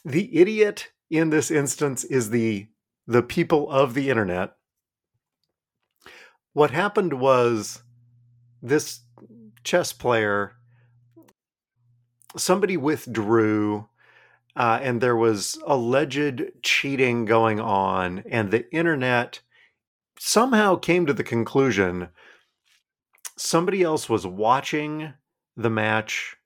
the 0.04 0.36
idiot 0.36 0.92
in 1.10 1.30
this 1.30 1.50
instance 1.50 2.04
is 2.04 2.30
the 2.30 2.68
the 3.06 3.22
people 3.22 3.70
of 3.70 3.94
the 3.94 4.10
internet. 4.10 4.54
What 6.52 6.70
happened 6.70 7.14
was 7.14 7.82
this 8.62 9.00
chess 9.64 9.92
player 9.92 10.52
somebody 12.36 12.76
withdrew 12.76 13.88
uh, 14.56 14.78
and 14.82 15.00
there 15.00 15.16
was 15.16 15.58
alleged 15.66 16.42
cheating 16.62 17.24
going 17.24 17.58
on 17.60 18.22
and 18.30 18.50
the 18.50 18.70
internet 18.72 19.40
somehow 20.18 20.76
came 20.76 21.06
to 21.06 21.12
the 21.12 21.24
conclusion 21.24 22.08
somebody 23.36 23.82
else 23.82 24.08
was 24.08 24.26
watching 24.26 25.12
the 25.56 25.70
match 25.70 26.36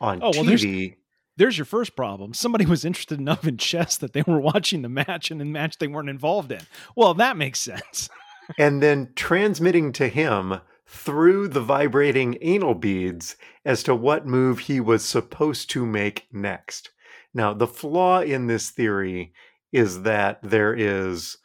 on 0.00 0.20
Oh, 0.22 0.30
well, 0.34 0.44
there's- 0.44 0.62
TV. 0.62 0.96
There's 1.38 1.58
your 1.58 1.66
first 1.66 1.94
problem. 1.96 2.32
Somebody 2.32 2.64
was 2.64 2.82
interested 2.84 3.18
enough 3.20 3.46
in 3.46 3.58
chess 3.58 3.98
that 3.98 4.14
they 4.14 4.22
were 4.26 4.40
watching 4.40 4.80
the 4.80 4.88
match 4.88 5.30
and 5.30 5.38
the 5.38 5.44
match 5.44 5.76
they 5.76 5.86
weren't 5.86 6.08
involved 6.08 6.50
in. 6.50 6.62
Well, 6.96 7.12
that 7.14 7.36
makes 7.36 7.60
sense. 7.60 8.08
and 8.58 8.82
then 8.82 9.12
transmitting 9.14 9.92
to 9.92 10.08
him 10.08 10.60
through 10.86 11.48
the 11.48 11.60
vibrating 11.60 12.38
anal 12.40 12.74
beads 12.74 13.36
as 13.64 13.82
to 13.82 13.94
what 13.94 14.26
move 14.26 14.60
he 14.60 14.80
was 14.80 15.04
supposed 15.04 15.68
to 15.70 15.84
make 15.84 16.26
next. 16.32 16.90
Now, 17.34 17.52
the 17.52 17.66
flaw 17.66 18.20
in 18.20 18.46
this 18.46 18.70
theory 18.70 19.32
is 19.72 20.02
that 20.02 20.38
there 20.42 20.74
is 20.74 21.38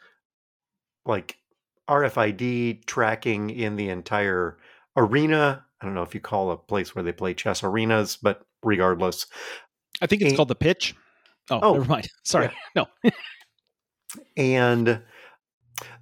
like 1.05 1.37
RFID 1.89 2.85
tracking 2.85 3.49
in 3.49 3.75
the 3.75 3.89
entire 3.89 4.57
arena. 4.95 5.65
I 5.81 5.85
don't 5.85 5.95
know 5.95 6.03
if 6.03 6.13
you 6.13 6.21
call 6.21 6.51
a 6.51 6.57
place 6.57 6.95
where 6.95 7.03
they 7.03 7.11
play 7.11 7.33
chess 7.33 7.63
arenas, 7.63 8.17
but 8.21 8.45
regardless, 8.63 9.25
I 10.01 10.07
think 10.07 10.21
it's 10.21 10.33
Eh, 10.33 10.35
called 10.35 10.47
the 10.47 10.55
pitch. 10.55 10.95
Oh, 11.49 11.59
oh, 11.61 11.73
never 11.73 11.85
mind. 11.85 12.07
Sorry. 12.23 12.49
No. 12.75 12.85
and 14.37 15.01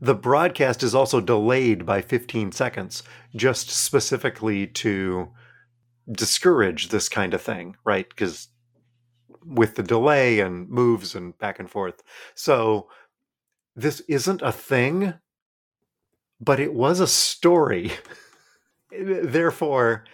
the 0.02 0.16
broadcast 0.16 0.84
is 0.84 0.96
also 0.96 1.22
delayed 1.22 1.86
by 1.86 2.02
15 2.02 2.52
seconds 2.52 3.04
just 3.36 3.70
specifically 3.70 4.68
to 4.68 5.30
discourage 6.12 6.90
this 6.90 7.10
kind 7.10 7.34
of 7.34 7.42
thing 7.42 7.76
right? 7.86 8.10
Because 8.10 8.50
with 9.46 9.76
the 9.76 9.84
delay 9.84 10.40
and 10.40 10.70
moves 10.70 11.16
and 11.16 11.38
back 11.38 11.60
and 11.60 11.70
forth. 11.70 12.04
So 12.36 12.90
this 13.76 14.02
isn't 14.08 14.42
a 14.42 14.52
thing 14.52 15.14
but 16.42 16.60
it 16.60 16.74
was 16.74 17.02
a 17.02 17.08
story. 17.08 17.92
Therefore 18.92 20.06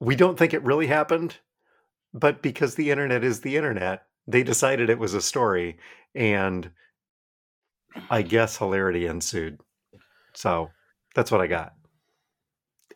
we 0.00 0.16
don't 0.16 0.38
think 0.38 0.52
it 0.52 0.62
really 0.62 0.86
happened 0.86 1.38
but 2.12 2.42
because 2.42 2.74
the 2.74 2.90
internet 2.90 3.24
is 3.24 3.40
the 3.40 3.56
internet 3.56 4.06
they 4.26 4.42
decided 4.42 4.88
it 4.88 4.98
was 4.98 5.14
a 5.14 5.20
story 5.20 5.78
and 6.14 6.70
I 8.10 8.22
guess 8.22 8.56
hilarity 8.56 9.06
ensued. 9.06 9.60
So 10.34 10.70
that's 11.14 11.30
what 11.30 11.40
I 11.40 11.46
got. 11.46 11.74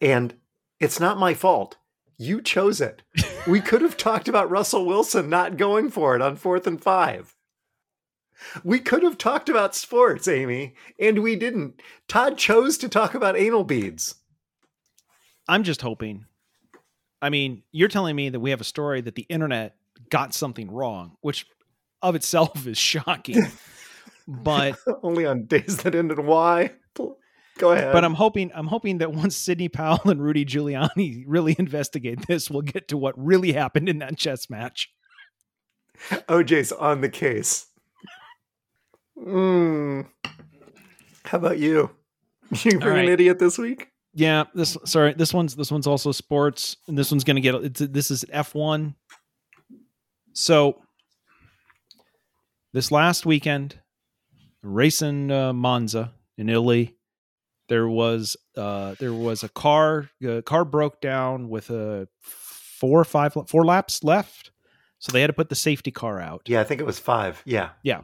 And 0.00 0.34
it's 0.80 1.00
not 1.00 1.18
my 1.18 1.34
fault. 1.34 1.76
You 2.16 2.42
chose 2.42 2.80
it. 2.80 3.02
We 3.46 3.60
could 3.60 3.80
have 3.80 3.96
talked 3.96 4.28
about 4.28 4.50
Russell 4.50 4.84
Wilson 4.84 5.28
not 5.30 5.56
going 5.56 5.90
for 5.90 6.16
it 6.16 6.22
on 6.22 6.36
fourth 6.36 6.66
and 6.66 6.82
five. 6.82 7.34
We 8.62 8.78
could 8.78 9.02
have 9.02 9.18
talked 9.18 9.48
about 9.48 9.74
sports, 9.74 10.28
Amy, 10.28 10.74
and 10.98 11.22
we 11.22 11.36
didn't. 11.36 11.80
Todd 12.06 12.38
chose 12.38 12.78
to 12.78 12.88
talk 12.88 13.14
about 13.14 13.36
anal 13.36 13.64
beads. 13.64 14.16
I'm 15.48 15.64
just 15.64 15.82
hoping. 15.82 16.26
I 17.20 17.30
mean, 17.30 17.62
you're 17.72 17.88
telling 17.88 18.14
me 18.14 18.28
that 18.28 18.40
we 18.40 18.50
have 18.50 18.60
a 18.60 18.64
story 18.64 19.00
that 19.00 19.16
the 19.16 19.26
internet 19.28 19.76
got 20.10 20.34
something 20.34 20.70
wrong, 20.70 21.16
which 21.20 21.46
of 22.02 22.14
itself 22.14 22.66
is 22.66 22.78
shocking. 22.78 23.42
but 24.28 24.78
Only 25.02 25.24
on 25.26 25.46
days 25.46 25.78
that 25.78 25.94
end 25.94 26.12
in 26.12 26.26
Y. 26.26 26.70
Go 27.58 27.72
ahead. 27.72 27.92
but 27.92 28.04
I'm 28.04 28.14
hoping 28.14 28.52
I'm 28.54 28.68
hoping 28.68 28.98
that 28.98 29.12
once 29.12 29.36
Sidney 29.36 29.68
Powell 29.68 30.00
and 30.04 30.22
Rudy 30.22 30.44
Giuliani 30.44 31.24
really 31.26 31.56
investigate 31.58 32.26
this, 32.28 32.48
we'll 32.48 32.62
get 32.62 32.86
to 32.88 32.96
what 32.96 33.14
really 33.18 33.52
happened 33.52 33.88
in 33.88 33.98
that 33.98 34.16
chess 34.16 34.48
match. 34.48 34.90
OJ's 36.10 36.70
on 36.70 37.00
the 37.00 37.08
case. 37.08 37.66
Mm. 39.18 40.06
How 41.24 41.38
about 41.38 41.58
you? 41.58 41.90
You 42.64 42.78
bring 42.78 42.94
right. 42.94 43.04
an 43.04 43.10
idiot 43.10 43.38
this 43.38 43.58
week? 43.58 43.88
Yeah, 44.14 44.44
this 44.54 44.78
sorry, 44.86 45.12
this 45.12 45.34
one's 45.34 45.54
this 45.54 45.70
one's 45.70 45.86
also 45.86 46.12
sports, 46.12 46.78
and 46.86 46.96
this 46.96 47.10
one's 47.10 47.24
gonna 47.24 47.42
get 47.42 47.56
it's 47.56 47.80
this 47.80 48.10
is 48.10 48.24
F 48.30 48.54
one. 48.54 48.94
So 50.32 50.80
this 52.72 52.90
last 52.90 53.26
weekend, 53.26 53.78
race 54.62 55.02
in 55.02 55.30
uh, 55.30 55.52
Monza 55.52 56.12
in 56.36 56.48
Italy, 56.48 56.96
there 57.68 57.88
was 57.88 58.36
uh 58.56 58.94
there 58.98 59.12
was 59.12 59.42
a 59.42 59.48
car 59.48 60.08
a 60.22 60.42
car 60.42 60.64
broke 60.64 61.00
down 61.00 61.48
with 61.48 61.70
a 61.70 62.08
four 62.20 63.00
or 63.00 63.04
five 63.04 63.36
four 63.46 63.64
laps 63.64 64.02
left, 64.02 64.50
so 64.98 65.12
they 65.12 65.20
had 65.20 65.26
to 65.26 65.32
put 65.32 65.48
the 65.48 65.54
safety 65.54 65.90
car 65.90 66.20
out. 66.20 66.42
Yeah, 66.46 66.60
I 66.60 66.64
think 66.64 66.80
it 66.80 66.84
was 66.84 66.98
five. 66.98 67.42
Yeah. 67.44 67.70
Yeah. 67.82 68.02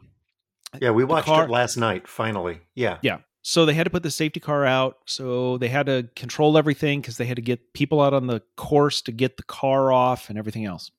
Yeah, 0.81 0.91
we 0.91 1.03
watched 1.03 1.27
car- 1.27 1.45
it 1.45 1.49
last 1.49 1.77
night, 1.77 2.07
finally. 2.07 2.59
Yeah. 2.75 2.97
Yeah. 3.01 3.19
So 3.41 3.65
they 3.65 3.73
had 3.73 3.83
to 3.83 3.89
put 3.89 4.03
the 4.03 4.11
safety 4.11 4.39
car 4.39 4.65
out. 4.65 4.97
So 5.05 5.57
they 5.57 5.67
had 5.67 5.85
to 5.85 6.09
control 6.15 6.57
everything 6.57 6.99
because 6.99 7.17
they 7.17 7.25
had 7.25 7.35
to 7.35 7.41
get 7.41 7.73
people 7.73 8.01
out 8.01 8.13
on 8.13 8.27
the 8.27 8.41
course 8.57 9.01
to 9.03 9.11
get 9.11 9.37
the 9.37 9.43
car 9.43 9.91
off 9.91 10.29
and 10.29 10.37
everything 10.37 10.65
else. 10.65 10.91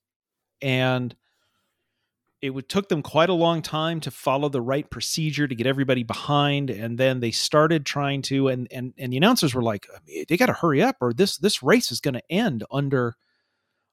And 0.61 1.13
it 2.41 2.51
would, 2.51 2.69
took 2.69 2.87
them 2.89 3.01
quite 3.01 3.29
a 3.29 3.33
long 3.33 3.61
time 3.61 3.99
to 4.01 4.11
follow 4.11 4.47
the 4.49 4.61
right 4.61 4.89
procedure 4.89 5.47
to 5.47 5.55
get 5.55 5.67
everybody 5.67 6.03
behind 6.03 6.69
and 6.69 6.97
then 6.97 7.19
they 7.19 7.31
started 7.31 7.85
trying 7.85 8.21
to 8.21 8.47
and 8.47 8.67
and, 8.71 8.93
and 8.97 9.11
the 9.11 9.17
announcers 9.17 9.55
were 9.55 9.63
like 9.63 9.87
they 10.27 10.37
got 10.37 10.45
to 10.47 10.53
hurry 10.53 10.81
up 10.81 10.97
or 11.01 11.13
this 11.13 11.37
this 11.37 11.63
race 11.63 11.91
is 11.91 11.99
going 11.99 12.13
to 12.13 12.31
end 12.31 12.63
under 12.71 13.15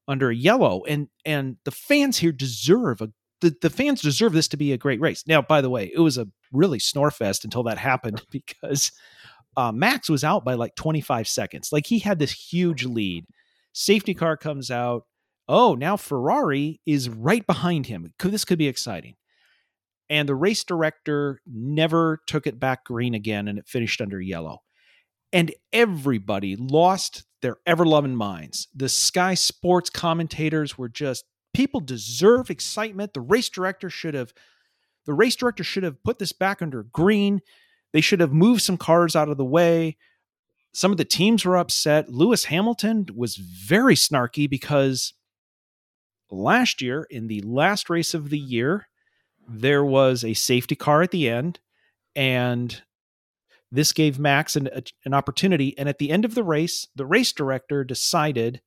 under 0.08 0.30
yellow. 0.30 0.84
And 0.84 1.08
and 1.24 1.56
the 1.64 1.70
fans 1.70 2.18
here 2.18 2.32
deserve 2.32 3.00
a 3.00 3.10
the, 3.40 3.54
the 3.60 3.70
fans 3.70 4.00
deserve 4.00 4.32
this 4.32 4.48
to 4.48 4.56
be 4.56 4.72
a 4.72 4.78
great 4.78 5.00
race. 5.00 5.24
Now 5.26 5.42
by 5.42 5.60
the 5.60 5.70
way 5.70 5.90
it 5.94 6.00
was 6.00 6.18
a 6.18 6.28
really 6.52 6.78
snore 6.78 7.10
fest 7.10 7.44
until 7.44 7.62
that 7.64 7.78
happened 7.78 8.22
because 8.30 8.92
uh, 9.56 9.72
max 9.72 10.08
was 10.08 10.24
out 10.24 10.44
by 10.44 10.54
like 10.54 10.74
25 10.74 11.28
seconds. 11.28 11.70
Like 11.72 11.86
he 11.86 11.98
had 11.98 12.18
this 12.18 12.32
huge 12.32 12.84
lead. 12.84 13.24
Safety 13.72 14.14
car 14.14 14.36
comes 14.36 14.70
out 14.70 15.04
oh, 15.48 15.74
now 15.74 15.96
Ferrari 15.96 16.80
is 16.86 17.08
right 17.08 17.46
behind 17.46 17.86
him. 17.86 18.12
This 18.18 18.44
could 18.44 18.58
be 18.58 18.68
exciting. 18.68 19.16
And 20.10 20.28
the 20.28 20.34
race 20.34 20.64
director 20.64 21.40
never 21.46 22.20
took 22.26 22.46
it 22.46 22.60
back 22.60 22.84
green 22.84 23.14
again 23.14 23.48
and 23.48 23.58
it 23.58 23.68
finished 23.68 24.00
under 24.00 24.20
yellow. 24.20 24.62
And 25.32 25.52
everybody 25.72 26.56
lost 26.56 27.24
their 27.42 27.56
ever 27.66 27.84
loving 27.84 28.14
minds. 28.14 28.68
The 28.74 28.88
Sky 28.88 29.34
Sports 29.34 29.90
commentators 29.90 30.78
were 30.78 30.88
just 30.88 31.24
people 31.52 31.80
deserve 31.80 32.50
excitement. 32.50 33.14
The 33.14 33.20
race 33.20 33.48
director 33.48 33.90
should 33.90 34.14
have 34.14 34.32
the 35.06 35.14
race 35.14 35.36
director 35.36 35.64
should 35.64 35.82
have 35.82 36.02
put 36.02 36.18
this 36.18 36.32
back 36.32 36.62
under 36.62 36.82
green. 36.84 37.40
They 37.92 38.00
should 38.00 38.20
have 38.20 38.32
moved 38.32 38.62
some 38.62 38.76
cars 38.76 39.14
out 39.14 39.28
of 39.28 39.36
the 39.36 39.44
way. 39.44 39.96
Some 40.72 40.90
of 40.90 40.96
the 40.96 41.04
teams 41.04 41.44
were 41.44 41.56
upset. 41.56 42.08
Lewis 42.08 42.44
Hamilton 42.44 43.06
was 43.14 43.36
very 43.36 43.94
snarky 43.94 44.48
because 44.48 45.14
last 46.34 46.82
year 46.82 47.06
in 47.10 47.28
the 47.28 47.40
last 47.42 47.88
race 47.88 48.14
of 48.14 48.30
the 48.30 48.38
year, 48.38 48.88
there 49.48 49.84
was 49.84 50.24
a 50.24 50.34
safety 50.34 50.74
car 50.74 51.02
at 51.02 51.10
the 51.10 51.28
end, 51.28 51.60
and 52.14 52.82
this 53.70 53.92
gave 53.92 54.18
Max 54.18 54.56
an, 54.56 54.68
uh, 54.68 54.80
an 55.04 55.14
opportunity. 55.14 55.76
And 55.78 55.88
at 55.88 55.98
the 55.98 56.10
end 56.10 56.24
of 56.24 56.34
the 56.34 56.44
race, 56.44 56.86
the 56.94 57.06
race 57.06 57.32
director 57.32 57.84
decided, 57.84 58.60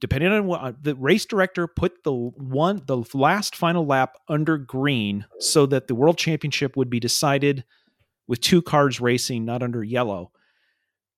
depending 0.00 0.32
on 0.32 0.46
what 0.46 0.82
the 0.82 0.94
race 0.94 1.26
director 1.26 1.66
put 1.66 2.04
the 2.04 2.12
one, 2.12 2.82
the 2.86 3.04
last 3.14 3.56
final 3.56 3.84
lap 3.84 4.16
under 4.28 4.56
green 4.58 5.26
so 5.38 5.66
that 5.66 5.88
the 5.88 5.94
world 5.94 6.16
championship 6.16 6.76
would 6.76 6.90
be 6.90 7.00
decided 7.00 7.64
with 8.26 8.40
two 8.40 8.62
cars 8.62 9.00
racing, 9.00 9.44
not 9.44 9.62
under 9.62 9.82
yellow 9.82 10.32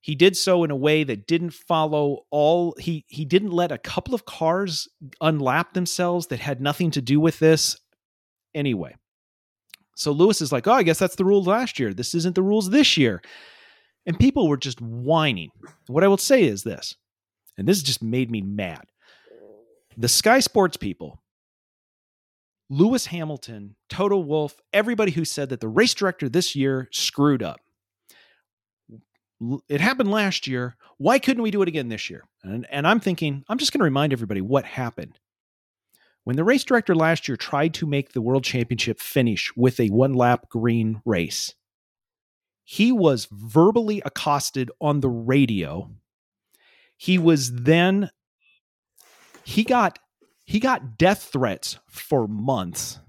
he 0.05 0.15
did 0.15 0.37
so 0.37 0.65
in 0.65 0.71
a 0.71 0.77
way 0.77 1.03
that 1.03 1.27
didn't 1.27 1.55
follow 1.55 2.27
all 2.31 2.75
he 2.79 3.07
he 3.09 3.25
didn't 3.25 3.53
let 3.53 3.73
a 3.73 3.79
couple 3.79 4.15
of 4.15 4.27
cars 4.27 4.87
unlap 5.23 5.73
themselves 5.73 6.27
that 6.27 6.41
had 6.41 6.61
nothing 6.61 6.91
to 6.91 7.01
do 7.01 7.19
with 7.19 7.39
this 7.39 7.79
anyway. 8.55 8.95
So 9.97 10.13
lewis 10.13 10.43
is 10.43 10.53
like 10.53 10.67
oh 10.67 10.73
i 10.73 10.83
guess 10.83 10.99
that's 10.99 11.17
the 11.17 11.25
rules 11.25 11.47
last 11.47 11.79
year. 11.79 11.95
This 11.95 12.15
isn't 12.15 12.35
the 12.35 12.43
rules 12.43 12.69
this 12.69 12.99
year. 12.99 13.23
And 14.05 14.19
people 14.19 14.47
were 14.47 14.59
just 14.59 14.79
whining. 14.79 15.49
What 15.87 16.05
i 16.05 16.09
will 16.09 16.19
say 16.19 16.45
is 16.45 16.65
this 16.65 16.95
and 17.57 17.67
this 17.67 17.83
just 17.83 18.03
made 18.03 18.31
me 18.31 18.43
mad. 18.43 18.85
The 19.97 20.09
sky 20.09 20.41
sports 20.41 20.77
people 20.77 21.23
lewis 22.69 23.07
hamilton 23.07 23.77
Toto 23.89 24.19
Wolff 24.19 24.57
everybody 24.75 25.13
who 25.13 25.25
said 25.25 25.49
that 25.49 25.61
the 25.61 25.69
race 25.69 25.95
director 25.95 26.29
this 26.29 26.55
year 26.55 26.89
screwed 26.93 27.43
up 27.43 27.61
it 29.68 29.80
happened 29.80 30.11
last 30.11 30.47
year. 30.47 30.76
Why 30.99 31.18
couldn't 31.18 31.43
we 31.43 31.51
do 31.51 31.62
it 31.62 31.68
again 31.68 31.89
this 31.89 32.09
year? 32.09 32.24
And, 32.43 32.66
and 32.70 32.87
I'm 32.87 33.01
thinking, 33.01 33.45
I'm 33.49 33.59
just 33.59 33.72
going 33.72 33.80
to 33.80 33.85
remind 33.85 34.12
everybody 34.12 34.41
what 34.41 34.64
happened. 34.64 35.18
When 36.24 36.37
the 36.37 36.45
race 36.45 36.64
director 36.64 36.95
last 36.95 37.28
year 37.28 37.37
tried 37.37 37.74
to 37.74 37.87
make 37.87 38.12
the 38.12 38.22
world 38.22 38.45
championship 38.45 38.99
finish 38.99 39.53
with 39.57 39.78
a 39.78 39.89
one 39.89 40.14
lap 40.14 40.49
green 40.49 41.03
race, 41.05 41.55
he 42.62 42.93
was 42.93 43.28
verbally 43.30 44.01
accosted 44.07 44.70
on 44.80 45.01
the 45.01 45.11
radio. 45.11 45.91
He 46.97 47.18
was 47.18 47.53
then, 47.53 48.11
he 49.45 49.64
got, 49.64 49.99
he 50.45 50.61
got 50.61 50.97
death 50.97 51.24
threats 51.24 51.78
for 51.91 52.26
months. 52.26 53.01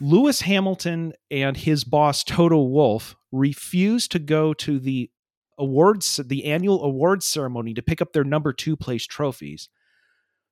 Lewis 0.00 0.40
Hamilton 0.42 1.12
and 1.30 1.56
his 1.56 1.84
boss, 1.84 2.24
Toto 2.24 2.60
Wolff 2.62 3.14
refused 3.30 4.10
to 4.12 4.18
go 4.18 4.52
to 4.54 4.78
the 4.80 5.10
awards 5.58 6.20
the 6.24 6.44
annual 6.44 6.82
awards 6.84 7.26
ceremony 7.26 7.74
to 7.74 7.82
pick 7.82 8.00
up 8.02 8.12
their 8.12 8.24
number 8.24 8.52
two 8.52 8.76
place 8.76 9.06
trophies. 9.06 9.68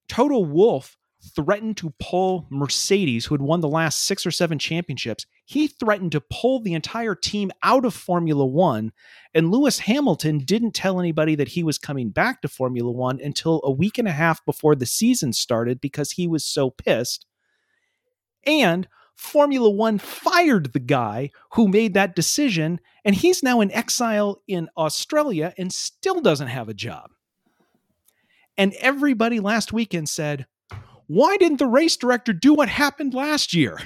Toto 0.09 0.39
Wolff 0.39 0.97
threatened 1.35 1.77
to 1.79 1.95
pull 1.99 2.47
Mercedes, 2.51 3.25
who 3.25 3.35
had 3.35 3.43
won 3.43 3.61
the 3.61 3.69
last 3.69 4.03
six 4.03 4.27
or 4.27 4.31
seven 4.31 4.59
championships. 4.59 5.27
He 5.45 5.69
threatened 5.69 6.13
to 6.13 6.21
pull 6.21 6.61
the 6.61 6.75
entire 6.75 7.15
team 7.15 7.51
out 7.63 7.85
of 7.85 7.95
Formula 7.95 8.45
One. 8.45 8.93
And 9.35 9.51
Lewis 9.51 9.81
Hamilton 9.81 10.39
didn't 10.39 10.73
tell 10.73 11.01
anybody 11.01 11.35
that 11.35 11.49
he 11.49 11.63
was 11.63 11.79
coming 11.79 12.11
back 12.11 12.43
to 12.43 12.49
Formula 12.49 12.91
One 12.91 13.21
until 13.21 13.61
a 13.65 13.71
week 13.71 13.99
and 13.99 14.09
a 14.09 14.13
half 14.13 14.45
before 14.45 14.75
the 14.75 14.87
season 14.87 15.33
started 15.33 15.81
because 15.81 16.13
he 16.13 16.27
was 16.27 16.45
so 16.45 16.71
pissed. 16.71 17.27
And 18.47 18.87
Formula 19.17 19.71
One 19.71 19.99
fired 19.99 20.73
the 20.73 20.81
guy 20.81 21.31
who 21.53 21.69
made 21.69 21.95
that 21.95 22.17
decision, 22.17 22.81
and 23.05 23.15
he's 23.15 23.43
now 23.43 23.61
in 23.61 23.71
exile 23.73 24.43
in 24.49 24.69
Australia 24.77 25.55
and 25.57 25.73
still 25.73 26.21
doesn't 26.21 26.49
have 26.49 26.69
a 26.69 26.75
job. 26.75 27.11
And 28.57 28.75
everybody 28.81 29.41
last 29.41 29.73
weekend 29.73 30.09
said, 30.09 30.47
Why 31.07 31.37
didn't 31.37 31.59
the 31.59 31.67
race 31.67 31.97
director 31.97 32.33
do 32.33 32.55
what 32.55 32.69
happened 32.69 33.15
last 33.15 33.55
year? 33.55 33.79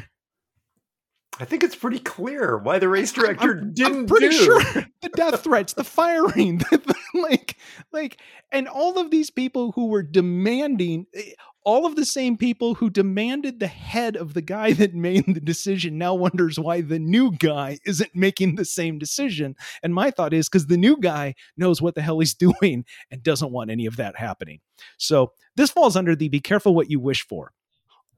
I 1.40 1.44
think 1.44 1.62
it's 1.62 1.76
pretty 1.76 2.00
clear 2.00 2.58
why 2.58 2.78
the 2.78 2.88
race 2.88 3.12
director 3.12 3.60
I'm, 3.60 3.72
didn't. 3.72 3.96
I'm 3.96 4.06
pretty 4.06 4.30
do. 4.30 4.34
sure 4.34 4.60
the 5.02 5.08
death 5.14 5.44
threats, 5.44 5.74
the 5.74 5.84
firing, 5.84 6.58
the, 6.58 6.78
the, 7.14 7.20
like, 7.20 7.56
like, 7.92 8.20
and 8.50 8.66
all 8.66 8.98
of 8.98 9.10
these 9.10 9.30
people 9.30 9.72
who 9.72 9.86
were 9.86 10.02
demanding, 10.02 11.06
eh, 11.14 11.32
all 11.64 11.84
of 11.84 11.96
the 11.96 12.04
same 12.04 12.36
people 12.36 12.74
who 12.74 12.88
demanded 12.88 13.60
the 13.60 13.66
head 13.66 14.16
of 14.16 14.34
the 14.34 14.42
guy 14.42 14.72
that 14.74 14.94
made 14.94 15.26
the 15.26 15.40
decision 15.40 15.98
now 15.98 16.14
wonders 16.14 16.58
why 16.58 16.80
the 16.80 16.98
new 16.98 17.32
guy 17.32 17.78
isn't 17.84 18.14
making 18.14 18.54
the 18.54 18.64
same 18.64 18.98
decision. 18.98 19.54
And 19.82 19.94
my 19.94 20.10
thought 20.10 20.32
is 20.32 20.48
because 20.48 20.66
the 20.66 20.76
new 20.76 20.96
guy 20.98 21.34
knows 21.56 21.82
what 21.82 21.94
the 21.94 22.02
hell 22.02 22.20
he's 22.20 22.34
doing 22.60 22.84
and 23.10 23.22
doesn't 23.22 23.52
want 23.52 23.70
any 23.70 23.86
of 23.86 23.96
that 23.96 24.16
happening. 24.16 24.60
So 24.96 25.32
this 25.56 25.70
falls 25.70 25.96
under 25.96 26.14
the 26.16 26.28
be 26.28 26.40
careful 26.40 26.74
what 26.74 26.90
you 26.90 27.00
wish 27.00 27.26
for. 27.26 27.52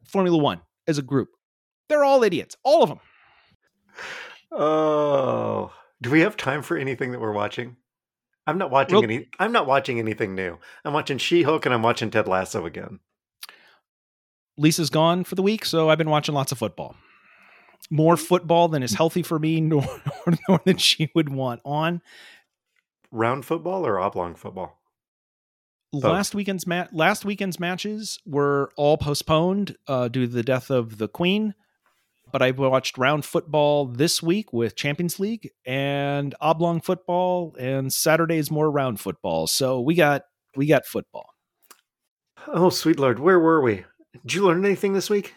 Formula 0.04 0.38
One 0.38 0.60
as 0.86 0.98
a 0.98 1.02
group, 1.02 1.28
they're 1.88 2.04
all 2.04 2.22
idiots, 2.24 2.56
all 2.64 2.82
of 2.82 2.88
them. 2.88 3.00
Oh, 4.52 5.72
do 6.02 6.10
we 6.10 6.20
have 6.20 6.36
time 6.36 6.62
for 6.62 6.76
anything 6.76 7.12
that 7.12 7.20
we're 7.20 7.32
watching? 7.32 7.76
I'm 8.46 8.58
not 8.58 8.70
watching 8.70 8.96
Real- 8.96 9.04
any. 9.04 9.28
I'm 9.38 9.52
not 9.52 9.66
watching 9.66 9.98
anything 9.98 10.34
new. 10.34 10.58
I'm 10.84 10.92
watching 10.92 11.18
She-Hulk 11.18 11.66
and 11.66 11.74
I'm 11.74 11.82
watching 11.82 12.10
Ted 12.10 12.26
Lasso 12.26 12.66
again. 12.66 12.98
Lisa's 14.60 14.90
gone 14.90 15.24
for 15.24 15.36
the 15.36 15.42
week, 15.42 15.64
so 15.64 15.88
I've 15.88 15.96
been 15.96 16.10
watching 16.10 16.34
lots 16.34 16.52
of 16.52 16.58
football. 16.58 16.94
More 17.90 18.16
football 18.18 18.68
than 18.68 18.82
is 18.82 18.92
healthy 18.92 19.22
for 19.22 19.38
me, 19.38 19.60
nor, 19.60 19.84
nor 20.48 20.60
than 20.64 20.76
she 20.76 21.10
would 21.14 21.30
want 21.30 21.62
on. 21.64 22.02
Round 23.10 23.44
football 23.44 23.86
or 23.86 23.98
oblong 23.98 24.34
football? 24.34 24.78
Both. 25.92 26.04
Last 26.04 26.34
weekend's 26.34 26.66
ma- 26.66 26.86
last 26.92 27.24
weekend's 27.24 27.58
matches 27.58 28.20
were 28.24 28.70
all 28.76 28.96
postponed 28.96 29.76
uh, 29.88 30.06
due 30.08 30.26
to 30.26 30.32
the 30.32 30.44
death 30.44 30.70
of 30.70 30.98
the 30.98 31.08
Queen. 31.08 31.54
But 32.30 32.42
I 32.42 32.52
watched 32.52 32.96
round 32.96 33.24
football 33.24 33.86
this 33.86 34.22
week 34.22 34.52
with 34.52 34.76
Champions 34.76 35.18
League 35.18 35.50
and 35.66 36.32
oblong 36.40 36.80
football, 36.80 37.56
and 37.58 37.92
Saturday's 37.92 38.52
more 38.52 38.70
round 38.70 39.00
football. 39.00 39.48
So 39.48 39.80
we 39.80 39.96
got 39.96 40.22
we 40.54 40.66
got 40.66 40.86
football. 40.86 41.26
Oh, 42.46 42.70
sweet 42.70 43.00
lord, 43.00 43.18
where 43.18 43.40
were 43.40 43.60
we? 43.60 43.84
Did 44.12 44.34
you 44.34 44.46
learn 44.46 44.64
anything 44.64 44.92
this 44.92 45.10
week? 45.10 45.34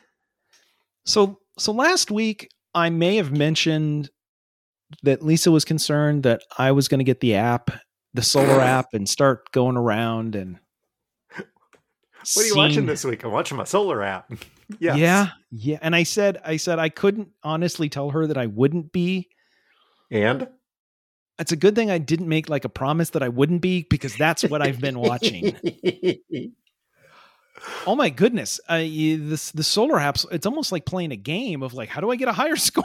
So 1.06 1.40
so 1.58 1.72
last 1.72 2.12
week 2.12 2.50
I 2.74 2.90
may 2.90 3.18
have 3.18 3.32
mentioned 3.32 4.10
that 5.04 5.24
Lisa 5.24 5.52
was 5.52 5.66
concerned 5.66 6.24
that 6.24 6.42
I 6.58 6.72
was 6.72 6.88
going 6.88 7.00
to 7.00 7.04
get 7.04 7.20
the 7.20 7.36
app, 7.36 7.72
the 8.14 8.22
solar 8.22 8.60
app, 8.62 8.88
and 8.94 9.08
start 9.08 9.52
going 9.52 9.78
around 9.78 10.36
and. 10.36 10.60
What 12.36 12.46
are 12.46 12.48
you 12.48 12.56
watching 12.56 12.86
this 12.86 13.04
week? 13.04 13.26
I'm 13.26 13.32
watching 13.32 13.58
my 13.58 13.66
solar 13.66 14.02
app. 14.02 14.32
yes. 14.80 14.98
Yeah, 14.98 15.28
yeah. 15.52 15.78
And 15.82 15.94
I 15.94 16.04
said, 16.04 16.40
I 16.46 16.56
said 16.56 16.80
I 16.80 16.88
couldn't 16.88 17.28
honestly 17.44 17.90
tell 17.90 18.12
her 18.12 18.28
that 18.28 18.38
I 18.38 18.46
wouldn't 18.46 18.94
be. 18.94 19.28
And 20.10 20.48
it's 21.38 21.52
a 21.52 21.58
good 21.58 21.76
thing 21.76 21.92
I 21.92 21.98
didn't 21.98 22.30
make 22.30 22.48
like 22.48 22.64
a 22.64 22.70
promise 22.70 23.10
that 23.10 23.24
I 23.24 23.28
wouldn't 23.28 23.62
be 23.62 23.86
because 23.90 24.16
that's 24.16 24.44
what 24.44 24.62
I've 24.62 24.80
been 24.80 25.00
watching. 25.00 25.54
Oh 27.86 27.96
my 27.96 28.10
goodness! 28.10 28.60
Uh, 28.68 28.78
this 28.80 29.52
the 29.52 29.64
solar 29.64 29.96
apps. 29.96 30.26
It's 30.32 30.46
almost 30.46 30.72
like 30.72 30.86
playing 30.86 31.12
a 31.12 31.18
game 31.18 31.62
of 31.64 31.74
like, 31.74 31.90
how 31.90 32.02
do 32.02 32.10
I 32.10 32.16
get 32.16 32.28
a 32.28 32.34
higher 32.34 32.56
score? 32.58 32.84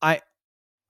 I 0.00 0.20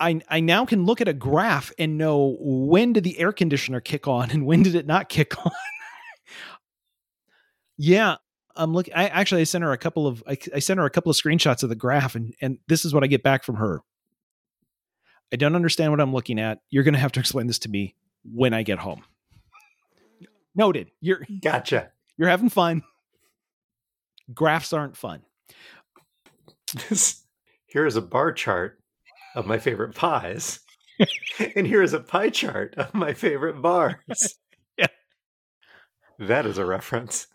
I 0.01 0.21
I 0.29 0.41
now 0.41 0.65
can 0.65 0.85
look 0.85 1.01
at 1.01 1.09
a 1.09 1.13
graph 1.13 1.73
and 1.79 1.99
know 1.99 2.37
when 2.41 2.93
did 2.93 3.05
the 3.05 3.19
air 3.19 3.33
conditioner 3.33 3.81
kick 3.81 4.07
on 4.07 4.31
and 4.31 4.47
when 4.47 4.63
did 4.63 4.75
it 4.75 4.87
not 4.87 5.09
kick 5.09 5.39
on. 5.45 5.53
yeah, 7.77 8.17
I'm 8.55 8.73
looking. 8.73 8.95
I 8.95 9.09
actually 9.09 9.41
I 9.41 9.45
sent 9.45 9.65
her 9.65 9.73
a 9.73 9.79
couple 9.79 10.07
of 10.07 10.23
I, 10.27 10.37
I 10.55 10.59
sent 10.61 10.79
her 10.79 10.87
a 10.87 10.91
couple 10.91 11.11
of 11.11 11.17
screenshots 11.17 11.63
of 11.63 11.69
the 11.69 11.77
graph 11.77 12.15
and 12.15 12.35
and 12.41 12.59
this 12.69 12.85
is 12.85 12.95
what 12.95 13.03
I 13.03 13.07
get 13.07 13.23
back 13.23 13.45
from 13.45 13.57
her. 13.57 13.81
I 15.33 15.37
don't 15.37 15.57
understand 15.57 15.93
what 15.93 16.01
I'm 16.01 16.13
looking 16.13 16.39
at. 16.39 16.61
You're 16.71 16.85
going 16.85 16.95
to 16.95 17.01
have 17.01 17.13
to 17.13 17.21
explain 17.21 17.49
this 17.49 17.59
to 17.61 17.69
me 17.69 17.95
when 18.25 18.55
I 18.55 18.63
get 18.63 18.79
home. 18.79 19.05
Noted. 20.59 20.91
You're 21.01 21.25
Gotcha. 21.43 21.93
you're 22.19 22.29
having 22.29 22.51
fun. 22.51 22.83
Graphs 24.35 24.73
aren't 24.73 24.97
fun. 24.97 25.23
This, 26.89 27.23
here 27.67 27.87
is 27.87 27.97
a 27.97 28.03
bar 28.03 28.33
chart 28.33 28.81
of 29.37 29.47
my 29.47 29.59
favorite 29.59 29.95
pies. 29.95 30.61
and 31.57 31.67
here 31.67 31.81
is 31.81 31.95
a 31.95 32.01
pie 32.01 32.29
chart 32.29 32.75
of 32.77 32.93
my 32.93 33.15
favorite 33.15 33.63
bars. 33.63 34.37
Yeah. 34.77 34.89
That 36.19 36.45
is 36.45 36.59
a 36.59 36.67
reference 36.67 37.29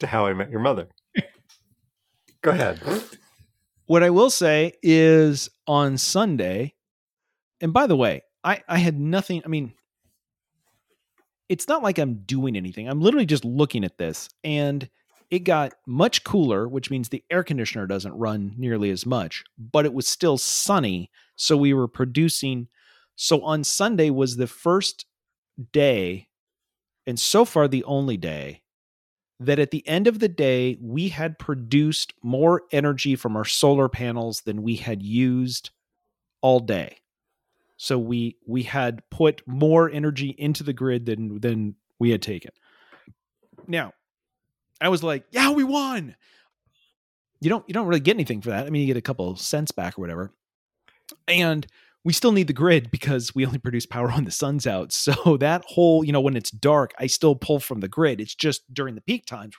to 0.00 0.06
how 0.06 0.26
I 0.26 0.32
met 0.32 0.50
your 0.50 0.60
mother. 0.60 0.88
Go 2.40 2.50
ahead. 2.50 2.80
What 3.84 4.02
I 4.02 4.10
will 4.10 4.30
say 4.30 4.72
is 4.82 5.50
on 5.66 5.98
Sunday, 5.98 6.74
and 7.60 7.72
by 7.72 7.86
the 7.86 7.96
way, 7.96 8.22
I, 8.42 8.62
I 8.66 8.78
had 8.78 8.98
nothing. 8.98 9.42
I 9.44 9.48
mean, 9.48 9.74
it's 11.48 11.68
not 11.68 11.82
like 11.82 11.98
I'm 11.98 12.22
doing 12.24 12.56
anything. 12.56 12.88
I'm 12.88 13.00
literally 13.00 13.26
just 13.26 13.44
looking 13.44 13.84
at 13.84 13.98
this, 13.98 14.28
and 14.44 14.88
it 15.30 15.40
got 15.40 15.74
much 15.86 16.24
cooler, 16.24 16.66
which 16.68 16.90
means 16.90 17.08
the 17.08 17.24
air 17.30 17.44
conditioner 17.44 17.86
doesn't 17.86 18.14
run 18.14 18.54
nearly 18.56 18.90
as 18.90 19.04
much, 19.04 19.44
but 19.58 19.84
it 19.84 19.92
was 19.92 20.08
still 20.08 20.38
sunny. 20.38 21.10
So 21.36 21.56
we 21.56 21.74
were 21.74 21.88
producing. 21.88 22.68
So 23.16 23.42
on 23.42 23.64
Sunday 23.64 24.10
was 24.10 24.36
the 24.36 24.46
first 24.46 25.06
day, 25.72 26.28
and 27.06 27.18
so 27.18 27.44
far 27.44 27.68
the 27.68 27.84
only 27.84 28.16
day, 28.16 28.62
that 29.40 29.58
at 29.58 29.70
the 29.70 29.86
end 29.86 30.06
of 30.06 30.18
the 30.18 30.28
day, 30.28 30.76
we 30.80 31.08
had 31.08 31.38
produced 31.38 32.12
more 32.22 32.62
energy 32.72 33.14
from 33.14 33.36
our 33.36 33.44
solar 33.44 33.88
panels 33.88 34.40
than 34.40 34.62
we 34.62 34.76
had 34.76 35.02
used 35.02 35.70
all 36.42 36.60
day. 36.60 36.98
So 37.78 37.98
we 37.98 38.36
we 38.44 38.64
had 38.64 39.02
put 39.08 39.40
more 39.46 39.88
energy 39.88 40.34
into 40.36 40.62
the 40.64 40.72
grid 40.72 41.06
than 41.06 41.40
than 41.40 41.76
we 41.98 42.10
had 42.10 42.20
taken. 42.20 42.50
Now, 43.66 43.92
I 44.80 44.88
was 44.88 45.02
like, 45.02 45.24
"Yeah, 45.30 45.52
we 45.52 45.64
won." 45.64 46.16
You 47.40 47.48
don't 47.48 47.64
you 47.68 47.72
don't 47.72 47.86
really 47.86 48.00
get 48.00 48.16
anything 48.16 48.42
for 48.42 48.50
that. 48.50 48.66
I 48.66 48.70
mean, 48.70 48.82
you 48.82 48.88
get 48.88 48.96
a 48.96 49.02
couple 49.02 49.34
cents 49.36 49.70
back 49.70 49.96
or 49.96 50.02
whatever. 50.02 50.32
And 51.26 51.66
we 52.04 52.12
still 52.12 52.32
need 52.32 52.48
the 52.48 52.52
grid 52.52 52.90
because 52.90 53.34
we 53.34 53.46
only 53.46 53.58
produce 53.58 53.86
power 53.86 54.08
when 54.08 54.24
the 54.24 54.30
sun's 54.30 54.66
out. 54.66 54.92
So 54.92 55.36
that 55.40 55.64
whole, 55.66 56.04
you 56.04 56.12
know, 56.12 56.20
when 56.20 56.36
it's 56.36 56.50
dark, 56.50 56.92
I 56.98 57.06
still 57.06 57.36
pull 57.36 57.60
from 57.60 57.80
the 57.80 57.88
grid. 57.88 58.20
It's 58.20 58.34
just 58.34 58.62
during 58.72 58.94
the 58.94 59.00
peak 59.00 59.24
times. 59.24 59.56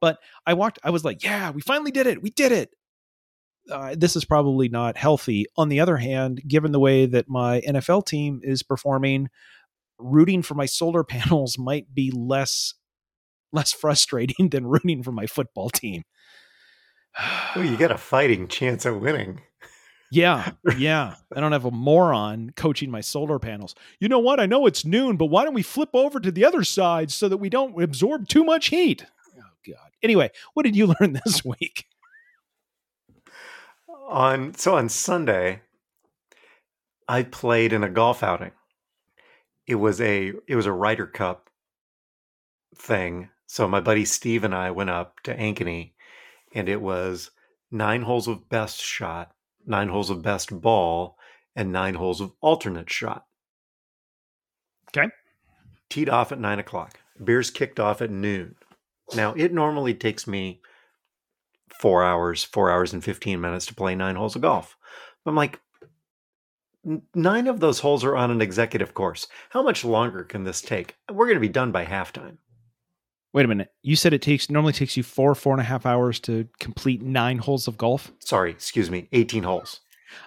But 0.00 0.18
I 0.46 0.54
walked, 0.54 0.78
I 0.82 0.90
was 0.90 1.04
like, 1.04 1.22
yeah, 1.22 1.50
we 1.50 1.60
finally 1.60 1.90
did 1.90 2.06
it. 2.06 2.22
We 2.22 2.30
did 2.30 2.52
it. 2.52 2.70
Uh, 3.70 3.94
this 3.96 4.14
is 4.14 4.24
probably 4.24 4.68
not 4.68 4.96
healthy. 4.96 5.46
On 5.56 5.68
the 5.68 5.80
other 5.80 5.96
hand, 5.96 6.42
given 6.46 6.72
the 6.72 6.80
way 6.80 7.06
that 7.06 7.28
my 7.28 7.60
NFL 7.62 8.06
team 8.06 8.40
is 8.42 8.62
performing, 8.62 9.28
rooting 9.98 10.42
for 10.42 10.54
my 10.54 10.66
solar 10.66 11.04
panels 11.04 11.58
might 11.58 11.94
be 11.94 12.10
less 12.10 12.74
less 13.52 13.72
frustrating 13.72 14.48
than 14.50 14.66
rooting 14.66 15.02
for 15.02 15.12
my 15.12 15.26
football 15.26 15.70
team. 15.70 16.02
Oh, 17.56 17.62
you 17.62 17.76
got 17.76 17.92
a 17.92 17.98
fighting 17.98 18.48
chance 18.48 18.84
of 18.84 19.00
winning. 19.00 19.40
Yeah, 20.10 20.52
yeah. 20.76 21.14
I 21.34 21.40
don't 21.40 21.52
have 21.52 21.64
a 21.64 21.70
moron 21.70 22.52
coaching 22.56 22.90
my 22.90 23.00
solar 23.00 23.38
panels. 23.38 23.74
You 24.00 24.08
know 24.08 24.18
what? 24.18 24.40
I 24.40 24.46
know 24.46 24.66
it's 24.66 24.84
noon, 24.84 25.16
but 25.16 25.26
why 25.26 25.44
don't 25.44 25.54
we 25.54 25.62
flip 25.62 25.90
over 25.94 26.20
to 26.20 26.30
the 26.30 26.44
other 26.44 26.64
side 26.64 27.10
so 27.10 27.28
that 27.28 27.38
we 27.38 27.48
don't 27.48 27.80
absorb 27.82 28.28
too 28.28 28.44
much 28.44 28.66
heat? 28.66 29.06
Oh 29.38 29.42
God. 29.66 29.90
Anyway, 30.02 30.30
what 30.52 30.64
did 30.64 30.76
you 30.76 30.94
learn 31.00 31.18
this 31.24 31.44
week? 31.44 31.86
On 34.08 34.54
so 34.54 34.76
on 34.76 34.88
Sunday, 34.88 35.62
I 37.08 37.22
played 37.22 37.72
in 37.72 37.82
a 37.82 37.90
golf 37.90 38.22
outing. 38.22 38.52
It 39.66 39.76
was 39.76 40.00
a 40.00 40.32
it 40.46 40.56
was 40.56 40.66
a 40.66 40.72
Ryder 40.72 41.06
Cup 41.06 41.48
thing. 42.76 43.30
So 43.46 43.68
my 43.68 43.80
buddy 43.80 44.04
Steve 44.04 44.44
and 44.44 44.54
I 44.54 44.70
went 44.70 44.90
up 44.90 45.20
to 45.20 45.34
Ankeny, 45.34 45.92
and 46.54 46.68
it 46.68 46.80
was 46.80 47.30
nine 47.70 48.02
holes 48.02 48.28
of 48.28 48.48
best 48.48 48.80
shot, 48.80 49.32
nine 49.66 49.88
holes 49.88 50.10
of 50.10 50.22
best 50.22 50.60
ball, 50.60 51.16
and 51.56 51.72
nine 51.72 51.94
holes 51.94 52.20
of 52.20 52.32
alternate 52.40 52.90
shot. 52.90 53.26
Okay. 54.88 55.08
Teed 55.88 56.08
off 56.08 56.32
at 56.32 56.40
nine 56.40 56.58
o'clock. 56.58 56.98
Beers 57.22 57.50
kicked 57.50 57.80
off 57.80 58.02
at 58.02 58.10
noon. 58.10 58.56
Now 59.14 59.34
it 59.34 59.52
normally 59.52 59.94
takes 59.94 60.26
me 60.26 60.60
four 61.70 62.02
hours, 62.04 62.44
four 62.44 62.70
hours 62.70 62.92
and 62.92 63.02
fifteen 63.04 63.40
minutes 63.40 63.66
to 63.66 63.74
play 63.74 63.94
nine 63.94 64.16
holes 64.16 64.36
of 64.36 64.42
golf. 64.42 64.76
I'm 65.26 65.34
like, 65.36 65.60
nine 67.14 67.46
of 67.46 67.60
those 67.60 67.80
holes 67.80 68.04
are 68.04 68.16
on 68.16 68.30
an 68.30 68.42
executive 68.42 68.94
course. 68.94 69.26
How 69.50 69.62
much 69.62 69.84
longer 69.84 70.22
can 70.24 70.44
this 70.44 70.60
take? 70.60 70.94
We're 71.10 71.26
going 71.26 71.36
to 71.36 71.40
be 71.40 71.48
done 71.48 71.72
by 71.72 71.84
halftime. 71.84 72.36
Wait 73.32 73.44
a 73.44 73.48
minute. 73.48 73.72
You 73.82 73.96
said 73.96 74.12
it 74.12 74.22
takes 74.22 74.48
normally 74.50 74.72
takes 74.74 74.96
you 74.96 75.02
four, 75.02 75.34
four 75.34 75.54
and 75.54 75.60
a 75.60 75.64
half 75.64 75.86
hours 75.86 76.20
to 76.20 76.46
complete 76.60 77.02
nine 77.02 77.38
holes 77.38 77.66
of 77.66 77.76
golf. 77.76 78.12
Sorry, 78.20 78.50
excuse 78.50 78.90
me, 78.90 79.08
18 79.12 79.42
holes. 79.42 79.80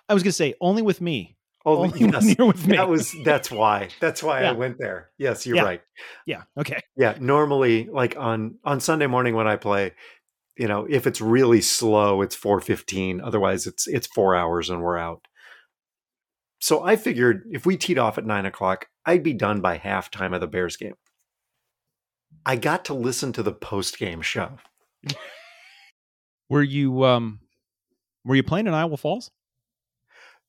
I 0.10 0.14
was 0.14 0.24
gonna 0.24 0.34
say 0.34 0.56
only 0.60 0.82
with 0.82 1.00
me. 1.00 1.36
Oh, 1.66 1.78
Only 1.84 2.00
yes, 2.00 2.24
when 2.24 2.36
you're 2.38 2.48
with 2.48 2.66
me. 2.66 2.78
that 2.78 2.88
was 2.90 3.14
that's 3.26 3.52
why. 3.52 3.90
That's 4.00 4.24
why 4.24 4.42
Yeah. 4.42 4.50
I 4.50 4.54
went 4.54 4.78
there. 4.80 5.10
Yes, 5.18 5.46
you're 5.46 5.58
Yeah. 5.58 5.64
right. 5.64 5.82
Yeah. 6.26 6.44
Okay. 6.58 6.80
Yeah, 6.98 7.18
normally 7.20 7.88
like 7.92 8.18
on 8.18 8.56
on 8.66 8.80
Sunday 8.80 9.08
morning 9.08 9.36
when 9.36 9.48
I 9.48 9.56
play, 9.58 9.94
you 10.58 10.68
know, 10.68 10.88
if 10.90 11.06
it's 11.08 11.22
really 11.22 11.62
slow, 11.62 12.22
it's 12.22 12.36
4:15. 12.36 13.22
Otherwise, 13.22 13.68
it's 13.68 13.88
it's 13.88 14.08
4 14.08 14.36
hours 14.36 14.70
and 14.70 14.82
we're 14.82 14.98
out. 14.98 15.28
So 16.60 16.84
I 16.84 16.96
figured 16.96 17.48
if 17.52 17.66
we 17.66 17.78
teed 17.78 18.00
off 18.00 18.18
at 18.18 18.26
9 18.26 18.46
o'clock, 18.46 18.88
I'd 19.06 19.24
be 19.24 19.34
done 19.34 19.62
by 19.62 19.78
halftime 19.78 20.34
of 20.34 20.42
the 20.42 20.48
Bears 20.48 20.76
game. 20.76 20.96
I 22.46 22.56
got 22.56 22.86
to 22.86 22.94
listen 22.94 23.32
to 23.34 23.44
the 23.44 23.52
post 23.52 24.00
game 24.00 24.22
show. 24.22 24.58
Were 26.50 26.64
you 26.64 27.04
um 27.06 27.40
were 28.26 28.36
you 28.36 28.44
playing 28.44 28.68
in 28.68 28.74
Iowa 28.74 28.98
Falls? 28.98 29.32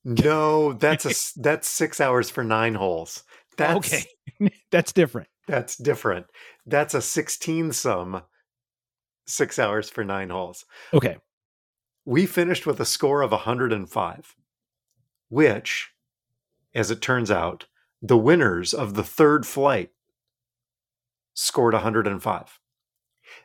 No, 0.03 0.73
that's 0.73 1.05
a 1.05 1.39
that's 1.41 1.67
6 1.67 2.01
hours 2.01 2.29
for 2.29 2.43
9 2.43 2.75
holes. 2.75 3.23
That's 3.57 3.93
okay. 3.93 4.03
That's 4.71 4.93
different. 4.93 5.27
That's 5.47 5.75
different. 5.75 6.27
That's 6.65 6.93
a 6.93 7.01
16 7.01 7.73
sum, 7.73 8.21
six 9.29 9.59
hours 9.59 9.89
for 9.89 10.03
nine 10.03 10.29
holes. 10.29 10.65
Okay. 10.93 11.17
We 12.05 12.25
finished 12.25 12.65
with 12.65 12.79
a 12.79 12.85
score 12.85 13.21
of 13.21 13.31
105, 13.31 14.35
which, 15.29 15.91
as 16.73 16.89
it 16.89 17.01
turns 17.01 17.29
out, 17.29 17.65
the 18.01 18.17
winners 18.17 18.73
of 18.73 18.93
the 18.93 19.03
third 19.03 19.45
flight 19.45 19.91
scored 21.33 21.73
105. 21.73 22.59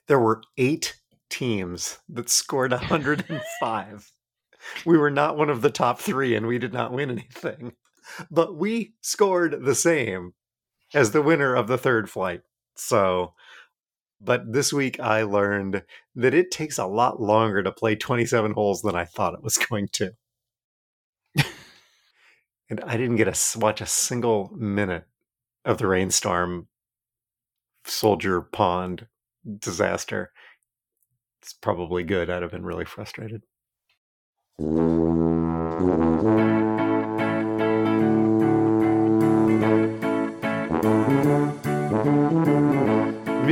There 0.06 0.18
were 0.18 0.42
eight 0.56 0.96
teams 1.28 1.98
that 2.08 2.30
scored 2.30 2.70
105. 2.70 4.12
we 4.84 4.96
were 4.96 5.10
not 5.10 5.36
one 5.36 5.50
of 5.50 5.62
the 5.62 5.70
top 5.70 5.98
three 5.98 6.34
and 6.34 6.46
we 6.46 6.58
did 6.58 6.72
not 6.72 6.92
win 6.92 7.10
anything, 7.10 7.72
but 8.30 8.56
we 8.56 8.94
scored 9.00 9.64
the 9.64 9.74
same 9.74 10.32
as 10.94 11.10
the 11.10 11.22
winner 11.22 11.54
of 11.54 11.66
the 11.66 11.78
third 11.78 12.08
flight. 12.08 12.42
So, 12.76 13.34
but 14.24 14.52
this 14.52 14.72
week 14.72 14.98
I 15.00 15.22
learned 15.22 15.82
that 16.14 16.34
it 16.34 16.50
takes 16.50 16.78
a 16.78 16.86
lot 16.86 17.20
longer 17.20 17.62
to 17.62 17.72
play 17.72 17.96
27 17.96 18.52
holes 18.52 18.82
than 18.82 18.94
I 18.94 19.04
thought 19.04 19.34
it 19.34 19.42
was 19.42 19.56
going 19.70 19.88
to. 19.92 20.12
and 22.70 22.80
I 22.84 22.96
didn't 22.96 23.16
get 23.16 23.32
to 23.32 23.58
watch 23.58 23.80
a 23.80 23.86
single 23.86 24.50
minute 24.56 25.04
of 25.64 25.78
the 25.78 25.86
rainstorm 25.86 26.68
soldier 27.84 28.40
pond 28.40 29.06
disaster. 29.58 30.32
It's 31.42 31.52
probably 31.52 32.02
good. 32.04 32.30
I'd 32.30 32.42
have 32.42 32.50
been 32.50 32.64
really 32.64 32.86
frustrated. 32.86 33.42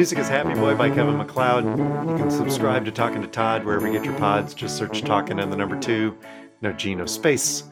Music 0.02 0.18
is 0.18 0.28
Happy 0.28 0.52
Boy 0.54 0.74
by 0.74 0.90
Kevin 0.90 1.16
MacLeod. 1.16 1.64
You 1.64 2.16
can 2.16 2.28
subscribe 2.28 2.84
to 2.86 2.90
Talking 2.90 3.22
to 3.22 3.28
Todd 3.28 3.64
wherever 3.64 3.86
you 3.86 3.92
get 3.92 4.04
your 4.04 4.18
pods. 4.18 4.52
Just 4.52 4.76
search 4.76 5.02
Talking 5.02 5.38
and 5.38 5.52
the 5.52 5.56
number 5.56 5.78
two, 5.78 6.18
no 6.60 6.72
G, 6.72 6.96
no 6.96 7.06
space. 7.06 7.62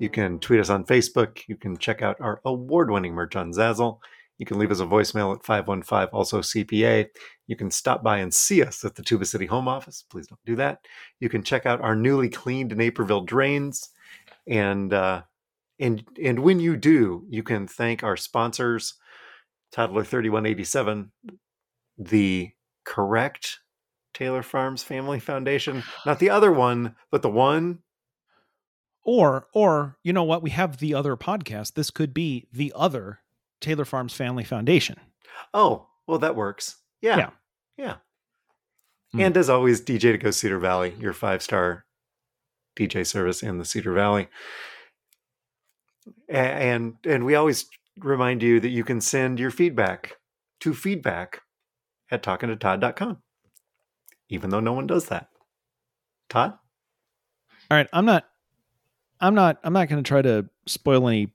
You 0.00 0.08
can 0.08 0.40
tweet 0.40 0.58
us 0.58 0.70
on 0.70 0.82
Facebook. 0.82 1.42
You 1.46 1.54
can 1.54 1.78
check 1.78 2.02
out 2.02 2.16
our 2.20 2.40
award 2.44 2.90
winning 2.90 3.14
merch 3.14 3.36
on 3.36 3.52
Zazzle. 3.52 4.00
You 4.38 4.44
can 4.44 4.58
leave 4.58 4.72
us 4.72 4.80
a 4.80 4.86
voicemail 4.86 5.32
at 5.36 5.44
515 5.44 6.08
also 6.12 6.40
CPA. 6.40 7.06
You 7.46 7.54
can 7.54 7.70
stop 7.70 8.02
by 8.02 8.18
and 8.18 8.34
see 8.34 8.60
us 8.60 8.84
at 8.84 8.96
the 8.96 9.04
Tuba 9.04 9.24
City 9.24 9.46
home 9.46 9.68
office. 9.68 10.04
Please 10.10 10.26
don't 10.26 10.44
do 10.44 10.56
that. 10.56 10.80
You 11.20 11.28
can 11.28 11.44
check 11.44 11.64
out 11.64 11.80
our 11.80 11.94
newly 11.94 12.28
cleaned 12.28 12.76
Naperville 12.76 13.20
drains. 13.20 13.90
And 14.48 14.92
uh, 14.92 15.22
And 15.78 16.04
and 16.20 16.40
when 16.40 16.58
you 16.58 16.76
do, 16.76 17.24
you 17.30 17.44
can 17.44 17.68
thank 17.68 18.02
our 18.02 18.16
sponsors, 18.16 18.94
Toddler 19.70 20.02
3187, 20.02 21.12
the 21.98 22.50
correct 22.84 23.58
Taylor 24.14 24.42
Farms 24.42 24.82
Family 24.82 25.20
Foundation, 25.20 25.82
not 26.06 26.18
the 26.18 26.30
other 26.30 26.52
one, 26.66 26.96
but 27.10 27.22
the 27.22 27.30
one 27.30 27.80
Or, 29.04 29.46
or 29.54 29.96
you 30.02 30.12
know 30.12 30.24
what? 30.24 30.42
We 30.42 30.50
have 30.50 30.78
the 30.78 30.94
other 30.94 31.16
podcast. 31.16 31.74
This 31.74 31.90
could 31.90 32.12
be 32.12 32.46
the 32.52 32.72
other 32.76 33.20
Taylor 33.60 33.84
Farms 33.84 34.12
Family 34.12 34.44
Foundation. 34.44 34.98
Oh, 35.54 35.86
well, 36.06 36.18
that 36.18 36.36
works. 36.36 36.76
Yeah. 37.00 37.16
Yeah. 37.16 37.30
Yeah. 37.76 37.94
Hmm. 39.12 39.20
And 39.20 39.36
as 39.36 39.48
always, 39.48 39.80
DJ 39.80 40.12
to 40.12 40.18
go 40.18 40.30
Cedar 40.30 40.58
Valley, 40.58 40.94
your 40.98 41.12
five 41.12 41.42
star 41.42 41.84
DJ 42.76 43.06
service 43.06 43.42
in 43.42 43.58
the 43.58 43.64
Cedar 43.64 43.92
Valley. 43.92 44.28
And 46.28 46.96
and 47.04 47.24
we 47.24 47.34
always 47.34 47.66
remind 47.98 48.42
you 48.42 48.60
that 48.60 48.68
you 48.68 48.84
can 48.84 49.00
send 49.00 49.40
your 49.40 49.50
feedback 49.50 50.16
to 50.60 50.74
feedback 50.74 51.42
at 52.10 52.22
talkingtotodd.com, 52.22 53.18
even 54.28 54.50
though 54.50 54.60
no 54.60 54.72
one 54.72 54.86
does 54.86 55.06
that. 55.08 55.28
Todd? 56.28 56.54
All 57.70 57.76
right, 57.76 57.88
I'm 57.92 58.04
not 58.04 58.24
I'm 59.20 59.34
not 59.34 59.58
I'm 59.64 59.72
not 59.72 59.88
going 59.88 60.02
to 60.02 60.08
try 60.08 60.22
to 60.22 60.48
spoil 60.66 61.08
any 61.08 61.32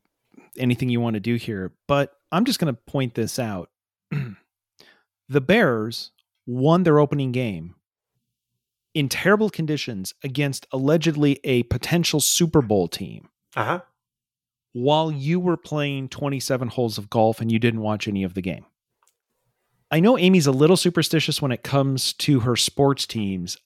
anything 0.58 0.90
you 0.90 1.00
want 1.02 1.16
to 1.16 1.20
do 1.20 1.36
here, 1.36 1.74
but 1.88 2.14
I'm 2.32 2.46
just 2.46 2.60
going 2.60 2.74
to 2.74 2.80
point 2.92 3.14
this 3.16 3.38
out. 3.40 3.70
the 5.30 5.42
Bears 5.42 6.12
won 6.46 6.84
their 6.84 7.00
opening 7.00 7.32
game 7.32 7.76
in 8.94 9.10
terrible 9.10 9.50
conditions 9.50 10.14
against 10.24 10.68
allegedly 10.72 11.40
a 11.44 11.64
potential 11.64 12.20
Super 12.20 12.62
Bowl 12.62 12.88
team 12.88 13.30
Uh 13.56 13.64
huh. 13.66 13.80
while 14.74 15.12
you 15.12 15.40
were 15.40 15.58
playing 15.58 16.10
27 16.10 16.68
holes 16.70 16.98
of 17.00 17.10
golf 17.10 17.42
and 17.42 17.52
you 17.52 17.58
didn't 17.60 17.82
watch 17.82 18.08
any 18.08 18.24
of 18.24 18.34
the 18.36 18.42
game. 18.42 18.66
I 19.94 20.00
know 20.00 20.18
Amy's 20.18 20.48
a 20.48 20.52
little 20.52 20.76
superstitious 20.76 21.40
when 21.40 21.52
it 21.52 21.62
comes 21.62 22.14
to 22.14 22.40
her 22.40 22.56
sports 22.56 23.06
teams. 23.06 23.60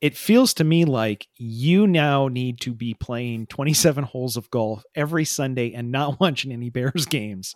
It 0.00 0.16
feels 0.16 0.54
to 0.54 0.64
me 0.64 0.86
like 0.86 1.28
you 1.36 1.86
now 1.86 2.28
need 2.28 2.58
to 2.62 2.72
be 2.72 2.94
playing 2.94 3.48
27 3.48 4.04
holes 4.04 4.38
of 4.38 4.50
golf 4.50 4.82
every 4.94 5.26
Sunday 5.26 5.74
and 5.74 5.92
not 5.92 6.18
watching 6.20 6.52
any 6.52 6.70
Bears 6.70 7.04
games 7.04 7.54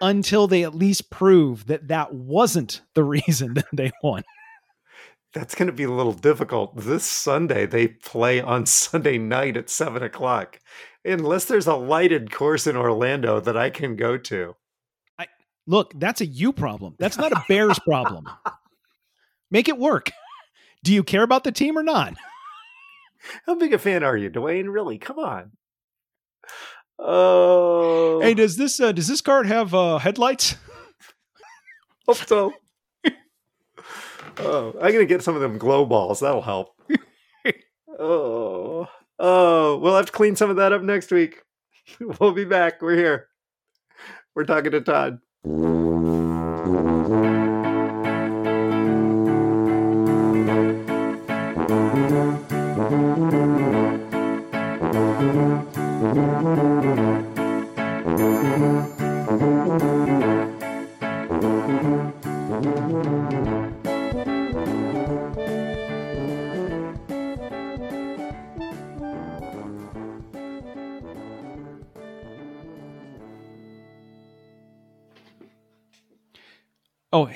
until 0.00 0.48
they 0.48 0.64
at 0.64 0.74
least 0.74 1.08
prove 1.08 1.68
that 1.68 1.86
that 1.86 2.12
wasn't 2.12 2.82
the 2.94 3.04
reason 3.04 3.54
that 3.54 3.66
they 3.72 3.92
won. 4.02 4.24
That's 5.32 5.54
going 5.54 5.68
to 5.68 5.72
be 5.72 5.84
a 5.84 5.92
little 5.92 6.14
difficult. 6.14 6.76
This 6.76 7.04
Sunday, 7.04 7.64
they 7.64 7.86
play 7.86 8.40
on 8.40 8.66
Sunday 8.66 9.18
night 9.18 9.56
at 9.56 9.70
seven 9.70 10.02
o'clock. 10.02 10.58
Unless 11.04 11.44
there's 11.44 11.68
a 11.68 11.76
lighted 11.76 12.32
course 12.32 12.66
in 12.66 12.76
Orlando 12.76 13.38
that 13.38 13.56
I 13.56 13.70
can 13.70 13.94
go 13.94 14.18
to. 14.18 14.56
Look, 15.66 15.92
that's 15.98 16.20
a 16.20 16.26
you 16.26 16.52
problem. 16.52 16.94
That's 16.98 17.18
not 17.18 17.32
a 17.32 17.42
Bears 17.48 17.78
problem. 17.80 18.28
Make 19.50 19.68
it 19.68 19.78
work. 19.78 20.10
Do 20.84 20.92
you 20.92 21.02
care 21.02 21.22
about 21.22 21.44
the 21.44 21.52
team 21.52 21.76
or 21.76 21.82
not? 21.82 22.14
How 23.46 23.56
big 23.56 23.72
a 23.74 23.78
fan 23.78 24.04
are 24.04 24.16
you, 24.16 24.30
Dwayne? 24.30 24.72
Really? 24.72 24.98
Come 24.98 25.18
on. 25.18 25.50
Oh, 26.98 28.20
Hey, 28.22 28.34
does 28.34 28.56
this 28.56 28.80
uh, 28.80 28.92
does 28.92 29.08
this 29.08 29.20
card 29.20 29.46
have 29.46 29.74
uh, 29.74 29.98
headlights? 29.98 30.56
hope 32.06 32.16
so. 32.16 32.54
oh, 34.38 34.74
I'm 34.80 34.92
gonna 34.92 35.04
get 35.04 35.22
some 35.22 35.34
of 35.34 35.40
them 35.40 35.58
glow 35.58 35.84
balls. 35.84 36.20
That'll 36.20 36.40
help. 36.42 36.80
oh, 37.98 38.86
oh, 39.18 39.76
we'll 39.78 39.96
have 39.96 40.06
to 40.06 40.12
clean 40.12 40.36
some 40.36 40.50
of 40.50 40.56
that 40.56 40.72
up 40.72 40.82
next 40.82 41.10
week. 41.10 41.42
We'll 42.20 42.32
be 42.32 42.44
back. 42.44 42.82
We're 42.82 42.96
here. 42.96 43.28
We're 44.34 44.44
talking 44.44 44.72
to 44.72 44.80
Todd. 44.80 45.20
Oh, 45.48 45.85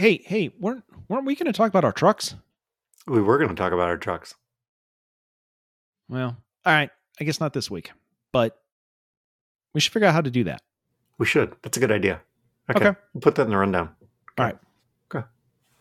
hey, 0.01 0.23
hey, 0.25 0.51
weren't 0.59 0.83
weren't 1.09 1.27
we 1.27 1.37
going 1.37 1.47
to 1.47 1.53
talk 1.53 1.69
about 1.69 1.85
our 1.85 1.93
trucks? 1.93 2.35
We 3.07 3.21
were 3.21 3.37
going 3.37 3.51
to 3.51 3.55
talk 3.55 3.73
about 3.73 3.89
our 3.89 3.99
trucks. 3.99 4.35
Well, 6.09 6.37
all 6.65 6.73
right, 6.73 6.91
I 7.21 7.25
guess 7.25 7.39
not 7.39 7.53
this 7.53 7.71
week, 7.71 7.93
but 8.33 8.59
we 9.75 9.81
should 9.81 9.93
figure 9.93 10.09
out 10.09 10.15
how 10.15 10.23
to 10.23 10.31
do 10.31 10.45
that. 10.45 10.63
We 11.19 11.27
should. 11.27 11.55
That's 11.63 11.77
a 11.77 11.81
good 11.81 11.93
idea. 11.93 12.23
Okay. 12.71 12.89
Okay. 12.89 12.99
We'll 13.13 13.21
put 13.21 13.35
that 13.35 13.43
in 13.43 13.51
the 13.51 13.59
rundown. 13.59 13.91
All 14.39 14.47
right. 14.47 14.59